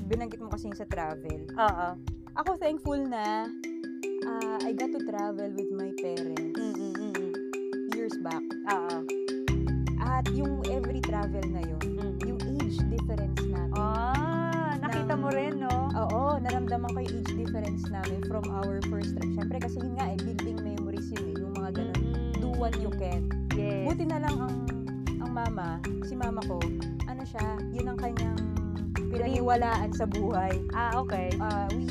binanggit 0.05 0.39
mo 0.39 0.53
kasi 0.53 0.68
yung 0.68 0.76
sa 0.76 0.84
travel. 0.84 1.41
Oo. 1.51 1.89
Ako 2.37 2.51
thankful 2.61 3.01
na 3.01 3.49
ah, 4.22 4.59
I 4.61 4.70
got 4.70 4.93
to 4.93 5.01
travel 5.03 5.49
with 5.51 5.72
my 5.72 5.89
parents 5.97 6.53
Mm-mm-mm. 6.53 7.32
years 7.91 8.12
back. 8.20 8.45
Oo. 8.70 9.09
At 9.99 10.28
yung 10.30 10.61
every 10.68 11.01
travel 11.01 11.43
na 11.49 11.61
yun, 11.61 11.82
yung 12.22 12.39
age 12.55 12.78
difference 12.87 13.41
namin. 13.43 13.72
Ah, 13.74 14.76
nakita 14.78 15.12
Ng- 15.12 15.20
mo 15.20 15.28
rin, 15.28 15.59
no? 15.59 15.72
Oo, 15.97 16.37
naramdaman 16.39 16.93
ko 16.93 16.99
yung 17.01 17.12
age 17.16 17.32
difference 17.34 17.82
namin 17.89 18.20
from 18.24 18.45
our 18.53 18.78
first 18.87 19.12
trip. 19.12 19.32
Siyempre 19.34 19.59
kasi 19.59 19.80
yun 19.80 19.97
nga 19.97 20.07
eh, 20.07 20.18
building 20.20 20.61
memories 20.62 21.09
yun 21.11 21.24
eh, 21.26 21.37
yung 21.41 21.53
mga 21.53 21.70
ganun. 21.74 22.05
Do 22.39 22.49
what 22.55 22.76
you 22.78 22.93
can. 22.93 23.26
Yes. 23.57 23.89
Buti 23.89 24.05
na 24.05 24.21
lang 24.21 24.37
ang 24.37 24.57
ang 25.17 25.31
mama, 25.33 25.81
si 26.05 26.13
mama 26.13 26.45
ko, 26.45 26.61
ano 27.09 27.23
siya, 27.25 27.57
yun 27.73 27.89
ang 27.89 27.99
kanyang 27.99 28.37
pinaniwalaan 29.09 29.91
sa 29.97 30.05
buhay. 30.05 30.53
Ah, 30.77 30.93
okay. 31.01 31.33
Ah, 31.41 31.65
we, 31.73 31.89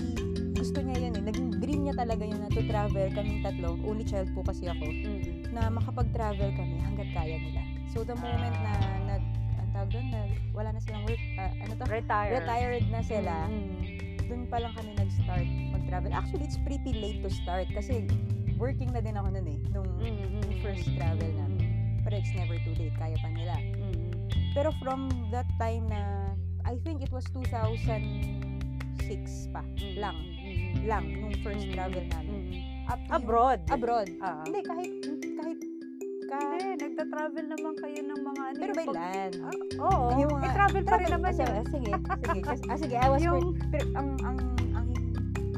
gusto 0.54 0.78
niya 0.82 1.10
yun 1.10 1.18
eh. 1.18 1.24
Naging 1.26 1.50
dream 1.58 1.90
niya 1.90 1.98
talaga 1.98 2.22
yun 2.22 2.38
na 2.38 2.54
to 2.54 2.62
travel 2.70 3.10
kaming 3.18 3.42
tatlo. 3.42 3.82
Only 3.82 4.06
child 4.06 4.30
po 4.38 4.46
kasi 4.46 4.70
ako. 4.70 4.86
Mm-mm. 4.86 5.50
Na 5.50 5.74
makapag-travel 5.74 6.54
kami 6.54 6.78
hanggat 6.86 7.10
kaya 7.18 7.38
nila. 7.42 7.62
So 7.90 8.06
the 8.06 8.14
moment 8.14 8.56
na 8.62 8.74
nag, 9.10 9.24
ang 9.58 9.70
tawag 9.74 9.90
doon, 9.90 10.08
na 10.14 10.22
wala 10.54 10.70
na 10.70 10.80
silang 10.86 11.06
work, 11.10 11.24
ah, 11.42 11.52
ano 11.66 11.72
to? 11.74 11.86
Retired. 11.90 12.34
Retired 12.46 12.86
na 12.94 13.02
sila. 13.02 13.34
Mm. 13.50 13.82
Doon 14.26 14.44
pa 14.50 14.58
lang 14.62 14.74
kami 14.78 14.92
nag-start 14.98 15.50
mag-travel. 15.74 16.12
Actually, 16.14 16.46
it's 16.46 16.62
pretty 16.62 16.94
late 16.94 17.26
to 17.26 17.30
start 17.30 17.66
kasi 17.74 18.06
working 18.56 18.90
na 18.90 19.04
din 19.04 19.14
ako 19.20 19.36
noon 19.36 19.48
eh, 19.52 19.60
nung 19.76 19.90
Mm-mm. 20.00 20.44
first 20.64 20.88
travel 20.96 21.30
namin. 21.30 21.55
Pero 22.06 22.16
it's 22.16 22.30
never 22.32 22.54
too 22.60 22.74
late, 22.76 22.94
kaya 22.94 23.18
pa 23.18 23.28
nila. 23.28 23.58
Mm-mm. 23.58 24.14
Pero 24.54 24.70
from 24.78 25.02
that 25.30 25.50
time 25.58 25.84
na, 25.86 26.30
I 26.64 26.78
think 26.80 27.02
it 27.02 27.10
was 27.10 27.26
2006 27.34 28.30
pa, 29.50 29.62
lang, 29.96 30.14
Mm-mm. 30.38 30.86
lang, 30.86 31.04
nung 31.12 31.34
first 31.42 31.66
Mm. 31.66 31.74
travel 31.74 32.06
namin. 32.08 32.42
Mm-mm. 32.46 32.86
Up 32.86 33.02
Abroad. 33.12 33.60
yung- 33.64 33.74
abroad. 33.74 34.08
Ah. 34.20 34.46
Hindi, 34.46 34.62
kahit, 34.62 34.92
kahit, 35.34 35.60
ka, 36.24 36.38
Hindi, 36.40 36.66
nagta-travel 36.80 37.46
naman 37.48 37.74
kayo 37.76 38.02
ng 38.04 38.22
mga 38.24 38.42
ano. 38.44 38.58
pero 38.60 38.72
by 38.72 38.86
pag- 38.86 38.96
land. 38.96 39.34
Ah, 39.40 39.54
Oo. 39.84 40.06
Yung 40.16 40.32
mga- 40.32 40.54
travel 40.54 40.84
pa 40.84 40.96
rin 40.96 41.10
naman 41.12 41.32
Ah, 41.32 41.34
sige, 41.34 41.58
sige, 41.66 41.92
kasi- 42.40 42.68
ah, 42.68 42.78
sige, 42.78 42.96
I 42.96 43.08
was, 43.08 43.20
Yung 43.20 43.58
per- 43.64 43.70
pero 43.72 43.88
ang, 43.96 44.10
ang, 44.22 44.38
ang, 44.72 44.88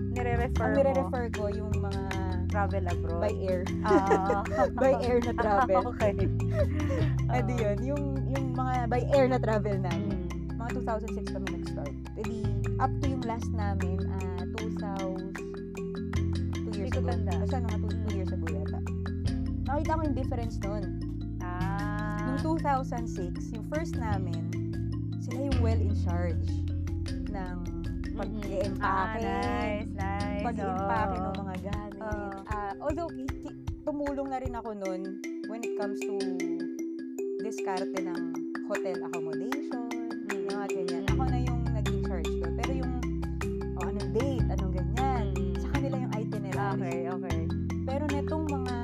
nire-refer 0.09 0.63
ang 0.65 0.73
nire-refer 0.73 1.25
ko 1.29 1.43
yung 1.49 1.71
mga 1.73 2.01
Travel 2.47 2.83
abroad. 2.87 3.21
by 3.21 3.33
air. 3.43 3.61
Ah. 3.83 4.41
by 4.81 4.95
air 5.03 5.19
na 5.19 5.33
travel. 5.33 5.83
okay. 5.91 6.15
Edi 7.37 7.53
Ah. 7.59 7.75
yun, 7.75 7.77
yung, 7.83 8.03
yung 8.25 8.45
mga 8.53 8.87
by 8.87 9.03
air 9.11 9.27
na 9.27 9.37
travel 9.37 9.77
namin. 9.77 10.25
Mm. 10.31 10.55
Mga 10.57 10.69
2006 10.81 11.35
kami 11.35 11.47
nag-start. 11.53 11.93
Edi, 12.15 12.41
up 12.79 12.91
to 12.99 13.05
yung 13.07 13.23
last 13.27 13.51
namin, 13.51 13.99
ah 14.15 14.41
2000, 14.57 15.35
two 16.55 16.71
years 16.73 16.89
Hindi 16.89 16.89
ko 16.89 16.99
ago. 16.99 17.09
tanda. 17.11 17.31
Basta 17.37 17.57
mga 17.61 17.77
two, 17.77 17.91
two 17.93 18.13
years 18.15 18.31
ago 18.31 18.45
yata. 18.47 18.79
Nakita 19.67 19.91
ko 19.91 20.01
yung 20.01 20.15
difference 20.17 20.55
nun. 20.63 20.83
Ah. 21.43 22.23
Nung 22.25 22.57
2006, 22.57 23.53
yung 23.53 23.65
first 23.67 23.99
namin, 23.99 24.39
sila 25.19 25.51
yung 25.51 25.59
well 25.59 25.77
in 25.77 25.93
charge 25.99 26.47
ng 27.27 27.57
pag-i-empake. 28.17 28.81
Ah, 28.81 29.13
nice, 29.19 29.91
nice. 29.93 30.41
pag-i-empake 30.41 31.15
ng 31.19 31.35
mga 31.37 31.46
although, 32.87 33.11
tumulong 33.83 34.31
na 34.31 34.39
rin 34.39 34.55
ako 34.55 34.71
nun 34.71 35.19
when 35.51 35.59
it 35.59 35.75
comes 35.75 35.99
to 35.99 36.15
diskarte 37.43 37.91
ng 37.99 38.31
hotel 38.71 38.95
accommodation, 39.03 39.91
Mm. 39.91 40.31
yung 40.31 40.45
mga 40.47 40.65
ganyan. 40.71 41.03
Ako 41.11 41.23
na 41.27 41.39
yung 41.43 41.61
naging 41.67 42.01
charge 42.07 42.31
doon. 42.39 42.53
Pero 42.63 42.71
yung, 42.79 42.93
oh, 43.75 43.87
anong 43.91 44.11
date, 44.15 44.47
anong 44.55 44.71
ganyan, 44.71 45.25
Mm. 45.35 45.55
sa 45.59 45.67
kanila 45.75 45.95
yung 45.99 46.13
itinerary. 46.15 46.79
Okay, 46.79 46.99
okay. 47.11 47.39
Pero 47.83 48.03
netong 48.07 48.45
mga, 48.47 48.75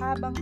habang, 0.00 0.36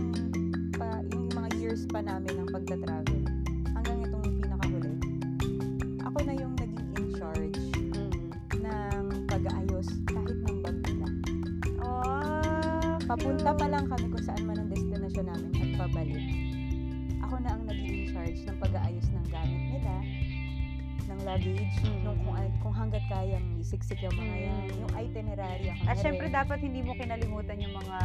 luggage, 21.39 21.75
Mm. 21.81 21.99
nung 22.03 22.19
kung, 22.21 22.35
kung 22.59 22.73
hanggat 22.75 23.03
kayang 23.07 23.47
isiksik 23.57 23.99
yung 23.99 24.11
mga 24.13 24.35
yan, 24.41 24.63
Mm. 24.65 24.75
yung 24.77 24.91
itinerary 24.93 25.65
ako 25.71 25.81
At 25.87 25.95
syempre 25.97 26.27
dapat 26.27 26.59
hindi 26.59 26.79
mo 26.81 26.91
kinalimutan 26.93 27.57
yung 27.57 27.73
mga 27.73 27.97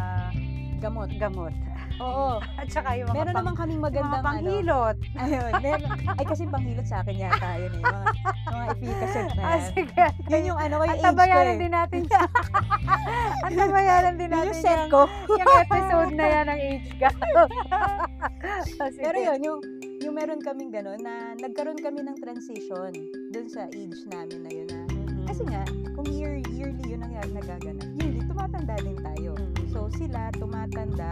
gamot. 0.80 1.08
gamot. 1.16 1.54
Oo. 1.96 2.38
At 2.60 2.68
saka 2.68 2.94
yung 2.94 3.08
mga 3.08 3.16
Meron 3.16 3.32
pang, 3.32 3.40
naman 3.40 3.54
kaming 3.56 3.72
yung 3.72 3.84
magandang 3.84 4.12
mga 4.12 4.20
ano. 4.20 4.28
panghilot. 4.28 4.96
Ayun, 5.16 5.52
meron. 5.60 5.90
Ay, 6.12 6.24
kasi 6.24 6.42
panghilot 6.44 6.86
sa 6.86 6.96
akin 7.00 7.16
yata 7.16 7.48
yun 7.56 7.72
eh. 7.72 7.82
Mga, 7.82 8.02
mga 8.44 8.64
efficacy 8.68 9.18
na 9.24 9.32
Ah, 9.40 9.56
yan. 9.56 9.62
sige. 9.70 10.04
Yun 10.28 10.42
yung 10.44 10.58
ano 10.60 10.74
yung 10.76 10.84
At 10.84 10.92
age 10.92 11.00
ko 11.00 11.06
tabayanan 11.08 11.48
eh. 11.48 11.58
din 11.58 11.72
natin 11.72 12.00
siya. 12.04 12.22
At 13.46 13.52
tabayanan 13.52 14.14
din 14.14 14.30
natin 14.30 14.46
yung 14.46 14.60
set 14.60 14.78
yung, 14.78 14.90
ko. 14.90 15.00
yung 15.30 15.50
episode 15.56 16.12
na 16.12 16.26
yan 16.28 16.44
ng 16.46 16.60
age 16.60 16.88
gap. 16.96 17.16
Ah. 18.74 18.88
Pero 18.94 19.16
yun, 19.18 19.40
yung, 19.40 19.60
yung 20.04 20.20
meron 20.20 20.36
kaming 20.38 20.68
gano'n 20.68 21.00
na 21.00 21.32
nagkaroon 21.34 21.80
kami 21.80 22.04
ng 22.04 22.20
transition 22.20 22.92
dun 23.32 23.48
sa 23.48 23.64
age 23.72 24.04
namin 24.04 24.44
na 24.44 24.50
yun 24.52 24.68
na 24.68 24.80
Mm-mm. 24.92 25.24
kasi 25.24 25.42
nga, 25.48 25.64
kung 25.96 26.04
year, 26.12 26.44
yearly 26.52 26.84
yun 26.84 27.00
ang 27.00 27.16
nagaganap, 27.32 27.88
yearly, 27.96 28.20
tumatanda 28.28 28.76
din 28.84 29.00
tayo. 29.00 29.32
Mm. 29.32 29.64
So, 29.72 29.88
sila 29.96 30.28
tumatanda, 30.36 31.08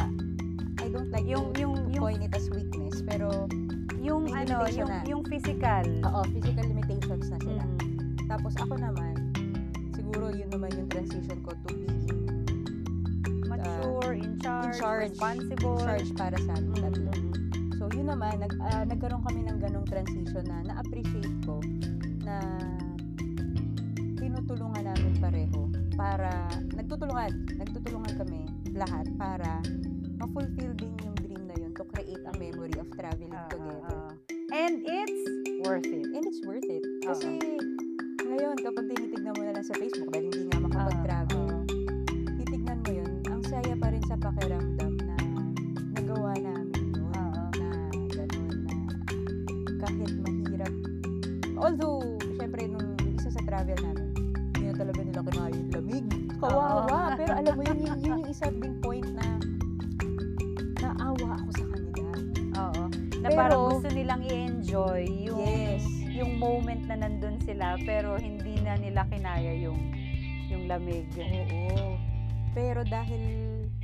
I 0.76 0.92
don't 0.92 1.08
like 1.08 1.24
Yung- 1.24 1.56
to, 1.56 1.64
yung- 1.64 1.88
to 1.88 1.88
yung- 1.88 2.04
point 2.04 2.20
it 2.20 2.36
as 2.36 2.52
weakness, 2.52 3.00
pero, 3.00 3.48
yung 3.96 4.28
ano, 4.28 4.68
yung, 4.68 4.90
na. 4.92 5.00
yung 5.08 5.22
physical. 5.24 5.88
oo, 6.04 6.20
physical 6.28 6.64
limitations 6.68 7.32
na 7.32 7.38
sila. 7.40 7.64
Mm. 7.64 7.80
Tapos 8.28 8.52
ako 8.60 8.76
naman, 8.76 9.14
siguro 9.96 10.28
yun 10.28 10.52
naman 10.52 10.68
yung 10.76 10.92
transition 10.92 11.40
ko 11.40 11.56
to 11.64 11.72
being 11.72 11.88
Mature, 13.48 14.12
in 14.12 14.36
charge, 14.36 14.76
charge, 14.76 15.08
responsible. 15.08 15.80
in 15.80 15.84
charge 15.86 16.08
para 16.12 16.36
sa 16.38 16.52
amin 16.52 16.76
Mm. 16.76 16.84
tatlo. 16.84 17.12
Yun 17.92 18.08
naman, 18.08 18.40
nag, 18.40 18.52
ah, 18.64 18.84
nagkaroon 18.88 19.20
kami 19.22 19.40
ng 19.44 19.58
ganong 19.60 19.84
transition 19.84 20.44
na 20.48 20.64
na-appreciate 20.64 21.36
ko 21.44 21.60
na 22.24 22.40
tinutulungan 24.16 24.84
namin 24.88 25.12
pareho 25.20 25.60
para, 25.92 26.48
nagtutulungan, 26.72 27.30
nagtutulungan 27.60 28.14
kami 28.16 28.40
lahat 28.72 29.04
para 29.20 29.60
ma-fulfill 30.16 30.72
din 30.72 30.94
yung 31.04 31.16
dream 31.20 31.42
na 31.44 31.56
yun 31.60 31.72
to 31.76 31.84
create 31.92 32.22
a 32.24 32.32
memory 32.40 32.72
of 32.80 32.88
traveling 32.96 33.34
Ah, 33.34 33.44
together. 33.52 33.98
And 34.52 34.84
it's 34.84 35.20
worth 35.64 35.88
it. 35.88 36.06
And 36.12 36.24
it's 36.24 36.40
worth 36.44 36.68
it. 36.68 36.84
Kasi, 37.04 37.40
ngayon, 38.22 38.56
kapag 38.56 38.84
tinitignan 38.88 39.32
mo 39.36 39.42
na 39.44 39.52
lang 39.52 39.64
sa 39.64 39.76
Facebook, 39.76 40.08
dahil 40.08 40.32
hindi 40.32 40.44
nga 40.48 40.60
makapag-travel, 40.60 41.44
Ah, 41.44 41.64
titignan 42.40 42.78
mo 42.80 42.90
yun, 42.90 43.10
ang 43.28 43.42
saya 43.44 43.72
pa 43.76 43.88
rin 43.92 44.04
sa 44.04 44.16
pakiramdam 44.16 44.92
na 45.02 45.16
nagawa 45.92 46.32
namin 46.36 46.61
Although, 51.62 52.02
syempre, 52.34 52.66
nung 52.66 52.90
isa 53.14 53.30
sa 53.30 53.40
travel 53.40 53.78
namin, 53.78 54.08
hindi 54.50 54.62
na 54.66 54.74
talaga 54.74 55.00
nila 55.00 55.20
kinaya 55.22 55.54
yung 55.54 55.70
lamig. 55.70 56.06
Kawawa. 56.36 57.14
Pero 57.14 57.32
alam 57.32 57.54
mo, 57.54 57.62
yun, 57.62 57.78
yun, 57.78 57.86
yun 57.86 58.00
yung 58.02 58.22
isa 58.26 58.50
ding 58.50 58.82
point 58.82 59.06
na 59.08 59.26
naawa 60.82 61.38
ako 61.38 61.48
sa 61.52 61.64
kanila. 61.64 62.02
Oo. 62.58 62.82
Na 63.16 63.28
Pero- 63.28 63.38
parang 63.38 63.62
gusto 63.70 63.88
nilang 63.88 64.22
i-enjoy 64.24 65.02
yung 65.22 65.38
Yes. 65.40 65.86
yung 66.12 66.36
moment 66.36 66.82
na 66.84 66.98
nandun 66.98 67.40
sila 67.40 67.78
pero 67.80 68.18
hindi 68.18 68.60
na 68.60 68.76
nila 68.76 69.06
kinaya 69.06 69.54
yung 69.56 69.78
yung 70.46 70.66
lamig. 70.66 71.06
Oo. 71.14 71.96
Pero 72.52 72.84
dahil, 72.84 73.22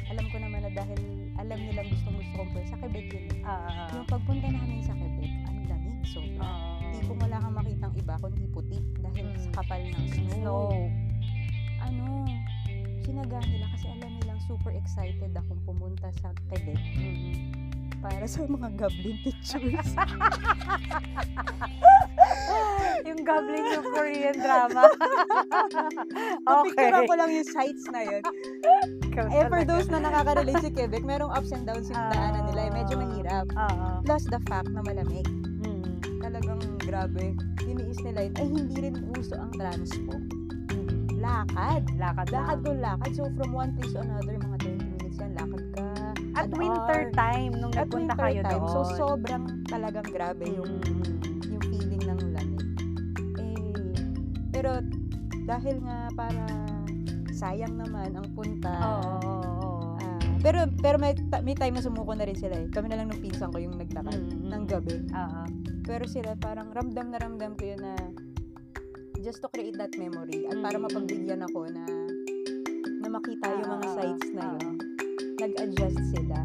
alam 0.04 0.26
ko 0.28 0.36
naman 0.36 0.60
na 0.60 0.70
dahil 0.74 1.00
alam 1.38 1.56
nilang 1.56 1.88
gustong 1.88 2.12
gusto 2.12 2.44
kong 2.44 2.66
sa 2.66 2.76
Quebec 2.76 3.06
yun. 3.08 3.40
Ah, 3.40 3.88
Yung 3.94 4.04
pagpunta 4.04 4.44
namin 4.44 4.82
sa 4.82 4.92
Quebec, 4.92 5.32
ang 5.46 5.58
lamig. 5.64 5.96
So, 6.04 6.20
Hindi 6.20 6.36
ko 6.98 7.12
wala 7.14 7.36
kang 7.36 7.54
makitang 7.54 7.94
iba 7.94 8.14
kundi 8.16 8.44
puti 8.46 8.78
dahil 8.98 9.24
Mm. 9.26 9.38
sa 9.38 9.50
kapal 9.56 9.80
ng 9.80 10.06
snow. 10.08 10.32
snow. 10.32 10.68
Ano, 11.80 12.06
sinaga 13.00 13.38
nila 13.42 13.66
kasi 13.70 13.86
alam 13.88 14.10
nilang 14.14 14.40
super 14.42 14.72
excited 14.72 15.30
akong 15.32 15.62
pumunta 15.64 16.08
sa 16.18 16.32
Quebec. 16.46 16.78
Mm-mm. 16.94 17.58
para 17.98 18.22
sa 18.24 18.46
mga 18.46 18.78
goblin 18.78 19.18
teachers. 19.26 19.90
yung 23.02 23.26
goblin 23.26 23.64
yung 23.74 23.86
Korean 23.90 24.38
drama. 24.38 24.86
Napicturean 26.46 27.04
ko 27.06 27.14
lang 27.18 27.30
yung 27.32 27.48
sites 27.48 27.90
na 27.90 28.06
yun. 28.06 28.22
Eh, 29.18 29.44
for 29.50 29.66
those 29.66 29.90
na 29.90 29.98
nakaka-relate 29.98 30.62
si 30.62 30.70
Quebec, 30.70 31.02
merong 31.02 31.34
ups 31.34 31.50
and 31.50 31.66
downs 31.66 31.90
yung 31.90 31.98
daanan 32.14 32.46
nila. 32.46 32.70
Eh, 32.70 32.72
medyo 32.72 32.94
mahirap. 32.94 33.46
Oo. 33.50 33.86
Plus 34.06 34.22
the 34.30 34.38
fact 34.46 34.70
na 34.70 34.78
malamig. 34.78 35.26
Mm. 35.58 35.98
Talagang 36.22 36.62
grabe. 36.88 37.36
Tiniis 37.58 38.00
nila 38.00 38.24
yun. 38.24 38.34
Ay, 38.34 38.48
hindi 38.48 38.76
rin 38.80 38.96
uso 39.12 39.36
ang 39.36 39.52
transpo. 39.52 40.16
Lakad. 41.14 41.84
Lakad 41.94 42.26
Lakad 42.30 42.58
ko 42.62 42.70
lakad. 42.72 43.10
So, 43.12 43.28
from 43.34 43.50
one 43.52 43.74
place 43.74 43.92
to 43.92 44.00
another, 44.00 44.34
mga 44.34 44.56
20 44.64 44.88
minutes 44.88 45.18
yan, 45.18 45.32
lakad 45.34 45.64
ka. 45.74 45.86
At 46.34 46.48
winter 46.50 46.80
hour. 47.04 47.12
time, 47.12 47.52
nung 47.52 47.74
At 47.74 47.84
nagpunta 47.84 48.14
kayo 48.16 48.40
time. 48.40 48.52
doon. 48.56 48.70
So, 48.70 48.78
sobrang 48.96 49.44
talagang 49.66 50.06
grabe 50.06 50.46
yung 50.46 50.70
Mm. 50.78 51.18
yung 51.50 51.62
feeling 51.66 52.02
ng 52.02 52.20
lamig. 52.30 52.68
Eh, 53.36 53.74
pero 54.48 54.78
dahil 55.44 55.76
nga 55.82 55.98
para 56.14 56.42
sayang 57.32 57.74
naman 57.74 58.14
ang 58.14 58.28
punta. 58.32 58.70
Oo, 58.70 59.12
oo, 59.18 59.32
oo. 59.58 59.70
ah, 59.98 60.22
pero 60.38 60.58
pero 60.78 60.96
may, 60.96 61.12
may 61.42 61.54
time 61.54 61.74
na 61.74 61.82
sumuko 61.82 62.14
na 62.14 62.22
rin 62.22 62.34
sila 62.34 62.54
eh. 62.56 62.66
Kami 62.68 62.86
na 62.86 62.96
lang 62.96 63.10
nung 63.10 63.18
pinsan 63.18 63.50
ko 63.50 63.58
yung 63.58 63.74
naglakad 63.74 64.14
Mm, 64.16 64.48
ng 64.48 64.64
gabi. 64.64 64.96
Oo. 65.08 65.42
Pero 65.88 66.04
sila 66.04 66.36
parang 66.36 66.68
ramdam 66.68 67.08
na 67.08 67.16
ramdam 67.16 67.56
ko 67.56 67.64
yun 67.64 67.80
na 67.80 67.96
just 69.18 69.40
to 69.40 69.48
create 69.48 69.74
that 69.74 69.96
memory 69.96 70.44
at 70.44 70.60
para 70.60 70.76
Mm. 70.76 70.84
mapagbigyan 70.84 71.40
ako 71.42 71.64
na 71.72 71.84
na 72.98 73.08
makita 73.08 73.48
yung 73.48 73.70
mga 73.72 73.86
Oo, 73.88 73.94
sites 73.96 74.28
na 74.30 74.42
oo. 74.44 74.52
yun. 74.60 74.74
Nag-adjust 75.38 76.02
sila. 76.12 76.38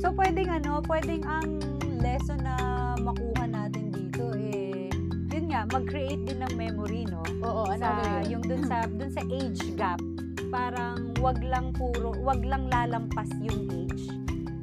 So, 0.00 0.16
pwedeng 0.16 0.48
ano, 0.48 0.80
pwedeng 0.88 1.22
ang 1.22 1.60
lesson 2.00 2.40
na 2.40 2.56
makuha 2.96 3.44
natin 3.44 3.92
dito 3.92 4.32
eh, 4.32 4.88
yun 5.28 5.52
nga, 5.52 5.68
mag-create 5.68 6.24
din 6.24 6.40
ng 6.40 6.54
memory, 6.56 7.04
no? 7.04 7.20
Oo, 7.44 7.68
ano 7.68 7.84
sa, 7.84 8.24
yung 8.24 8.40
dun 8.40 8.64
sa, 8.64 8.86
dun 8.98 9.12
sa 9.12 9.20
age 9.28 9.60
gap, 9.76 10.00
parang 10.48 11.12
wag 11.20 11.36
lang 11.44 11.74
puro, 11.76 12.16
wag 12.22 12.40
lang 12.40 12.70
lalampas 12.70 13.28
yung 13.44 13.68
age. 13.68 14.08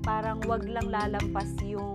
Parang 0.01 0.41
wag 0.47 0.65
lang 0.65 0.89
lalampas 0.89 1.53
yung, 1.61 1.93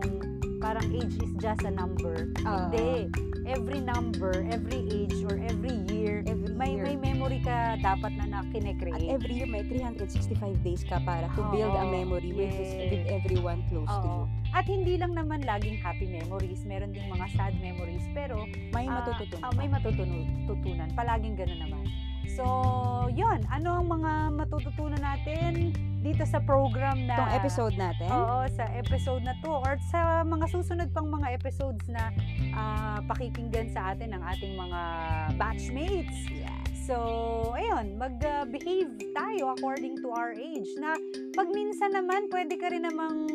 parang 0.62 0.86
age 0.94 1.18
is 1.18 1.32
just 1.42 1.66
a 1.66 1.72
number. 1.74 2.30
Oo. 2.46 2.70
Hindi. 2.70 3.10
Every 3.42 3.82
number, 3.82 4.30
every 4.54 4.86
age, 4.86 5.18
or 5.26 5.34
every 5.34 5.74
year, 5.90 6.22
Every 6.30 6.54
may 6.54 6.78
year. 6.78 6.86
may 6.86 6.94
memory 6.94 7.42
ka 7.42 7.74
dapat 7.82 8.14
na 8.14 8.24
na 8.30 8.38
At 8.46 9.02
every 9.02 9.34
year 9.42 9.50
may 9.50 9.66
365 9.66 10.62
days 10.62 10.86
ka 10.86 11.02
para 11.02 11.26
to 11.34 11.42
build 11.50 11.74
a 11.74 11.82
memory 11.90 12.30
with, 12.30 12.54
this- 12.54 12.70
yes. 12.78 12.90
with 12.94 13.04
everyone 13.10 13.66
close 13.66 13.90
to 13.90 14.06
you. 14.06 14.22
At 14.54 14.70
hindi 14.70 14.94
lang 14.94 15.18
naman 15.18 15.42
laging 15.42 15.82
happy 15.82 16.06
memories. 16.06 16.62
Meron 16.62 16.94
ding 16.94 17.10
mga 17.10 17.26
sad 17.34 17.58
memories. 17.58 18.06
Pero 18.14 18.46
May 18.70 18.86
ah, 18.86 19.02
matututunan. 19.02 19.42
ah, 19.42 19.52
may 19.58 19.66
matutunan. 19.66 20.88
Palaging 20.94 21.34
gano'n 21.34 21.60
naman. 21.66 21.84
So, 22.32 22.44
yon 23.10 23.42
Ano 23.50 23.82
ang 23.82 23.88
mga 23.90 24.12
matututunan 24.38 25.02
natin 25.02 25.74
dito 26.02 26.26
sa 26.26 26.42
program 26.42 27.06
na... 27.06 27.14
Itong 27.14 27.34
episode 27.38 27.74
natin. 27.78 28.10
Oo, 28.10 28.42
sa 28.50 28.66
episode 28.74 29.22
na 29.22 29.38
to 29.38 29.62
or 29.62 29.78
sa 29.88 30.26
mga 30.26 30.46
susunod 30.50 30.88
pang 30.90 31.06
mga 31.06 31.38
episodes 31.38 31.86
na 31.86 32.10
ah, 32.52 32.98
pakikinggan 33.06 33.70
sa 33.70 33.94
atin 33.94 34.18
ng 34.18 34.22
ating 34.22 34.58
mga 34.58 34.80
batchmates. 35.38 36.18
So, 36.82 37.54
ayun, 37.54 37.94
mag-behave 37.94 38.98
tayo 39.14 39.54
according 39.54 40.02
to 40.02 40.10
our 40.10 40.34
age. 40.34 40.66
Na 40.82 40.98
pag 41.38 41.46
minsan 41.54 41.94
naman, 41.94 42.26
pwede 42.26 42.58
ka 42.58 42.74
rin 42.74 42.82
namang 42.82 43.30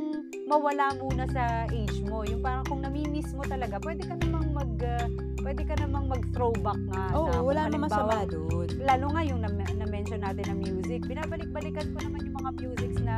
mawala 0.51 0.91
muna 0.99 1.24
sa 1.32 1.63
age 1.72 2.03
mo. 2.03 2.28
Yung 2.28 2.43
parang 2.43 2.68
kung 2.68 2.84
namimiss 2.84 3.32
mo 3.32 3.47
talaga, 3.47 3.80
pwede 3.80 4.03
ka 4.03 4.20
namang 4.20 4.51
mag 4.51 4.72
ah, 4.84 5.07
pwede 5.47 5.63
ka 5.63 5.79
namang 5.79 6.11
mag-throwback 6.11 6.75
nga. 6.91 7.03
na 7.07 7.15
Oo, 7.15 7.31
kung 7.31 7.47
wala 7.47 7.61
namang 7.65 7.87
masama 7.87 8.27
doon. 8.27 8.67
lalo 8.77 9.05
nga 9.15 9.21
yung 9.23 9.39
na- 9.39 9.55
na-mention 9.73 10.19
natin 10.19 10.43
na 10.43 10.55
music. 10.59 11.07
Binabalik-balikan 11.07 11.87
ko 11.87 12.03
naman 12.03 12.19
yung 12.19 12.35
mga 12.35 12.51
musics 12.59 12.99
na 12.99 13.15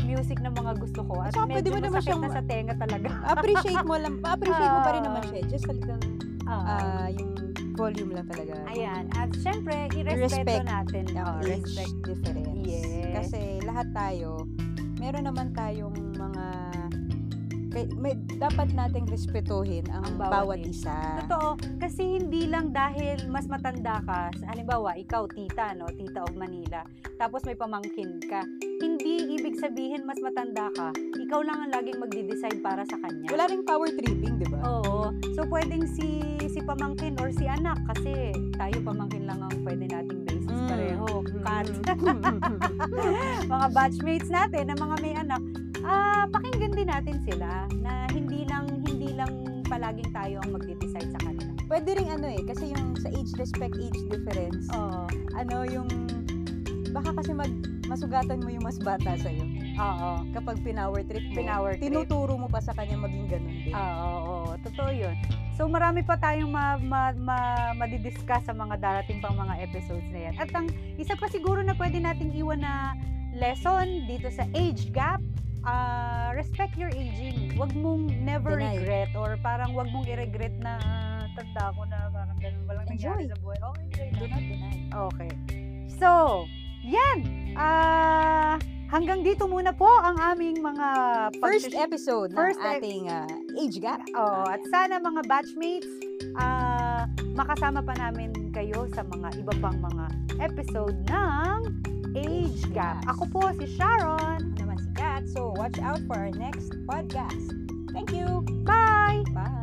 music 0.00 0.40
na 0.40 0.48
mga 0.48 0.80
gusto 0.80 1.04
ko. 1.04 1.20
At 1.20 1.36
pwede 1.36 1.68
medyo 1.68 1.70
mo 1.70 1.80
naman 1.84 2.00
siyang- 2.00 2.24
na 2.24 2.32
sa 2.32 2.40
tenga 2.40 2.72
talaga. 2.72 3.08
Appreciate 3.36 3.84
mo 3.84 3.94
lang, 3.94 4.16
appreciate 4.24 4.72
mo 4.72 4.80
pa 4.80 4.90
rin 4.96 5.04
naman 5.04 5.20
Ah. 5.20 5.28
siya. 5.28 5.40
Just 5.44 5.68
a 5.68 5.74
little, 5.76 6.00
Oo. 6.48 6.64
ah, 6.64 7.08
yung 7.12 7.32
volume 7.76 8.10
lang 8.10 8.26
talaga. 8.26 8.54
Ayan. 8.66 9.04
At 9.12 9.30
syempre, 9.36 9.76
irespeto 9.92 10.64
natin. 10.64 11.04
Oo, 11.12 11.36
age 11.38 11.52
respect. 11.68 11.92
difference. 12.00 12.64
Yes. 12.64 13.12
Kasi 13.12 13.40
lahat 13.62 13.92
tayo, 13.92 14.48
meron 14.96 15.28
naman 15.28 15.52
tayong 15.52 15.92
mga 16.16 16.44
may, 17.70 18.16
dapat 18.38 18.72
nating 18.72 19.06
respetuhin 19.08 19.84
ang, 19.92 20.04
Ang 20.04 20.16
bawat, 20.16 20.32
bawat 20.32 20.60
isa. 20.64 21.22
Totoo. 21.24 21.60
Kasi 21.76 22.18
hindi 22.18 22.48
lang 22.48 22.72
dahil 22.72 23.28
mas 23.28 23.44
matanda 23.44 24.00
ka. 24.02 24.32
Halimbawa, 24.48 24.96
ikaw, 24.96 25.28
tita, 25.28 25.76
no? 25.76 25.86
Tita 25.88 26.24
of 26.24 26.34
Manila. 26.34 26.82
Tapos 27.16 27.44
may 27.44 27.54
pamangkin 27.54 28.22
ka. 28.24 28.42
Hindi 28.78 29.36
ibig 29.36 29.58
sabihin 29.58 30.06
mas 30.06 30.18
matanda 30.22 30.70
ka. 30.72 30.94
Ikaw 30.96 31.40
lang 31.42 31.58
ang 31.66 31.70
laging 31.74 31.98
magde-decide 31.98 32.60
para 32.62 32.86
sa 32.86 32.96
kanya. 32.98 33.28
Wala 33.28 33.50
ring 33.50 33.66
power 33.66 33.90
tripping, 33.90 34.38
di 34.38 34.48
ba? 34.48 34.58
Oo. 34.64 35.12
So, 35.34 35.44
pwedeng 35.50 35.84
si 35.84 36.22
si 36.48 36.64
pamangkin 36.64 37.20
or 37.20 37.28
si 37.28 37.44
anak 37.44 37.76
kasi 37.84 38.32
tayo 38.56 38.76
pamangkin 38.80 39.28
lang 39.28 39.44
ang 39.44 39.52
pwede 39.62 39.84
nating 39.84 40.24
basis 40.24 40.48
Mm. 40.48 40.68
pareho. 40.68 41.06
Mm. 41.20 41.66
mga 43.52 43.66
batchmates 43.70 44.30
natin 44.32 44.72
na 44.72 44.76
mga 44.76 44.96
may 45.04 45.14
anak, 45.14 45.42
ah 45.84 46.24
pakinggan 46.28 46.72
din 46.72 46.88
natin 46.88 47.16
sila 47.22 47.66
na 47.78 48.06
hindi 48.10 48.42
lang 48.44 48.66
hindi 48.82 49.14
lang 49.14 49.62
palaging 49.68 50.10
tayo 50.10 50.40
ang 50.42 50.50
magde-decide 50.56 51.10
sa 51.12 51.20
kanila. 51.20 51.52
Pwede 51.68 51.88
ring 51.94 52.08
ano 52.08 52.26
eh, 52.26 52.40
kasi 52.42 52.72
yung 52.72 52.96
sa 52.96 53.12
age 53.12 53.32
respect, 53.36 53.76
age 53.76 54.00
difference, 54.08 54.64
Oo. 54.72 55.04
ano 55.36 55.56
yung, 55.68 55.84
baka 56.90 57.12
kasi 57.12 57.36
mag, 57.36 57.52
masugatan 57.84 58.40
mo 58.40 58.48
yung 58.48 58.64
mas 58.64 58.80
bata 58.80 59.12
sa'yo. 59.20 59.44
Oo. 59.76 60.10
Kapag 60.32 60.64
pinower 60.64 61.04
trip 61.04 61.20
mo, 61.28 61.36
Pinower 61.36 61.76
trip. 61.76 61.92
tinuturo 61.92 62.40
mo 62.40 62.48
pa 62.48 62.64
sa 62.64 62.72
kanya 62.72 62.96
maging 62.96 63.28
ganun 63.28 63.56
din. 63.62 63.76
Oo, 63.76 64.08
oo, 64.24 64.50
totoo 64.64 64.90
'yun. 64.90 65.12
So 65.54 65.68
marami 65.68 66.00
pa 66.00 66.16
tayong 66.16 66.48
ma, 66.48 66.80
ma, 66.80 67.12
ma, 67.12 67.36
madidiscuss 67.76 68.48
sa 68.48 68.56
mga 68.56 68.80
darating 68.80 69.20
pang 69.20 69.36
mga 69.36 69.68
episodes 69.68 70.08
na 70.08 70.30
yan. 70.30 70.34
At 70.40 70.48
ang 70.56 70.66
isa 70.96 71.12
pa 71.14 71.28
siguro 71.28 71.60
na 71.60 71.76
pwede 71.76 72.00
nating 72.00 72.32
iwan 72.32 72.64
na 72.64 72.96
lesson 73.36 74.08
dito 74.08 74.32
sa 74.32 74.48
age 74.56 74.88
gap, 74.88 75.20
ah, 75.68 76.28
respect 76.32 76.74
your 76.80 76.88
aging. 76.96 77.52
Huwag 77.54 77.76
mong 77.76 78.08
never 78.24 78.56
Deny. 78.56 78.80
regret 78.80 79.10
or 79.12 79.36
parang 79.44 79.76
huwag 79.76 79.92
mong 79.92 80.08
i-regret 80.08 80.54
na 80.58 80.80
ah, 80.80 81.22
tanda 81.36 81.70
ko 81.76 81.82
na 81.84 81.98
parang 82.08 82.38
ganun 82.40 82.62
walang 82.64 82.86
nangyari 82.88 83.28
Enjoy. 83.28 83.32
sa 83.32 83.36
buhay. 83.44 83.58
Okay, 83.60 84.06
enjoy 84.08 84.18
Do 84.18 84.24
not 84.32 84.42
deny. 84.42 84.76
Okay. 85.12 85.30
So, 85.98 86.10
yan. 86.86 87.18
Ah, 87.58 88.56
hanggang 88.88 89.20
dito 89.20 89.44
muna 89.44 89.74
po 89.74 89.88
ang 90.00 90.16
aming 90.16 90.62
mga 90.62 90.86
First 91.42 91.74
episode 91.74 92.32
First 92.32 92.56
ng 92.62 92.70
ating 92.78 93.02
ah, 93.10 93.28
age 93.58 93.76
gap. 93.82 94.00
Oo, 94.14 94.42
at 94.46 94.62
sana 94.72 95.02
mga 95.02 95.26
batchmates, 95.26 95.90
ah, 96.38 97.04
makasama 97.34 97.82
pa 97.82 97.92
namin 97.98 98.30
kayo 98.54 98.86
sa 98.94 99.02
mga 99.06 99.38
iba 99.38 99.54
pang 99.60 99.78
mga 99.78 100.06
episode 100.38 100.96
ng 101.10 101.60
Age 102.16 102.64
Gap. 102.72 103.04
Ako 103.06 103.28
po 103.30 103.42
si 103.54 103.66
Sharon. 103.78 104.56
that. 105.20 105.28
So 105.30 105.52
watch 105.56 105.78
out 105.78 106.00
for 106.06 106.16
our 106.16 106.30
next 106.30 106.70
podcast. 106.86 107.92
Thank 107.92 108.12
you. 108.12 108.42
Bye. 108.64 109.24
Bye. 109.34 109.54